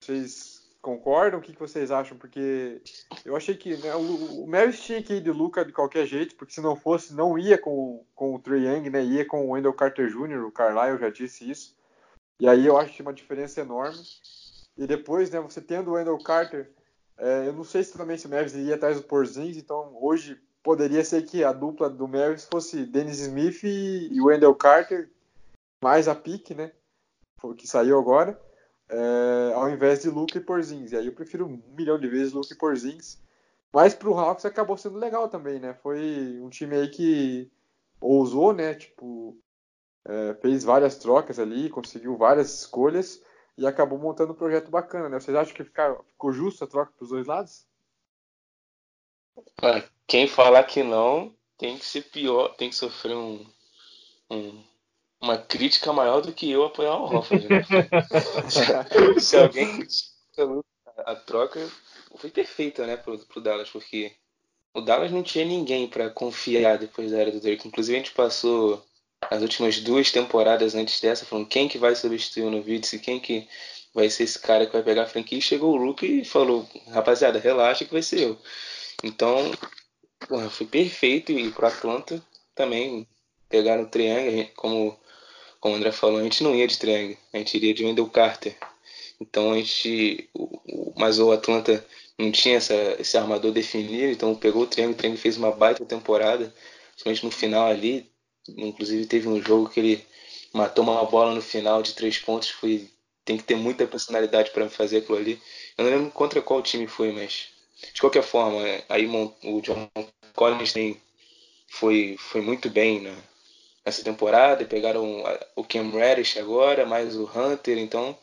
Vocês 0.00 0.60
concordam? 0.82 1.38
O 1.38 1.42
que, 1.42 1.52
que 1.52 1.58
vocês 1.58 1.90
acham? 1.90 2.16
Porque 2.16 2.82
eu 3.24 3.36
achei 3.36 3.56
que 3.56 3.76
né, 3.76 3.94
o, 3.94 4.44
o 4.44 4.72
tinha 4.72 5.02
que 5.02 5.14
ir 5.14 5.22
de 5.22 5.30
Luca 5.30 5.64
de 5.64 5.72
qualquer 5.72 6.06
jeito, 6.06 6.34
porque 6.36 6.52
se 6.52 6.60
não 6.60 6.76
fosse, 6.76 7.14
não 7.14 7.38
ia 7.38 7.56
com, 7.56 8.04
com 8.14 8.34
o 8.34 8.38
Trey 8.38 8.66
Young, 8.66 8.90
né? 8.90 9.02
Ia 9.02 9.26
com 9.26 9.46
o 9.46 9.50
Wendell 9.50 9.72
Carter 9.72 10.08
Jr., 10.08 10.44
o 10.44 10.52
Carlisle 10.52 10.98
já 10.98 11.10
disse 11.10 11.50
isso. 11.50 11.76
E 12.38 12.48
aí 12.48 12.66
eu 12.66 12.78
acho 12.78 12.94
que 12.94 13.02
uma 13.02 13.12
diferença 13.12 13.60
enorme. 13.60 14.00
E 14.76 14.86
depois, 14.86 15.30
né, 15.30 15.40
você 15.40 15.60
tendo 15.60 15.90
o 15.90 15.94
Wendell 15.94 16.18
Carter, 16.18 16.70
é, 17.20 17.46
eu 17.46 17.52
não 17.52 17.64
sei 17.64 17.84
se 17.84 17.92
também 17.92 18.16
se 18.16 18.26
o 18.26 18.30
Mavis 18.30 18.54
iria 18.54 18.76
atrás 18.76 18.96
do 18.96 19.02
Porzins, 19.02 19.58
então 19.58 19.94
hoje 20.00 20.40
poderia 20.62 21.04
ser 21.04 21.22
que 21.22 21.44
a 21.44 21.52
dupla 21.52 21.90
do 21.90 22.08
Mavis 22.08 22.48
fosse 22.50 22.86
Dennis 22.86 23.20
Smith 23.20 23.62
e, 23.62 24.20
Wendell 24.20 24.54
Carter, 24.54 25.10
mais 25.82 26.08
a 26.08 26.14
pique, 26.14 26.54
né, 26.54 26.72
que 27.58 27.66
saiu 27.66 27.98
agora, 27.98 28.40
é, 28.88 29.52
ao 29.54 29.68
invés 29.68 30.00
de 30.00 30.08
Luke 30.08 30.38
e 30.38 30.40
Porzins. 30.40 30.92
E 30.92 30.96
aí 30.96 31.06
eu 31.06 31.12
prefiro 31.12 31.46
um 31.46 31.62
milhão 31.76 31.98
de 31.98 32.08
vezes 32.08 32.32
Luke 32.32 32.52
e 32.52 32.56
Porzins. 32.56 33.18
Mas 33.72 33.94
pro 33.94 34.18
Hawks 34.18 34.44
acabou 34.44 34.76
sendo 34.76 34.98
legal 34.98 35.28
também, 35.28 35.60
né? 35.60 35.74
Foi 35.74 36.40
um 36.42 36.48
time 36.48 36.74
aí 36.74 36.88
que 36.88 37.50
ousou, 38.00 38.52
né? 38.52 38.74
Tipo, 38.74 39.36
é, 40.04 40.34
fez 40.40 40.64
várias 40.64 40.96
trocas 40.96 41.38
ali, 41.38 41.70
conseguiu 41.70 42.16
várias 42.16 42.52
escolhas 42.52 43.22
e 43.60 43.66
acabou 43.66 43.98
montando 43.98 44.32
um 44.32 44.36
projeto 44.36 44.70
bacana, 44.70 45.06
né? 45.10 45.20
Vocês 45.20 45.36
acham 45.36 45.54
que 45.54 45.62
ficar, 45.62 45.94
ficou 46.06 46.32
justo 46.32 46.64
a 46.64 46.66
troca 46.66 46.92
para 46.96 47.04
os 47.04 47.10
dois 47.10 47.26
lados? 47.26 47.68
quem 50.06 50.26
falar 50.26 50.64
que 50.64 50.82
não 50.82 51.34
tem 51.58 51.78
que 51.78 51.84
ser 51.84 52.02
pior, 52.04 52.54
tem 52.56 52.70
que 52.70 52.74
sofrer 52.74 53.14
um, 53.14 53.46
um 54.30 54.62
uma 55.20 55.36
crítica 55.36 55.92
maior 55.92 56.22
do 56.22 56.32
que 56.32 56.50
eu 56.50 56.64
apoiar 56.64 56.96
o 56.96 57.04
Hoffman. 57.04 57.46
Né? 57.46 57.62
Se 59.20 59.36
alguém 59.36 59.76
critica 59.76 60.64
a 61.04 61.14
troca, 61.14 61.60
foi 62.16 62.30
perfeita, 62.30 62.86
né, 62.86 62.96
pro, 62.96 63.18
pro 63.26 63.42
Dallas, 63.42 63.68
porque 63.68 64.16
o 64.72 64.80
Dallas 64.80 65.12
não 65.12 65.22
tinha 65.22 65.44
ninguém 65.44 65.86
para 65.86 66.08
confiar 66.08 66.78
depois 66.78 67.10
da 67.10 67.18
era 67.18 67.30
do 67.30 67.40
Drake. 67.40 67.68
Inclusive 67.68 67.98
a 67.98 68.00
gente 68.00 68.14
passou 68.14 68.82
as 69.30 69.42
últimas 69.42 69.78
duas 69.80 70.10
temporadas 70.10 70.74
antes 70.74 71.00
dessa, 71.00 71.24
falando 71.24 71.46
quem 71.46 71.68
que 71.68 71.78
vai 71.78 71.94
substituir 71.94 72.42
o 72.42 72.50
Novitz, 72.50 72.90
quem 73.00 73.20
que 73.20 73.46
vai 73.94 74.10
ser 74.10 74.24
esse 74.24 74.38
cara 74.38 74.66
que 74.66 74.72
vai 74.72 74.82
pegar 74.82 75.04
a 75.04 75.06
franquia. 75.06 75.38
E 75.38 75.42
chegou 75.42 75.72
o 75.72 75.76
Luke 75.76 76.04
e 76.04 76.24
falou, 76.24 76.68
rapaziada, 76.88 77.38
relaxa 77.38 77.84
que 77.84 77.92
vai 77.92 78.02
ser 78.02 78.20
eu. 78.20 78.38
Então, 79.04 79.52
porra, 80.28 80.50
foi 80.50 80.66
perfeito. 80.66 81.30
E 81.30 81.50
pro 81.52 81.66
Atlanta 81.66 82.20
também 82.54 83.06
pegaram 83.48 83.84
o 83.84 83.88
triângulo, 83.88 84.48
como, 84.56 84.98
como 85.60 85.74
o 85.74 85.78
André 85.78 85.92
falou, 85.92 86.18
a 86.18 86.24
gente 86.24 86.42
não 86.42 86.54
ia 86.54 86.66
de 86.66 86.78
triângulo, 86.78 87.18
a 87.32 87.38
gente 87.38 87.56
iria 87.56 87.74
de 87.74 87.84
Wendell 87.84 88.08
Carter. 88.08 88.56
Então 89.20 89.52
a 89.52 89.56
gente. 89.56 90.28
Mas 90.96 91.18
o 91.18 91.30
Atlanta 91.30 91.84
não 92.18 92.32
tinha 92.32 92.56
essa, 92.56 92.74
esse 92.98 93.16
armador 93.16 93.52
definido, 93.52 94.12
então 94.12 94.34
pegou 94.34 94.62
o 94.62 94.66
triângulo, 94.66 94.94
o 94.94 94.98
triângulo 94.98 95.20
fez 95.22 95.36
uma 95.36 95.52
baita 95.52 95.84
temporada, 95.84 96.52
principalmente 96.92 97.24
no 97.24 97.30
final 97.30 97.66
ali, 97.66 98.09
Inclusive 98.48 99.06
teve 99.06 99.28
um 99.28 99.42
jogo 99.42 99.68
que 99.68 99.80
ele 99.80 100.06
matou 100.52 100.84
uma 100.84 101.04
bola 101.04 101.34
no 101.34 101.42
final 101.42 101.82
de 101.82 101.94
três 101.94 102.18
pontos. 102.18 102.50
Foi, 102.50 102.88
tem 103.24 103.36
que 103.36 103.44
ter 103.44 103.56
muita 103.56 103.86
personalidade 103.86 104.50
para 104.50 104.68
fazer 104.68 104.98
aquilo 104.98 105.18
ali. 105.18 105.40
Eu 105.76 105.84
não 105.84 105.90
lembro 105.90 106.10
contra 106.10 106.42
qual 106.42 106.62
time 106.62 106.86
foi, 106.86 107.12
mas 107.12 107.48
de 107.94 108.00
qualquer 108.00 108.22
forma, 108.22 108.62
aí 108.88 109.06
o 109.06 109.60
John 109.62 109.88
Collins 110.34 110.72
tem, 110.72 111.00
foi, 111.68 112.16
foi 112.18 112.40
muito 112.40 112.68
bem 112.68 113.00
né, 113.00 113.16
nessa 113.84 114.02
temporada. 114.02 114.64
Pegaram 114.64 115.24
o 115.56 115.64
Cam 115.64 115.90
Reddish 115.90 116.36
agora, 116.36 116.84
mais 116.84 117.16
o 117.16 117.24
Hunter, 117.24 117.78
então 117.78 118.16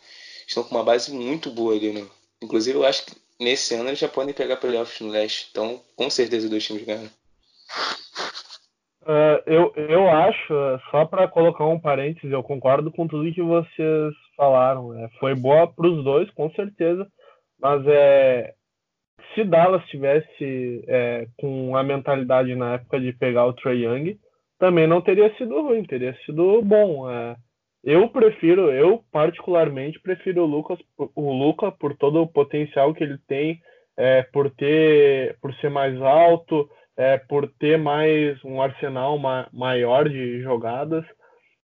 estão 0.47 0.63
com 0.63 0.75
uma 0.75 0.83
base 0.83 1.11
muito 1.11 1.49
boa 1.49 1.73
ali. 1.73 1.91
Né? 1.91 2.07
Inclusive, 2.41 2.77
eu 2.77 2.85
acho 2.85 3.05
que 3.05 3.15
nesse 3.39 3.73
ano 3.75 3.89
eles 3.89 3.99
já 3.99 4.07
podem 4.07 4.33
pegar 4.33 4.57
playoffs 4.57 4.99
no 4.99 5.09
leste, 5.11 5.47
então 5.51 5.81
com 5.95 6.09
certeza 6.09 6.45
os 6.45 6.51
dois 6.51 6.63
times 6.63 6.83
ganham. 6.83 7.09
Uh, 9.07 9.39
eu, 9.45 9.73
eu 9.77 10.09
acho, 10.09 10.53
só 10.91 11.05
para 11.05 11.29
colocar 11.29 11.65
um 11.65 11.79
parênteses, 11.79 12.29
eu 12.29 12.43
concordo 12.43 12.91
com 12.91 13.07
tudo 13.07 13.31
que 13.31 13.41
vocês 13.41 14.13
falaram. 14.35 14.93
É, 14.99 15.07
foi 15.17 15.33
boa 15.33 15.65
para 15.65 15.87
os 15.87 16.03
dois, 16.03 16.29
com 16.31 16.51
certeza, 16.51 17.07
mas 17.57 17.87
é, 17.87 18.53
se 19.33 19.45
Dallas 19.45 19.85
tivesse 19.85 20.83
é, 20.89 21.25
com 21.39 21.77
a 21.77 21.83
mentalidade 21.83 22.53
na 22.53 22.73
época 22.73 22.99
de 22.99 23.13
pegar 23.13 23.45
o 23.45 23.53
Trey 23.53 23.85
Young, 23.85 24.19
também 24.59 24.85
não 24.85 24.99
teria 24.99 25.33
sido 25.37 25.61
ruim, 25.61 25.85
teria 25.85 26.13
sido 26.25 26.61
bom. 26.61 27.09
É, 27.09 27.37
eu 27.85 28.09
prefiro, 28.09 28.71
eu 28.71 29.05
particularmente 29.09 30.01
prefiro 30.01 30.43
o 30.43 30.45
Lucas, 30.45 30.79
o 30.97 31.31
Luca 31.31 31.71
por 31.71 31.95
todo 31.95 32.21
o 32.21 32.27
potencial 32.27 32.93
que 32.93 33.05
ele 33.05 33.17
tem, 33.25 33.61
é, 33.95 34.23
por 34.23 34.51
ter, 34.51 35.37
por 35.39 35.53
ser 35.55 35.69
mais 35.69 35.99
alto, 36.01 36.69
é, 36.97 37.17
por 37.17 37.47
ter 37.59 37.77
mais 37.77 38.43
um 38.43 38.61
arsenal 38.61 39.17
ma 39.19 39.47
maior 39.53 40.09
de 40.09 40.41
jogadas. 40.41 41.05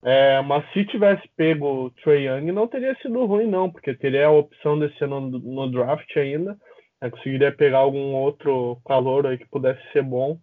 É, 0.04 0.40
mas 0.44 0.64
se 0.72 0.86
tivesse 0.86 1.28
pego 1.36 1.86
o 1.86 1.90
Trey 1.90 2.28
Young, 2.28 2.52
não 2.52 2.68
teria 2.68 2.96
sido 3.02 3.26
ruim, 3.26 3.48
não, 3.48 3.72
porque 3.72 3.96
teria 3.96 4.28
a 4.28 4.32
opção 4.32 4.80
de 4.80 4.96
ser 4.98 5.08
no, 5.08 5.72
draft 5.72 6.16
ainda. 6.16 6.56
É, 7.02 7.10
conseguiria 7.10 7.52
pegar 7.52 7.80
algum 7.80 8.14
outro 8.14 8.80
calor 8.86 9.26
aí 9.26 9.38
que 9.40 9.50
pudesse 9.50 9.82
ser 9.92 10.04
bom. 10.04 10.38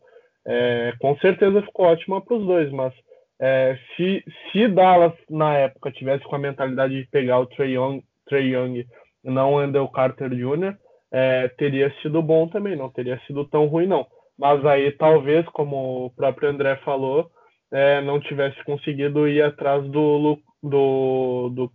É, 0.44 0.92
com 1.00 1.16
certeza 1.18 1.62
ficou 1.62 1.86
ótima 1.86 2.20
para 2.20 2.36
os 2.36 2.44
dois, 2.44 2.72
mas 2.72 2.92
é, 3.40 3.78
se, 3.96 4.24
se 4.50 4.66
Dallas 4.66 5.12
na 5.30 5.56
época 5.56 5.92
tivesse 5.92 6.24
com 6.24 6.34
a 6.34 6.40
mentalidade 6.40 7.00
de 7.00 7.08
pegar 7.08 7.38
o 7.38 7.46
Trey 7.46 7.76
Young, 7.76 8.02
Trey 8.26 8.54
Young 8.54 8.84
e 9.24 9.30
não 9.30 9.54
o 9.54 9.58
Andel 9.58 9.86
Carter 9.88 10.30
Jr., 10.30 10.76
é, 11.12 11.46
teria 11.46 11.94
sido 12.02 12.20
bom 12.20 12.48
também, 12.48 12.74
não 12.74 12.90
teria 12.90 13.20
sido 13.26 13.44
tão 13.44 13.66
ruim, 13.66 13.86
não 13.86 14.04
mas 14.38 14.64
aí 14.64 14.92
talvez, 14.92 15.46
como 15.50 16.06
o 16.06 16.10
próprio 16.10 16.48
André 16.48 16.76
falou, 16.84 17.30
é, 17.70 18.00
não 18.02 18.20
tivesse 18.20 18.62
conseguido 18.64 19.26
ir 19.26 19.42
atrás 19.42 19.82
do, 19.90 20.38
do, 20.62 21.48
do 21.50 21.72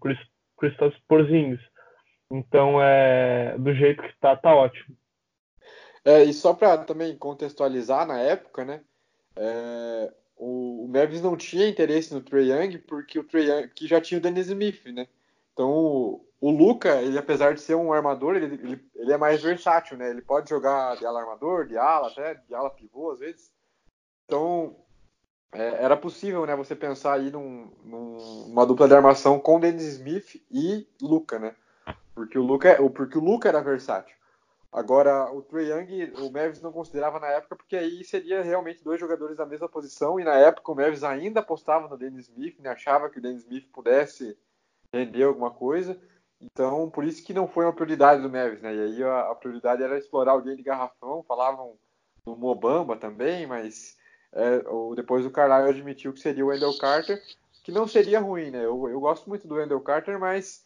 Christoph 0.58 0.95
Porzingis. 1.08 1.60
Então, 2.32 2.82
é, 2.82 3.58
do 3.58 3.74
jeito 3.74 4.01
que 4.01 4.10
está, 4.10 4.36
tá 4.36 4.53
ótimo. 4.53 4.95
É, 6.03 6.24
e 6.24 6.34
só 6.34 6.53
para 6.53 6.78
também 6.80 7.18
contextualizar 7.18 8.05
na 8.05 8.20
época, 8.20 8.64
né? 8.64 8.82
É, 9.36 10.14
o, 10.36 10.86
o 10.86 10.88
Mavis 10.88 11.22
não 11.22 11.36
tinha 11.36 11.68
interesse 11.68 12.14
no 12.14 12.22
Trey 12.22 12.51
Young 12.51 12.78
porque 12.80 13.20
o 13.20 13.24
Trey 13.24 13.49
Young 13.49 13.68
que 13.70 13.88
já 13.88 13.99
tinha 13.99 14.18
o 14.18 14.22
Dennis 14.22 14.47
Smith, 14.47 14.86
né? 14.86 15.08
Então 15.58 16.22
o 16.39 16.51
Luca, 16.51 17.01
ele 17.01 17.18
apesar 17.18 17.55
de 17.55 17.62
ser 17.62 17.74
um 17.74 17.91
armador, 17.91 18.36
ele, 18.36 18.45
ele, 18.45 18.89
ele, 18.93 19.12
é 19.12 19.18
mais 19.18 19.41
versátil, 19.41 19.97
né? 19.97 20.08
Ele 20.08 20.22
pode 20.22 20.47
jogar 20.47 20.95
de 20.95 21.03
ala 21.03 21.20
armador, 21.20 21.66
de 21.66 21.76
ala 21.76 22.10
até, 22.10 22.36
de 22.36 22.53
ala 22.53 22.70
pivô 22.70 23.10
às 23.10 23.20
vezes. 23.20 23.51
Então, 24.26 24.76
é, 25.51 25.84
era 25.84 25.97
possível, 25.97 26.45
né, 26.45 26.55
você 26.55 26.76
pensar 26.76 27.14
aí 27.14 27.32
num, 27.32 27.72
numa 27.84 28.68
dupla 28.68 28.88
de 28.88 28.93
armação 28.93 29.39
com 29.39 29.60
Dennis 29.60 29.84
Smith 29.84 30.43
e 30.51 30.88
Luca, 31.01 31.39
né? 31.39 31.55
Porque 32.14 32.38
o 32.38 32.43
Luca, 32.43 32.70
é, 32.70 32.89
porque 32.89 33.18
o 33.18 33.24
Luca 33.24 33.49
era 33.49 33.60
versátil. 33.60 34.16
Agora, 34.72 35.32
o 35.34 35.41
Trey 35.41 35.72
Young, 35.72 36.14
o 36.22 36.32
Mavis 36.32 36.62
não 36.62 36.72
considerava 36.72 37.20
na 37.20 37.28
época, 37.28 37.55
porque 37.55 37.76
aí 37.76 38.03
seria 38.03 38.43
realmente 38.43 38.84
dois 38.84 38.99
jogadores 38.99 39.38
da 39.38 39.45
mesma 39.45 39.68
posição, 39.68 40.20
e 40.20 40.24
na 40.24 40.36
época 40.36 40.72
o 40.72 40.76
Mavis 40.76 41.03
ainda 41.03 41.39
apostava 41.39 41.88
no 41.88 41.97
Dennis 41.97 42.28
Smith, 42.28 42.60
né, 42.60 42.70
achava 42.70 43.10
que 43.10 43.18
o 43.18 43.22
Dennis 43.22 43.41
Smith 43.41 43.68
pudesse 43.72 44.38
render 44.98 45.24
alguma 45.24 45.52
coisa, 45.52 46.00
então 46.41 46.89
por 46.89 47.04
isso 47.04 47.24
que 47.24 47.34
não 47.34 47.48
foi 47.48 47.66
uma 47.66 47.74
prioridade 47.74 48.22
do 48.22 48.30
Mavis, 48.30 48.62
né, 48.62 48.74
e 48.74 48.82
aí 48.82 49.04
a, 49.04 49.32
a 49.32 49.36
prioridade 49.36 49.84
era 49.84 49.98
explorar 49.98 50.34
alguém 50.34 50.56
de 50.56 50.64
garrafão, 50.64 51.24
falavam 51.24 51.76
do 52.26 52.36
Mobamba 52.36 52.95
também, 52.95 53.45
mas 53.45 53.95
é, 54.34 54.62
depois 54.95 55.26
o 55.26 55.32
Carlisle 55.32 55.70
admitiu 55.70 56.14
que 56.14 56.20
seria 56.20 56.45
o 56.45 56.50
Wendell 56.50 56.78
Carter, 56.78 57.22
que 57.64 57.72
não 57.72 57.88
seria 57.88 58.20
ruim, 58.20 58.52
né, 58.52 58.66
eu, 58.66 58.89
eu 58.89 59.00
gosto 59.00 59.28
muito 59.28 59.48
do 59.48 59.56
Wendell 59.56 59.82
Carter, 59.82 60.20
mas 60.20 60.66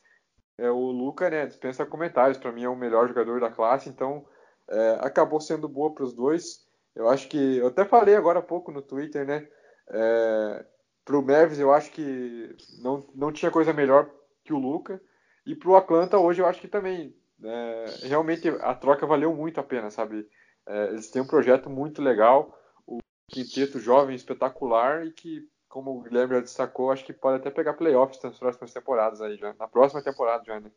é, 0.57 0.69
o 0.69 0.91
Luca, 0.91 1.29
né, 1.29 1.45
dispensa 1.45 1.85
comentários, 1.85 2.37
para 2.37 2.51
mim 2.51 2.63
é 2.63 2.69
o 2.69 2.75
melhor 2.75 3.07
jogador 3.07 3.39
da 3.39 3.49
classe, 3.49 3.89
então 3.89 4.25
é, 4.69 4.97
acabou 5.01 5.41
sendo 5.41 5.67
boa 5.67 5.93
para 5.93 6.03
os 6.03 6.13
dois. 6.13 6.65
Eu 6.95 7.09
acho 7.09 7.27
que, 7.29 7.57
eu 7.57 7.67
até 7.67 7.85
falei 7.85 8.15
agora 8.15 8.39
há 8.39 8.43
pouco 8.43 8.71
no 8.71 8.81
Twitter, 8.81 9.25
né, 9.25 9.47
é, 9.89 10.65
para 11.03 11.17
o 11.17 11.25
eu 11.59 11.73
acho 11.73 11.91
que 11.91 12.55
não, 12.81 13.05
não 13.13 13.31
tinha 13.31 13.51
coisa 13.51 13.73
melhor 13.73 14.09
que 14.43 14.53
o 14.53 14.59
Luca, 14.59 15.01
e 15.45 15.55
para 15.55 15.69
o 15.69 15.75
Atlanta 15.75 16.17
hoje 16.17 16.41
eu 16.41 16.45
acho 16.45 16.61
que 16.61 16.67
também, 16.67 17.15
é, 17.43 17.85
realmente 18.03 18.47
a 18.49 18.73
troca 18.75 19.05
valeu 19.05 19.33
muito 19.35 19.59
a 19.59 19.63
pena, 19.63 19.89
sabe? 19.89 20.27
É, 20.67 20.87
eles 20.87 21.09
têm 21.09 21.21
um 21.21 21.27
projeto 21.27 21.69
muito 21.69 22.01
legal, 22.01 22.57
o 22.85 22.99
quinteto 23.27 23.79
jovem 23.79 24.15
espetacular 24.15 25.05
e 25.05 25.11
que 25.11 25.49
como 25.71 25.97
o 25.97 26.01
Guilherme 26.01 26.35
já 26.35 26.41
destacou, 26.41 26.91
acho 26.91 27.05
que 27.05 27.13
pode 27.13 27.37
até 27.37 27.49
pegar 27.49 27.73
playoffs 27.73 28.21
nas 28.21 28.37
próximas 28.37 28.73
temporadas 28.73 29.21
aí 29.21 29.37
já. 29.37 29.53
Na 29.53 29.67
próxima 29.67 30.03
temporada 30.03 30.43
já, 30.43 30.59
né? 30.59 30.69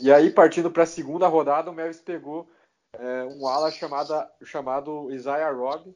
E 0.00 0.10
aí, 0.10 0.30
partindo 0.30 0.70
para 0.70 0.84
a 0.84 0.86
segunda 0.86 1.28
rodada, 1.28 1.70
o 1.70 1.74
Mavis 1.74 2.00
pegou 2.00 2.48
é, 2.94 3.24
um 3.24 3.46
ala 3.46 3.70
chamada, 3.70 4.30
chamado 4.42 5.12
Isaiah 5.12 5.50
Robb. 5.50 5.94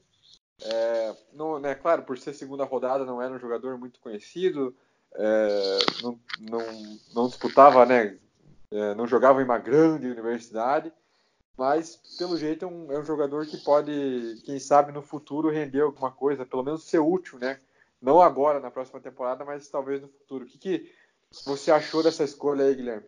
É, 0.62 1.16
não, 1.32 1.58
né, 1.58 1.74
claro, 1.74 2.02
por 2.02 2.18
ser 2.18 2.34
segunda 2.34 2.64
rodada, 2.64 3.04
não 3.04 3.20
era 3.20 3.32
um 3.32 3.38
jogador 3.38 3.78
muito 3.78 3.98
conhecido, 3.98 4.76
é, 5.16 5.78
não, 6.02 6.20
não, 6.40 6.98
não, 7.14 7.28
disputava, 7.28 7.86
né, 7.86 8.18
é, 8.70 8.94
não 8.94 9.06
jogava 9.06 9.40
em 9.40 9.44
uma 9.44 9.58
grande 9.58 10.08
universidade, 10.08 10.92
mas 11.56 11.96
pelo 12.18 12.36
jeito 12.36 12.64
é 12.64 12.68
um, 12.68 12.92
é 12.92 12.98
um, 12.98 13.04
jogador 13.04 13.46
que 13.46 13.56
pode, 13.58 14.42
quem 14.44 14.58
sabe 14.58 14.90
no 14.90 15.02
futuro 15.02 15.50
render 15.50 15.82
alguma 15.82 16.10
coisa, 16.10 16.44
pelo 16.44 16.64
menos 16.64 16.84
ser 16.84 16.98
útil, 16.98 17.38
né? 17.38 17.60
Não 18.02 18.20
agora 18.20 18.58
na 18.58 18.70
próxima 18.70 19.00
temporada, 19.00 19.44
mas 19.44 19.68
talvez 19.68 20.02
no 20.02 20.08
futuro. 20.08 20.44
O 20.44 20.48
que, 20.48 20.58
que 20.58 20.92
você 21.44 21.70
achou 21.70 22.02
dessa 22.02 22.24
escolha 22.24 22.64
aí, 22.64 22.74
Guilherme? 22.74 23.06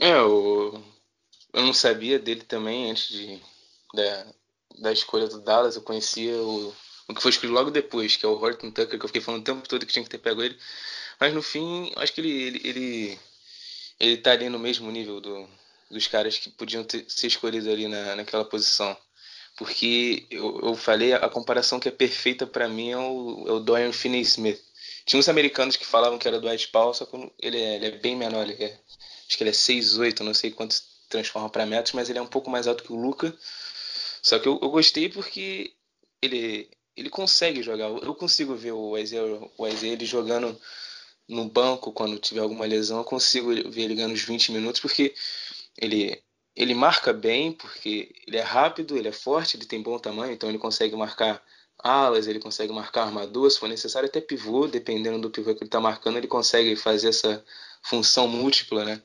É, 0.00 0.10
eu, 0.10 0.82
eu 1.52 1.62
não 1.62 1.72
sabia 1.72 2.18
dele 2.18 2.42
também 2.42 2.90
antes 2.90 3.08
de, 3.08 3.40
da, 3.94 4.26
da 4.80 4.92
escolha 4.92 5.28
do 5.28 5.40
Dallas. 5.40 5.76
Eu 5.76 5.82
conhecia 5.82 6.36
o, 6.36 6.74
o 7.12 7.14
que 7.14 7.22
foi 7.22 7.30
escolhido 7.30 7.54
logo 7.54 7.70
depois, 7.70 8.16
que 8.16 8.26
é 8.26 8.28
o 8.28 8.32
Horton 8.32 8.70
Tucker, 8.70 8.98
que 8.98 9.04
eu 9.04 9.08
fiquei 9.08 9.22
falando 9.22 9.42
o 9.42 9.44
tempo 9.44 9.68
todo 9.68 9.86
que 9.86 9.92
tinha 9.92 10.02
que 10.02 10.10
ter 10.10 10.18
pego 10.18 10.42
ele. 10.42 10.58
Mas 11.20 11.32
no 11.34 11.42
fim, 11.42 11.92
acho 11.96 12.12
que 12.12 12.20
ele, 12.20 12.30
ele, 12.30 12.60
ele, 12.64 13.18
ele 14.00 14.16
tá 14.16 14.32
ali 14.32 14.48
no 14.48 14.58
mesmo 14.58 14.90
nível 14.90 15.20
do, 15.20 15.48
dos 15.90 16.06
caras 16.08 16.38
que 16.38 16.50
podiam 16.50 16.82
ter, 16.84 17.04
ser 17.08 17.28
escolhidos 17.28 17.68
ali 17.68 17.86
na, 17.88 18.16
naquela 18.16 18.44
posição. 18.44 18.96
Porque 19.56 20.26
eu, 20.30 20.60
eu 20.62 20.74
falei, 20.74 21.12
a 21.12 21.28
comparação 21.28 21.78
que 21.78 21.88
é 21.88 21.92
perfeita 21.92 22.46
para 22.46 22.68
mim 22.68 22.90
é 22.90 22.98
o, 22.98 23.44
é 23.46 23.52
o 23.52 23.60
Dorian 23.60 23.92
Finney-Smith. 23.92 24.60
Tinha 25.04 25.20
uns 25.20 25.28
americanos 25.28 25.76
que 25.76 25.84
falavam 25.84 26.18
que 26.18 26.26
era 26.26 26.40
Dwight 26.40 26.68
Powell, 26.68 26.94
só 26.94 27.04
que 27.04 27.16
ele 27.38 27.58
é, 27.60 27.76
ele 27.76 27.86
é 27.86 27.90
bem 27.90 28.16
menor, 28.16 28.48
ele 28.48 28.64
é, 28.64 28.78
acho 29.28 29.36
que 29.36 29.42
ele 29.42 29.50
é 29.50 29.52
6'8", 29.52 30.20
não 30.20 30.32
sei 30.32 30.50
quanto 30.50 30.74
se 30.74 30.82
transforma 31.08 31.50
para 31.50 31.66
metros, 31.66 31.92
mas 31.92 32.08
ele 32.08 32.18
é 32.18 32.22
um 32.22 32.26
pouco 32.26 32.50
mais 32.50 32.66
alto 32.66 32.84
que 32.84 32.92
o 32.92 33.00
Luca. 33.00 33.36
Só 34.22 34.38
que 34.38 34.48
eu, 34.48 34.58
eu 34.62 34.70
gostei 34.70 35.08
porque 35.08 35.74
ele, 36.22 36.70
ele 36.96 37.10
consegue 37.10 37.62
jogar. 37.62 37.88
Eu 37.88 38.14
consigo 38.14 38.54
ver 38.54 38.72
o 38.72 38.96
Isaiah, 38.96 39.22
o 39.56 39.66
Isaiah 39.66 39.92
ele 39.92 40.04
jogando 40.04 40.58
no 41.28 41.48
banco 41.48 41.92
quando 41.92 42.18
tiver 42.18 42.40
alguma 42.40 42.66
lesão. 42.66 42.98
Eu 42.98 43.04
consigo 43.04 43.48
ver 43.70 43.82
ele 43.82 43.94
ganhando 43.94 44.12
uns 44.12 44.22
20 44.22 44.52
minutos, 44.52 44.80
porque 44.80 45.14
ele, 45.78 46.22
ele 46.54 46.74
marca 46.74 47.12
bem 47.12 47.52
porque 47.52 48.14
ele 48.26 48.36
é 48.36 48.42
rápido, 48.42 48.96
ele 48.96 49.08
é 49.08 49.12
forte, 49.12 49.56
ele 49.56 49.66
tem 49.66 49.82
bom 49.82 49.98
tamanho, 49.98 50.32
então 50.32 50.48
ele 50.48 50.58
consegue 50.58 50.94
marcar 50.96 51.42
alas, 51.78 52.26
ele 52.26 52.38
consegue 52.38 52.72
marcar 52.72 53.04
armadura, 53.04 53.50
se 53.50 53.58
for 53.58 53.68
necessário, 53.68 54.08
até 54.08 54.20
pivô, 54.20 54.68
dependendo 54.68 55.18
do 55.18 55.30
pivô 55.30 55.52
que 55.54 55.62
ele 55.62 55.68
está 55.68 55.80
marcando, 55.80 56.16
ele 56.16 56.28
consegue 56.28 56.76
fazer 56.76 57.08
essa 57.08 57.44
função 57.82 58.28
múltipla, 58.28 58.84
né? 58.84 59.02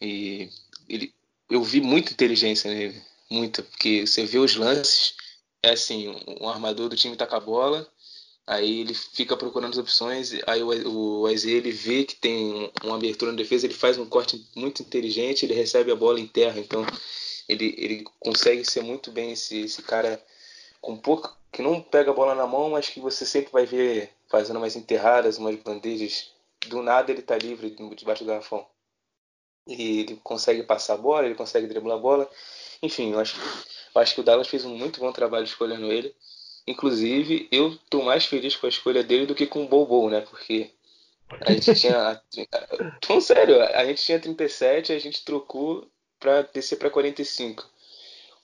E 0.00 0.48
ele, 0.88 1.12
eu 1.50 1.62
vi 1.64 1.80
muita 1.80 2.12
inteligência 2.12 2.70
nele, 2.70 3.02
muita, 3.28 3.62
porque 3.62 4.06
você 4.06 4.24
vê 4.24 4.38
os 4.38 4.54
lances, 4.54 5.14
é 5.66 5.72
assim, 5.72 6.14
um 6.40 6.48
armador 6.48 6.88
do 6.88 6.96
time 6.96 7.16
tá 7.16 7.26
com 7.26 7.36
a 7.36 7.40
bola, 7.40 7.86
Aí 8.46 8.80
ele 8.80 8.94
fica 8.94 9.36
procurando 9.36 9.72
as 9.72 9.78
opções, 9.78 10.32
aí 10.46 10.62
o, 10.62 11.22
o 11.24 11.28
ele 11.28 11.72
vê 11.72 12.04
que 12.04 12.14
tem 12.14 12.70
uma 12.84 12.94
abertura 12.94 13.32
na 13.32 13.36
defesa, 13.36 13.66
ele 13.66 13.74
faz 13.74 13.98
um 13.98 14.06
corte 14.06 14.40
muito 14.54 14.82
inteligente, 14.82 15.44
ele 15.44 15.52
recebe 15.52 15.90
a 15.90 15.96
bola 15.96 16.20
em 16.20 16.28
terra, 16.28 16.60
então 16.60 16.86
ele, 17.48 17.74
ele 17.76 18.04
consegue 18.20 18.64
ser 18.64 18.82
muito 18.82 19.10
bem 19.10 19.32
esse, 19.32 19.62
esse 19.62 19.82
cara 19.82 20.22
com 20.80 20.96
pouco, 20.96 21.36
que 21.50 21.60
não 21.60 21.80
pega 21.80 22.12
a 22.12 22.14
bola 22.14 22.36
na 22.36 22.46
mão, 22.46 22.70
mas 22.70 22.88
que 22.88 23.00
você 23.00 23.26
sempre 23.26 23.50
vai 23.50 23.66
ver 23.66 24.12
fazendo 24.28 24.58
umas 24.58 24.76
enterradas, 24.76 25.38
umas 25.38 25.56
bandejas, 25.56 26.30
do 26.68 26.82
nada 26.82 27.10
ele 27.10 27.20
está 27.20 27.36
livre 27.36 27.76
debaixo 27.96 28.22
do 28.22 28.28
garrafão. 28.28 28.64
E 29.66 30.00
ele 30.00 30.20
consegue 30.22 30.62
passar 30.62 30.94
a 30.94 30.98
bola, 30.98 31.26
ele 31.26 31.34
consegue 31.34 31.66
driblar 31.66 31.96
a 31.96 32.00
bola. 32.00 32.30
Enfim, 32.82 33.12
eu 33.12 33.20
acho, 33.20 33.36
eu 33.94 34.00
acho 34.00 34.14
que 34.14 34.20
o 34.20 34.24
Dallas 34.24 34.48
fez 34.48 34.64
um 34.64 34.76
muito 34.76 35.00
bom 35.00 35.12
trabalho 35.12 35.44
escolhendo 35.44 35.90
ele. 35.90 36.14
Inclusive, 36.66 37.48
eu 37.52 37.78
tô 37.88 38.02
mais 38.02 38.26
feliz 38.26 38.56
com 38.56 38.66
a 38.66 38.68
escolha 38.68 39.02
dele 39.02 39.26
do 39.26 39.34
que 39.34 39.46
com 39.46 39.64
o 39.64 39.68
Bobo, 39.68 40.10
né? 40.10 40.20
Porque 40.22 40.70
a 41.40 41.52
gente 41.52 41.74
tinha. 41.80 42.20
Tô 43.00 43.20
sério, 43.20 43.62
a 43.62 43.84
gente 43.84 44.04
tinha 44.04 44.18
37, 44.18 44.92
a 44.92 44.98
gente 44.98 45.24
trocou 45.24 45.88
pra 46.18 46.42
descer 46.42 46.76
pra 46.76 46.90
45. 46.90 47.64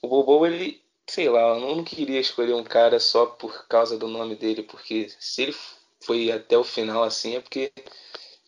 O 0.00 0.08
Bobo, 0.08 0.46
ele, 0.46 0.80
sei 1.06 1.28
lá, 1.28 1.40
eu 1.40 1.60
não 1.60 1.84
queria 1.84 2.20
escolher 2.20 2.54
um 2.54 2.64
cara 2.64 2.98
só 3.00 3.26
por 3.26 3.66
causa 3.66 3.98
do 3.98 4.08
nome 4.08 4.36
dele, 4.36 4.62
porque 4.62 5.10
se 5.18 5.42
ele 5.42 5.56
foi 6.00 6.30
até 6.30 6.56
o 6.58 6.64
final 6.64 7.02
assim 7.02 7.36
é 7.36 7.40
porque 7.40 7.72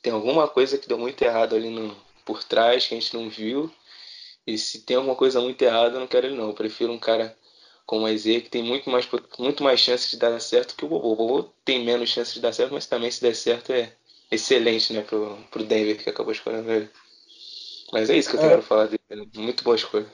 tem 0.03 0.12
alguma 0.12 0.47
coisa 0.49 0.76
que 0.76 0.89
deu 0.89 0.99
muito 0.99 1.22
errado 1.22 1.55
ali 1.55 1.70
no, 1.70 1.97
por 2.24 2.45
trás 2.45 2.87
que 2.87 2.95
a 2.95 3.01
gente 3.01 3.14
não 3.14 3.28
viu. 3.28 3.72
E 4.47 4.59
se 4.59 4.82
tem 4.82 4.97
alguma 4.97 5.16
coisa 5.16 5.40
muito 5.40 5.61
errada, 5.62 5.97
eu 5.97 6.01
não 6.01 6.07
quero 6.07 6.26
ele 6.26 6.36
não. 6.36 6.49
Eu 6.49 6.55
prefiro 6.55 6.92
um 6.92 6.99
cara 6.99 7.36
com 7.86 8.03
o 8.03 8.09
Isaiah, 8.09 8.40
que 8.40 8.51
tem 8.51 8.62
muito 8.62 8.90
mais, 8.90 9.09
muito 9.38 9.62
mais 9.62 9.80
chances 9.80 10.11
de 10.11 10.16
dar 10.18 10.38
certo 10.40 10.76
que 10.76 10.84
o 10.84 10.88
Bobo. 10.88 11.12
O 11.12 11.16
Bobo 11.16 11.55
tem 11.64 11.84
menos 11.84 12.11
chances 12.11 12.34
de 12.34 12.40
dar 12.40 12.53
certo, 12.53 12.72
mas 12.72 12.86
também 12.86 13.11
se 13.11 13.20
der 13.20 13.34
certo 13.34 13.72
é 13.72 13.95
excelente 14.30 14.92
né, 14.92 15.03
pro, 15.03 15.36
pro 15.51 15.64
Denver 15.64 16.03
que 16.03 16.11
acabou 16.11 16.32
escolhendo 16.32 16.70
ele. 16.70 16.90
Mas 17.92 18.11
é 18.11 18.16
isso 18.16 18.30
que 18.30 18.36
eu 18.36 18.40
é. 18.40 18.49
quero 18.49 18.62
falar 18.62 18.86
dele. 18.86 19.30
Muito 19.36 19.62
boa 19.62 19.76
escolha. 19.76 20.11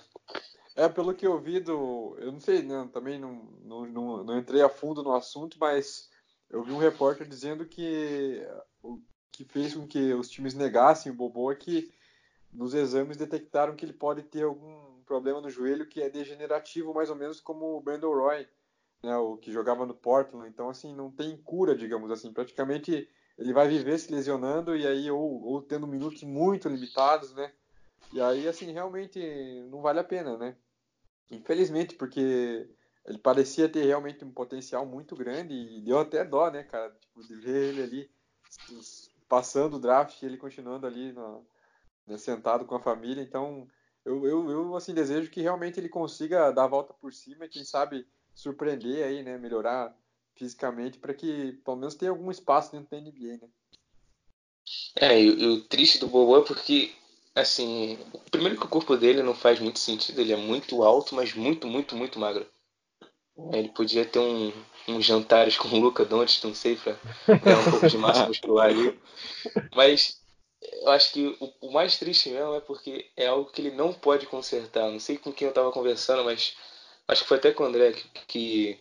É, 0.77 0.89
pelo 0.89 1.15
que 1.15 1.27
eu 1.27 1.39
vi 1.39 1.61
do. 1.61 2.17
Eu 2.19 2.33
não 2.33 2.41
sei, 2.41 2.63
né, 2.63 2.89
também 2.93 3.19
não, 3.19 3.49
não, 3.63 3.87
não, 3.87 4.25
não, 4.25 4.39
entrei 4.39 4.63
a 4.63 4.69
fundo 4.69 5.03
no 5.03 5.15
assunto, 5.15 5.57
mas 5.61 6.09
eu 6.49 6.63
vi 6.63 6.73
um 6.73 6.79
repórter 6.79 7.27
dizendo 7.27 7.67
que 7.67 8.43
o 8.83 9.01
que 9.31 9.45
fez 9.45 9.75
com 9.75 9.87
que 9.87 10.13
os 10.13 10.29
times 10.29 10.55
negassem 10.55 11.13
o 11.13 11.15
Bobo 11.15 11.51
é 11.51 11.55
que 11.55 11.91
nos 12.53 12.75
exames 12.75 13.17
detectaram 13.17 13.77
que 13.77 13.85
ele 13.85 13.93
pode 13.93 14.23
ter 14.23 14.45
algum 14.45 15.03
problema 15.05 15.41
no 15.41 15.51
joelho 15.51 15.89
que 15.89 16.03
é 16.03 16.09
degenerativo, 16.09 16.95
mais 16.95 17.11
ou 17.11 17.17
menos 17.17 17.41
como 17.41 17.77
o 17.77 17.81
Brandon 17.81 18.15
Roy, 18.15 18.47
né, 19.03 19.17
o 19.17 19.37
que 19.37 19.53
jogava 19.53 19.87
no 19.87 19.95
Portland. 19.95 20.49
Então, 20.49 20.69
assim, 20.69 20.95
não 20.95 21.11
tem 21.11 21.37
cura, 21.37 21.75
digamos 21.75 22.11
assim. 22.11 22.33
Praticamente 22.33 23.09
ele 23.39 23.53
vai 23.53 23.69
viver 23.69 23.99
se 23.99 24.13
lesionando 24.13 24.77
e 24.77 24.87
aí 24.87 25.11
ou, 25.11 25.43
ou 25.43 25.63
tendo 25.63 25.87
minutos 25.87 26.23
muito 26.23 26.69
limitados, 26.69 27.33
né? 27.35 27.53
E 28.13 28.21
aí, 28.21 28.47
assim, 28.47 28.73
realmente 28.73 29.21
não 29.71 29.81
vale 29.81 30.01
a 30.01 30.05
pena, 30.05 30.37
né? 30.37 30.57
Infelizmente, 31.31 31.95
porque 31.95 32.69
ele 33.07 33.19
parecia 33.19 33.69
ter 33.69 33.85
realmente 33.85 34.25
um 34.25 34.33
potencial 34.33 34.85
muito 34.85 35.15
grande 35.15 35.55
e 35.55 35.81
deu 35.81 35.99
até 35.99 36.25
dó, 36.25 36.51
né, 36.51 36.65
cara? 36.65 36.91
Tipo, 37.01 37.23
de 37.27 37.35
ver 37.37 37.69
ele 37.69 37.83
ali 37.83 38.11
passando 39.29 39.77
o 39.77 39.81
draft 39.81 40.21
e 40.21 40.27
ele 40.27 40.37
continuando 40.37 40.87
ali 40.87 41.13
no, 41.13 41.47
né, 42.11 42.19
sentado 42.19 42.65
com 42.65 42.75
a 42.75 42.81
família. 42.81 43.23
Então, 43.23 43.67
eu, 44.05 44.27
eu, 44.27 44.51
eu 44.51 44.77
assim 44.77 44.93
desejo 44.93 45.31
que 45.31 45.41
realmente 45.41 45.79
ele 45.79 45.89
consiga 45.89 46.51
dar 46.51 46.65
a 46.65 46.69
volta 46.69 46.93
por 46.93 47.13
cima 47.13 47.45
e 47.45 47.49
quem 47.49 47.65
sabe 47.65 48.07
surpreender 48.35 49.05
aí, 49.05 49.23
né, 49.23 49.39
melhorar 49.39 49.97
fisicamente 50.35 50.99
para 50.99 51.15
que 51.15 51.53
pelo 51.65 51.77
menos 51.77 51.95
tenha 51.95 52.11
algum 52.11 52.31
espaço 52.31 52.73
dentro 52.73 52.91
da 52.91 53.01
NBA, 53.01 53.39
né? 53.43 53.49
É, 54.97 55.21
e, 55.21 55.47
o 55.47 55.63
triste 55.63 55.99
do 55.99 56.07
Bobo 56.07 56.39
é 56.39 56.45
porque 56.45 56.93
assim, 57.35 57.99
primeiro 58.31 58.59
que 58.59 58.67
o 58.67 58.69
corpo 58.69 58.97
dele 58.97 59.23
não 59.23 59.35
faz 59.35 59.61
muito 59.61 59.79
sentido, 59.79 60.21
ele 60.21 60.33
é 60.33 60.37
muito 60.37 60.83
alto, 60.83 61.15
mas 61.15 61.35
muito, 61.35 61.67
muito, 61.67 61.97
muito 61.97 62.19
magro. 62.19 62.47
Ele 63.53 63.69
podia 63.69 64.05
ter 64.05 64.19
um, 64.19 64.53
uns 64.89 65.05
jantares 65.05 65.57
com 65.57 65.69
o 65.69 65.81
Luca 65.81 66.05
Doncic, 66.05 66.45
não 66.45 66.55
sei, 66.55 66.77
pra 66.77 66.99
ganhar 67.39 67.59
um 67.59 67.71
pouco 67.71 67.89
de 67.89 67.97
massa 67.97 68.27
muscular 68.29 68.69
ali. 68.69 68.99
Mas 69.75 70.20
eu 70.63 70.91
acho 70.91 71.13
que 71.13 71.37
o, 71.41 71.53
o, 71.61 71.73
mais 71.73 71.99
triste 71.99 72.29
mesmo 72.31 72.55
é 72.55 72.61
porque 72.61 73.11
é 73.17 73.27
algo 73.27 73.51
que 73.51 73.63
ele 73.63 73.71
não 73.71 73.93
pode 73.93 74.27
consertar. 74.27 74.91
Não 74.91 75.01
sei 75.01 75.17
com 75.17 75.33
quem 75.33 75.49
eu 75.49 75.55
tava 75.55 75.73
conversando, 75.73 76.25
mas 76.25 76.55
acho 77.09 77.23
que 77.23 77.29
foi 77.29 77.39
até 77.39 77.53
com 77.53 77.65
o 77.65 77.67
André 77.67 77.93
que, 77.93 78.09
que 78.27 78.81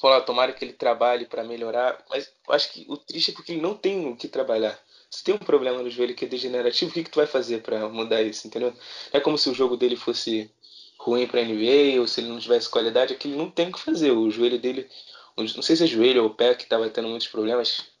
falou, 0.00 0.16
ah, 0.16 0.20
tomara 0.20 0.52
que 0.52 0.64
ele 0.64 0.72
trabalhe 0.72 1.26
para 1.26 1.44
melhorar. 1.44 2.04
Mas 2.10 2.26
eu 2.26 2.54
acho 2.54 2.72
que 2.72 2.84
o 2.88 2.96
triste 2.96 3.30
é 3.30 3.34
porque 3.34 3.52
ele 3.52 3.60
não 3.60 3.74
tem 3.74 4.08
o 4.08 4.16
que 4.16 4.28
trabalhar. 4.28 4.78
Se 5.10 5.22
tem 5.22 5.34
um 5.34 5.38
problema 5.38 5.82
no 5.82 5.90
joelho 5.90 6.14
que 6.14 6.24
é 6.24 6.28
degenerativo, 6.28 6.90
o 6.90 6.94
que, 6.94 7.04
que 7.04 7.10
tu 7.10 7.16
vai 7.16 7.26
fazer 7.26 7.62
para 7.62 7.88
mudar 7.88 8.22
isso, 8.22 8.46
entendeu? 8.46 8.74
É 9.12 9.20
como 9.20 9.38
se 9.38 9.48
o 9.50 9.54
jogo 9.54 9.76
dele 9.76 9.94
fosse 9.94 10.50
ruim 10.98 11.26
para 11.26 11.42
NBA 11.42 12.00
ou 12.00 12.06
se 12.06 12.20
ele 12.20 12.28
não 12.28 12.38
tivesse 12.38 12.68
qualidade, 12.68 13.12
é 13.12 13.16
que 13.16 13.28
ele 13.28 13.36
não 13.36 13.50
tem 13.50 13.68
o 13.68 13.72
que 13.72 13.80
fazer. 13.80 14.10
O 14.12 14.30
joelho 14.30 14.58
dele, 14.58 14.88
não 15.36 15.62
sei 15.62 15.76
se 15.76 15.84
é 15.84 15.86
joelho 15.86 16.24
ou 16.24 16.30
pé 16.30 16.54
que 16.54 16.64
estava 16.64 16.88
tendo 16.88 17.08
muitos 17.08 17.28
problemas. 17.28 17.91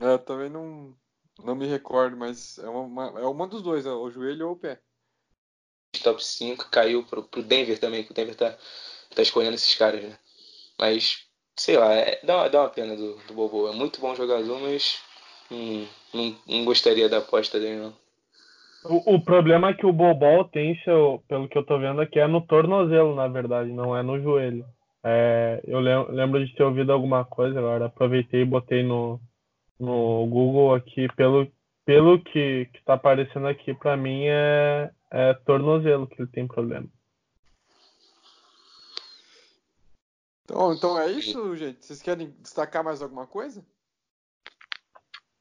É, 0.00 0.12
eu 0.12 0.18
também 0.18 0.50
não, 0.50 0.94
não 1.42 1.54
me 1.54 1.66
recordo, 1.66 2.16
mas 2.16 2.58
é 2.58 2.68
uma, 2.68 3.20
é 3.20 3.26
uma 3.26 3.46
dos 3.46 3.62
dois, 3.62 3.86
é 3.86 3.90
o 3.90 4.10
joelho 4.10 4.48
ou 4.48 4.52
o 4.52 4.58
pé. 4.58 4.80
Top 6.02 6.22
5 6.22 6.70
caiu 6.70 7.04
pro, 7.04 7.22
pro 7.22 7.42
Denver 7.42 7.78
também, 7.78 8.04
que 8.04 8.10
o 8.10 8.14
Denver 8.14 8.34
tá, 8.34 8.56
tá 9.14 9.22
escolhendo 9.22 9.54
esses 9.54 9.74
caras, 9.74 10.02
né? 10.02 10.18
Mas, 10.78 11.26
sei 11.56 11.78
lá, 11.78 11.92
é, 11.94 12.20
dá, 12.22 12.36
uma, 12.36 12.50
dá 12.50 12.60
uma 12.60 12.70
pena 12.70 12.94
do, 12.94 13.16
do 13.26 13.34
Bobo. 13.34 13.68
É 13.68 13.72
muito 13.72 14.00
bom 14.00 14.14
jogador, 14.14 14.60
mas 14.60 15.02
hum, 15.50 15.86
não, 16.12 16.36
não 16.46 16.64
gostaria 16.64 17.08
da 17.08 17.18
aposta 17.18 17.58
dele, 17.58 17.80
não. 17.80 17.96
O, 18.84 19.16
o, 19.16 19.20
problema 19.20 19.70
é 19.70 19.74
que 19.74 19.86
o 19.86 19.92
Bobol 19.92 20.44
tem, 20.44 20.78
seu, 20.84 21.22
pelo 21.26 21.48
que 21.48 21.58
eu 21.58 21.64
tô 21.64 21.78
vendo 21.78 22.00
aqui, 22.00 22.20
é 22.20 22.26
no 22.26 22.40
tornozelo, 22.40 23.16
na 23.16 23.26
verdade, 23.26 23.72
não 23.72 23.96
é 23.96 24.02
no 24.02 24.20
joelho. 24.20 24.64
É, 25.02 25.60
eu 25.64 25.80
lembro 25.80 26.44
de 26.44 26.54
ter 26.54 26.62
ouvido 26.62 26.92
alguma 26.92 27.24
coisa, 27.24 27.58
agora 27.58 27.86
aproveitei 27.86 28.42
e 28.42 28.44
botei 28.44 28.82
no, 28.84 29.20
no 29.78 30.26
Google 30.26 30.74
aqui, 30.74 31.08
pelo, 31.14 31.50
pelo 31.84 32.22
que, 32.22 32.66
que 32.72 32.82
tá 32.84 32.94
aparecendo 32.94 33.46
aqui, 33.46 33.74
para 33.74 33.96
mim 33.96 34.24
é, 34.26 34.90
é 35.10 35.34
tornozelo 35.34 36.06
que 36.06 36.20
ele 36.20 36.30
tem 36.30 36.46
problema. 36.46 36.88
Então, 40.44 40.72
então 40.72 40.98
é 40.98 41.10
isso, 41.10 41.56
gente? 41.56 41.84
Vocês 41.84 42.00
querem 42.00 42.30
destacar 42.40 42.84
mais 42.84 43.02
alguma 43.02 43.26
coisa? 43.26 43.64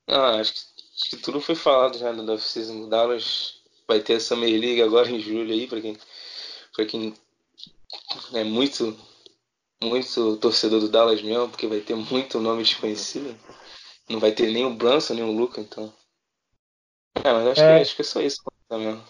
Ah, 0.07 0.39
acho 0.39 0.53
que, 0.53 0.59
acho 0.59 1.09
que 1.11 1.17
tudo 1.17 1.39
foi 1.39 1.55
falado 1.55 1.97
já 1.97 2.11
no 2.11 2.31
off-season 2.33 2.81
do 2.81 2.89
Dallas. 2.89 3.61
Vai 3.87 3.99
ter 3.99 4.15
a 4.15 4.19
Summer 4.19 4.49
League 4.49 4.81
agora 4.81 5.09
em 5.09 5.19
julho 5.19 5.53
aí, 5.53 5.67
para 5.67 5.79
quem, 5.79 5.95
pra 6.75 6.85
quem 6.85 7.13
é 8.33 8.43
muito, 8.43 8.97
muito 9.81 10.37
torcedor 10.37 10.79
do 10.79 10.89
Dallas 10.89 11.21
mesmo, 11.21 11.49
porque 11.49 11.67
vai 11.67 11.81
ter 11.81 11.95
muito 11.95 12.39
nome 12.39 12.63
desconhecido. 12.63 13.37
Não 14.09 14.19
vai 14.19 14.31
ter 14.31 14.51
nem 14.51 14.65
o 14.65 14.75
Brunson, 14.75 15.15
nem 15.15 15.23
o 15.23 15.31
Luca, 15.31 15.61
então. 15.61 15.91
É, 17.23 17.31
mas 17.31 17.47
acho, 17.47 17.61
é. 17.61 17.75
Que, 17.75 17.81
acho 17.81 17.95
que 17.95 18.01
é 18.01 18.05
só 18.05 18.21
isso 18.21 18.41
mesmo. 18.71 19.01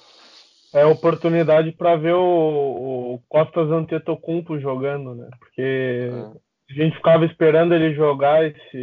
É 0.73 0.85
oportunidade 0.85 1.71
para 1.71 1.95
ver 1.95 2.13
o, 2.13 3.15
o 3.15 3.19
Costas 3.29 3.71
Antetokounmpo 3.71 4.59
jogando, 4.59 5.15
né? 5.15 5.29
Porque 5.39 6.09
é 6.11 6.45
a 6.69 6.73
gente 6.73 6.95
ficava 6.95 7.25
esperando 7.25 7.73
ele 7.73 7.93
jogar 7.93 8.43
esse, 8.43 8.77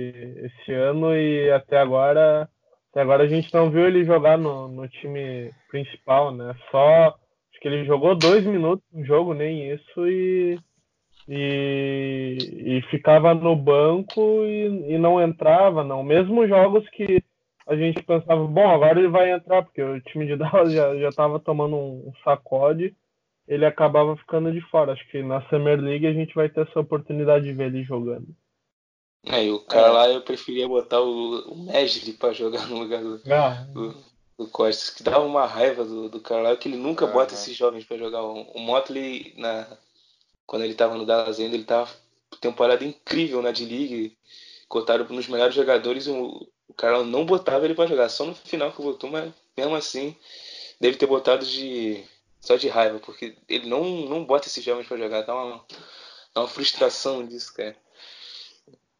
esse 0.45 0.73
ano 0.73 1.15
e 1.15 1.51
até 1.51 1.79
agora 1.79 2.49
até 2.91 3.01
agora 3.01 3.25
a 3.25 3.27
gente 3.27 3.53
não 3.55 3.71
viu 3.71 3.87
ele 3.87 4.05
jogar 4.05 4.39
no, 4.39 4.69
no 4.69 4.89
time 4.89 5.51
principal, 5.71 6.33
né? 6.33 6.55
Só 6.71 7.09
acho 7.09 7.61
que 7.61 7.67
ele 7.67 7.85
jogou 7.85 8.15
dois 8.15 8.45
minutos 8.45 8.85
no 8.93 9.05
jogo, 9.05 9.35
nem 9.35 9.73
isso, 9.73 10.07
e, 10.07 10.59
e, 11.29 12.37
e 12.79 12.83
ficava 12.91 13.35
no 13.35 13.55
banco 13.57 14.45
e, 14.45 14.95
e 14.95 14.99
não 14.99 15.21
entrava, 15.21 15.85
não. 15.85 16.03
Mesmo 16.03 16.47
jogos 16.47 16.89
que 16.91 17.23
a 17.67 17.77
gente 17.77 18.03
pensava, 18.03 18.45
bom, 18.45 18.69
agora 18.71 18.99
ele 18.99 19.09
vai 19.09 19.33
entrar, 19.33 19.63
porque 19.63 19.83
o 19.83 20.01
time 20.01 20.27
de 20.27 20.35
Dallas 20.37 20.73
já, 20.73 20.97
já 20.97 21.11
tava 21.11 21.39
tomando 21.39 21.77
um 21.77 22.13
sacode 22.25 22.95
ele 23.47 23.67
acabava 23.67 24.17
ficando 24.17 24.53
de 24.53 24.61
fora. 24.71 24.93
Acho 24.93 25.09
que 25.11 25.23
na 25.23 25.47
Summer 25.49 25.81
League 25.81 26.07
a 26.07 26.13
gente 26.13 26.35
vai 26.35 26.49
ter 26.49 26.67
essa 26.67 26.81
oportunidade 26.81 27.45
de 27.45 27.53
ver 27.53 27.67
ele 27.67 27.85
jogando. 27.85 28.29
É, 29.27 29.45
e 29.45 29.51
o 29.51 29.61
cara 29.61 29.89
é. 29.89 29.91
lá 29.91 30.09
eu 30.09 30.23
preferia 30.23 30.67
botar 30.67 31.01
o, 31.01 31.53
o 31.53 31.65
Mesli 31.65 32.13
pra 32.15 32.33
jogar 32.33 32.67
no 32.67 32.79
lugar 32.79 33.03
do, 33.03 33.21
ah. 33.33 33.67
do, 33.73 33.95
do, 34.37 34.49
Costas, 34.49 34.91
que 34.91 35.03
dava 35.03 35.21
uma 35.21 35.47
raiva 35.47 35.85
do, 35.85 36.09
do 36.09 36.21
cara 36.21 36.43
lá, 36.43 36.57
que 36.57 36.69
ele 36.69 36.77
nunca 36.77 37.05
ah, 37.05 37.09
bota 37.09 37.35
esses 37.35 37.57
jovens 37.57 37.85
pra 37.85 37.97
jogar. 37.97 38.23
O, 38.23 38.43
o 38.53 38.59
Motley, 38.59 39.33
na, 39.37 39.79
quando 40.53 40.65
ele 40.65 40.75
tava 40.75 40.99
no 40.99 41.07
Dallas 41.07 41.41
ainda, 41.41 41.55
ele 41.55 41.65
tava 41.65 41.91
temporada 42.39 42.85
incrível 42.85 43.41
na 43.41 43.53
D-League, 43.53 44.19
cotaram 44.69 45.09
nos 45.09 45.27
melhores 45.27 45.55
jogadores, 45.55 46.07
o, 46.07 46.47
o 46.69 46.75
cara 46.75 47.03
não 47.05 47.25
botava 47.25 47.65
ele 47.65 47.75
pra 47.75 47.87
jogar, 47.87 48.11
só 48.11 48.27
no 48.27 48.35
final 48.35 48.71
que 48.71 48.83
botou, 48.83 49.09
mas 49.09 49.33
mesmo 49.57 49.75
assim, 49.75 50.15
deve 50.79 50.99
ter 50.99 51.07
botado 51.07 51.47
de 51.47 52.05
só 52.39 52.57
de 52.57 52.69
raiva, 52.69 52.99
porque 52.99 53.35
ele 53.49 53.67
não, 53.67 53.83
não 54.11 54.27
bota 54.27 54.47
esses 54.47 54.63
jovens 54.63 54.87
para 54.87 54.99
jogar, 54.99 55.23
dá 55.23 55.35
uma, 55.35 55.65
dá 56.35 56.43
uma 56.43 56.49
frustração 56.49 57.27
disso, 57.27 57.55
cara. 57.55 57.75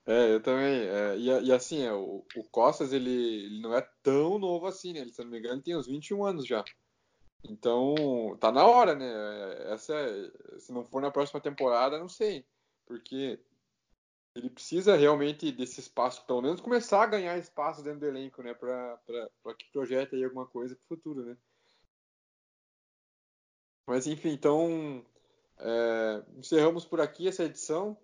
É, 0.07 0.33
eu 0.33 0.43
também. 0.43 0.89
É, 0.89 1.17
e, 1.19 1.49
e, 1.49 1.53
assim, 1.53 1.83
é, 1.85 1.93
o, 1.93 2.25
o, 2.35 2.45
Costas, 2.45 2.95
ele, 2.95 3.11
ele, 3.11 3.61
não 3.61 3.77
é 3.77 3.87
tão 4.03 4.39
novo 4.39 4.67
assim, 4.67 4.95
né? 4.95 5.01
Ele, 5.01 5.13
se 5.13 5.23
não 5.23 5.31
me 5.31 5.39
engano, 5.39 5.61
tem 5.61 5.77
uns 5.77 5.87
21 5.87 6.25
anos 6.25 6.47
já. 6.47 6.65
Então, 7.45 8.37
tá 8.39 8.53
na 8.53 8.65
hora, 8.65 8.95
né? 8.95 9.73
Essa, 9.73 9.95
é, 9.95 10.59
se 10.59 10.73
não 10.73 10.85
for 10.85 11.03
na 11.03 11.11
próxima 11.11 11.41
temporada, 11.41 11.99
não 11.99 12.09
sei. 12.09 12.47
Porque 12.87 13.41
ele 14.35 14.49
precisa 14.49 14.97
realmente 14.97 15.51
desse 15.53 15.81
espaço, 15.81 16.25
pelo 16.25 16.41
menos 16.41 16.61
começar 16.61 17.03
a 17.03 17.07
ganhar 17.07 17.37
espaço 17.37 17.83
dentro 17.83 18.01
do 18.01 18.07
elenco, 18.07 18.43
né? 18.43 18.55
Para 18.55 18.99
que 19.59 19.71
projete 19.73 20.15
aí 20.15 20.25
alguma 20.25 20.47
coisa 20.47 20.77
pro 20.77 20.97
futuro, 20.97 21.25
né? 21.25 21.37
Mas 23.87 24.07
enfim, 24.07 24.31
então 24.31 25.05
é, 25.59 26.23
encerramos 26.37 26.85
por 26.85 27.01
aqui 27.01 27.29
essa 27.29 27.45
edição. 27.45 27.97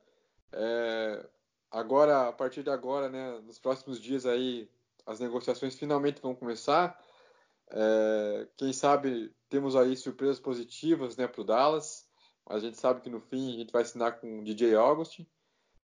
É, 0.52 1.26
agora, 1.70 2.28
a 2.28 2.32
partir 2.32 2.62
de 2.62 2.70
agora, 2.70 3.08
né, 3.08 3.40
nos 3.40 3.58
próximos 3.58 4.00
dias 4.00 4.26
aí, 4.26 4.68
as 5.06 5.20
negociações 5.20 5.74
finalmente 5.76 6.20
vão 6.20 6.34
começar. 6.34 7.02
É, 7.70 8.48
quem 8.56 8.72
sabe 8.72 9.34
temos 9.48 9.76
aí 9.76 9.96
surpresas 9.96 10.40
positivas 10.40 11.16
né, 11.16 11.26
para 11.26 11.40
o 11.40 11.44
Dallas. 11.44 12.08
A 12.46 12.58
gente 12.58 12.78
sabe 12.78 13.00
que 13.00 13.10
no 13.10 13.20
fim 13.20 13.54
a 13.54 13.58
gente 13.58 13.72
vai 13.72 13.82
assinar 13.82 14.20
com 14.20 14.40
o 14.40 14.44
DJ 14.44 14.74
August. 14.74 15.20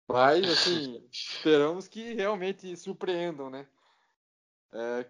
Mas, 0.08 0.48
assim, 0.48 1.04
esperamos 1.12 1.88
que 1.88 2.14
realmente 2.14 2.76
surpreendam, 2.76 3.50
né? 3.50 3.68
É, 4.72 5.06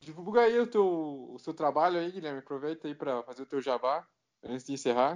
Divulga 0.00 0.42
aí 0.42 0.58
o, 0.58 0.66
teu, 0.66 1.32
o 1.32 1.38
seu 1.38 1.54
trabalho 1.54 1.98
aí, 1.98 2.10
Guilherme. 2.10 2.40
Aproveita 2.40 2.88
aí 2.88 2.94
para 2.94 3.22
fazer 3.22 3.42
o 3.42 3.46
teu 3.46 3.60
jabá 3.60 4.06
antes 4.42 4.66
de 4.66 4.72
encerrar. 4.72 5.14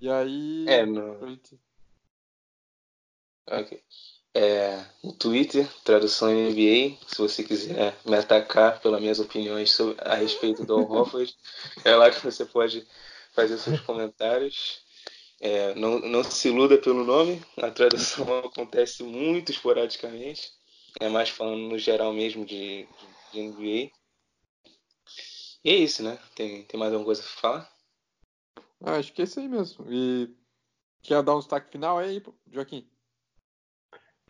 E 0.00 0.08
aí. 0.08 0.66
É, 0.68 0.84
no... 0.84 1.26
Gente... 1.26 1.60
Ok. 3.48 3.82
É, 4.32 4.84
no 5.02 5.12
Twitter, 5.12 5.68
tradução 5.84 6.30
NBA. 6.30 6.96
Se 7.06 7.18
você 7.18 7.42
quiser 7.42 7.96
me 8.04 8.16
atacar 8.16 8.80
pelas 8.80 9.00
minhas 9.00 9.18
opiniões 9.18 9.72
sobre, 9.72 9.96
a 10.00 10.14
respeito 10.14 10.64
do 10.64 10.78
Hofford, 10.78 11.34
é 11.84 11.94
lá 11.96 12.10
que 12.10 12.24
você 12.24 12.44
pode 12.44 12.86
fazer 13.32 13.58
seus 13.58 13.80
comentários. 13.80 14.82
É, 15.40 15.74
não, 15.74 15.98
não 16.00 16.22
se 16.22 16.48
iluda 16.48 16.76
pelo 16.76 17.02
nome, 17.02 17.42
a 17.56 17.70
tradução 17.70 18.38
acontece 18.44 19.02
muito 19.02 19.50
esporadicamente. 19.50 20.52
É 21.00 21.08
mais 21.08 21.28
falando 21.30 21.68
no 21.68 21.78
geral 21.78 22.12
mesmo 22.12 22.44
de, 22.44 22.86
de 23.32 23.40
NBA. 23.40 23.90
E 25.64 25.70
é 25.70 25.74
isso, 25.74 26.02
né? 26.02 26.18
Tem, 26.34 26.64
tem 26.64 26.78
mais 26.78 26.92
alguma 26.92 27.06
coisa 27.06 27.22
pra 27.22 27.30
falar? 27.30 27.72
Ah, 28.82 28.96
acho 28.96 29.12
que 29.12 29.22
é 29.22 29.24
isso 29.24 29.40
aí 29.40 29.48
mesmo. 29.48 29.86
E 29.92 30.28
quer 31.02 31.22
dar 31.22 31.36
um 31.36 31.38
destaque 31.38 31.70
final 31.70 31.98
aí, 31.98 32.22
Joaquim? 32.50 32.88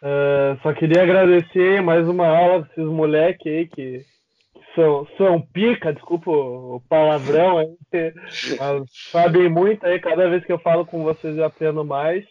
Uh, 0.02 0.58
só 0.62 0.72
queria 0.72 1.02
agradecer 1.02 1.82
mais 1.82 2.08
uma 2.08 2.26
aula 2.26 2.62
desses 2.62 2.84
moleques 2.86 3.46
aí 3.46 3.66
que 3.66 4.04
são, 4.74 5.06
são 5.16 5.40
pica, 5.40 5.92
desculpa 5.92 6.30
o 6.30 6.82
palavrão 6.88 7.58
aí, 7.58 7.76
mas 8.58 8.90
sabem 9.10 9.48
muito 9.48 9.84
aí, 9.84 10.00
cada 10.00 10.28
vez 10.28 10.44
que 10.44 10.52
eu 10.52 10.58
falo 10.58 10.86
com 10.86 11.02
vocês 11.02 11.36
eu 11.36 11.44
aprendo 11.44 11.84
mais. 11.84 12.24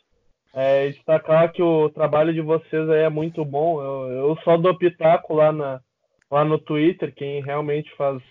É, 0.53 0.89
destacar 0.89 1.51
que 1.51 1.61
o 1.61 1.89
trabalho 1.89 2.33
de 2.33 2.41
vocês 2.41 2.89
aí 2.89 3.03
é 3.03 3.09
muito 3.09 3.45
bom. 3.45 3.81
Eu, 3.81 4.09
eu 4.29 4.37
só 4.43 4.57
dou 4.57 4.75
pitaco 4.75 5.35
lá, 5.35 5.51
na, 5.51 5.79
lá 6.31 6.43
no 6.43 6.57
Twitter, 6.57 7.13
quem 7.13 7.43
realmente 7.43 7.95
faz 7.95 8.21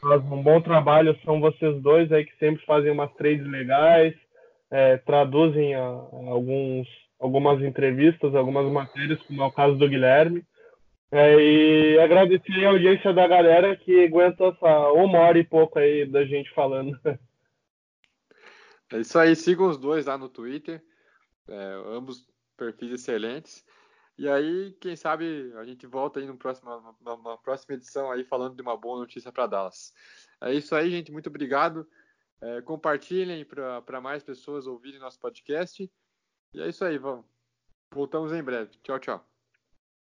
faz 0.00 0.22
um 0.24 0.42
bom 0.42 0.60
trabalho 0.60 1.14
são 1.24 1.40
vocês 1.40 1.80
dois 1.82 2.10
aí 2.10 2.24
que 2.24 2.36
sempre 2.38 2.64
fazem 2.64 2.90
umas 2.90 3.12
trades 3.14 3.46
legais, 3.46 4.14
é, 4.70 4.96
traduzem 4.96 5.74
a, 5.74 5.80
a 5.80 6.30
alguns, 6.30 6.88
algumas 7.20 7.62
entrevistas, 7.62 8.34
algumas 8.34 8.70
matérias, 8.72 9.22
como 9.22 9.42
é 9.42 9.46
o 9.46 9.52
caso 9.52 9.76
do 9.76 9.88
Guilherme. 9.88 10.44
É, 11.12 11.36
e 11.36 11.98
agradecer 11.98 12.64
a 12.64 12.70
audiência 12.70 13.12
da 13.12 13.26
galera 13.26 13.76
que 13.76 14.04
aguenta 14.04 14.44
essa 14.44 14.92
uma 14.92 15.18
hora 15.18 15.38
e 15.38 15.44
pouco 15.44 15.78
aí 15.78 16.06
da 16.06 16.24
gente 16.24 16.50
falando. 16.54 16.98
É 18.92 18.98
isso 18.98 19.16
aí, 19.18 19.36
sigam 19.36 19.68
os 19.68 19.78
dois 19.78 20.06
lá 20.06 20.18
no 20.18 20.28
Twitter, 20.28 20.82
é, 21.48 21.82
ambos 21.86 22.26
perfis 22.56 22.90
excelentes. 22.90 23.64
E 24.18 24.28
aí, 24.28 24.76
quem 24.80 24.96
sabe 24.96 25.52
a 25.56 25.64
gente 25.64 25.86
volta 25.86 26.20
aí 26.20 26.26
numa 26.26 27.38
próxima 27.38 27.74
edição 27.74 28.10
aí 28.10 28.24
falando 28.24 28.56
de 28.56 28.62
uma 28.62 28.76
boa 28.76 28.98
notícia 28.98 29.30
para 29.32 29.46
Dallas. 29.46 29.94
É 30.42 30.52
isso 30.52 30.74
aí, 30.74 30.90
gente. 30.90 31.12
Muito 31.12 31.28
obrigado. 31.28 31.88
É, 32.42 32.60
compartilhem 32.62 33.44
para 33.44 34.00
mais 34.00 34.22
pessoas 34.22 34.66
ouvirem 34.66 34.98
nosso 34.98 35.18
podcast. 35.20 35.90
E 36.52 36.60
é 36.60 36.68
isso 36.68 36.84
aí, 36.84 36.98
vamos. 36.98 37.24
Voltamos 37.90 38.32
em 38.32 38.42
breve. 38.42 38.70
Tchau, 38.82 38.98
tchau. 38.98 39.29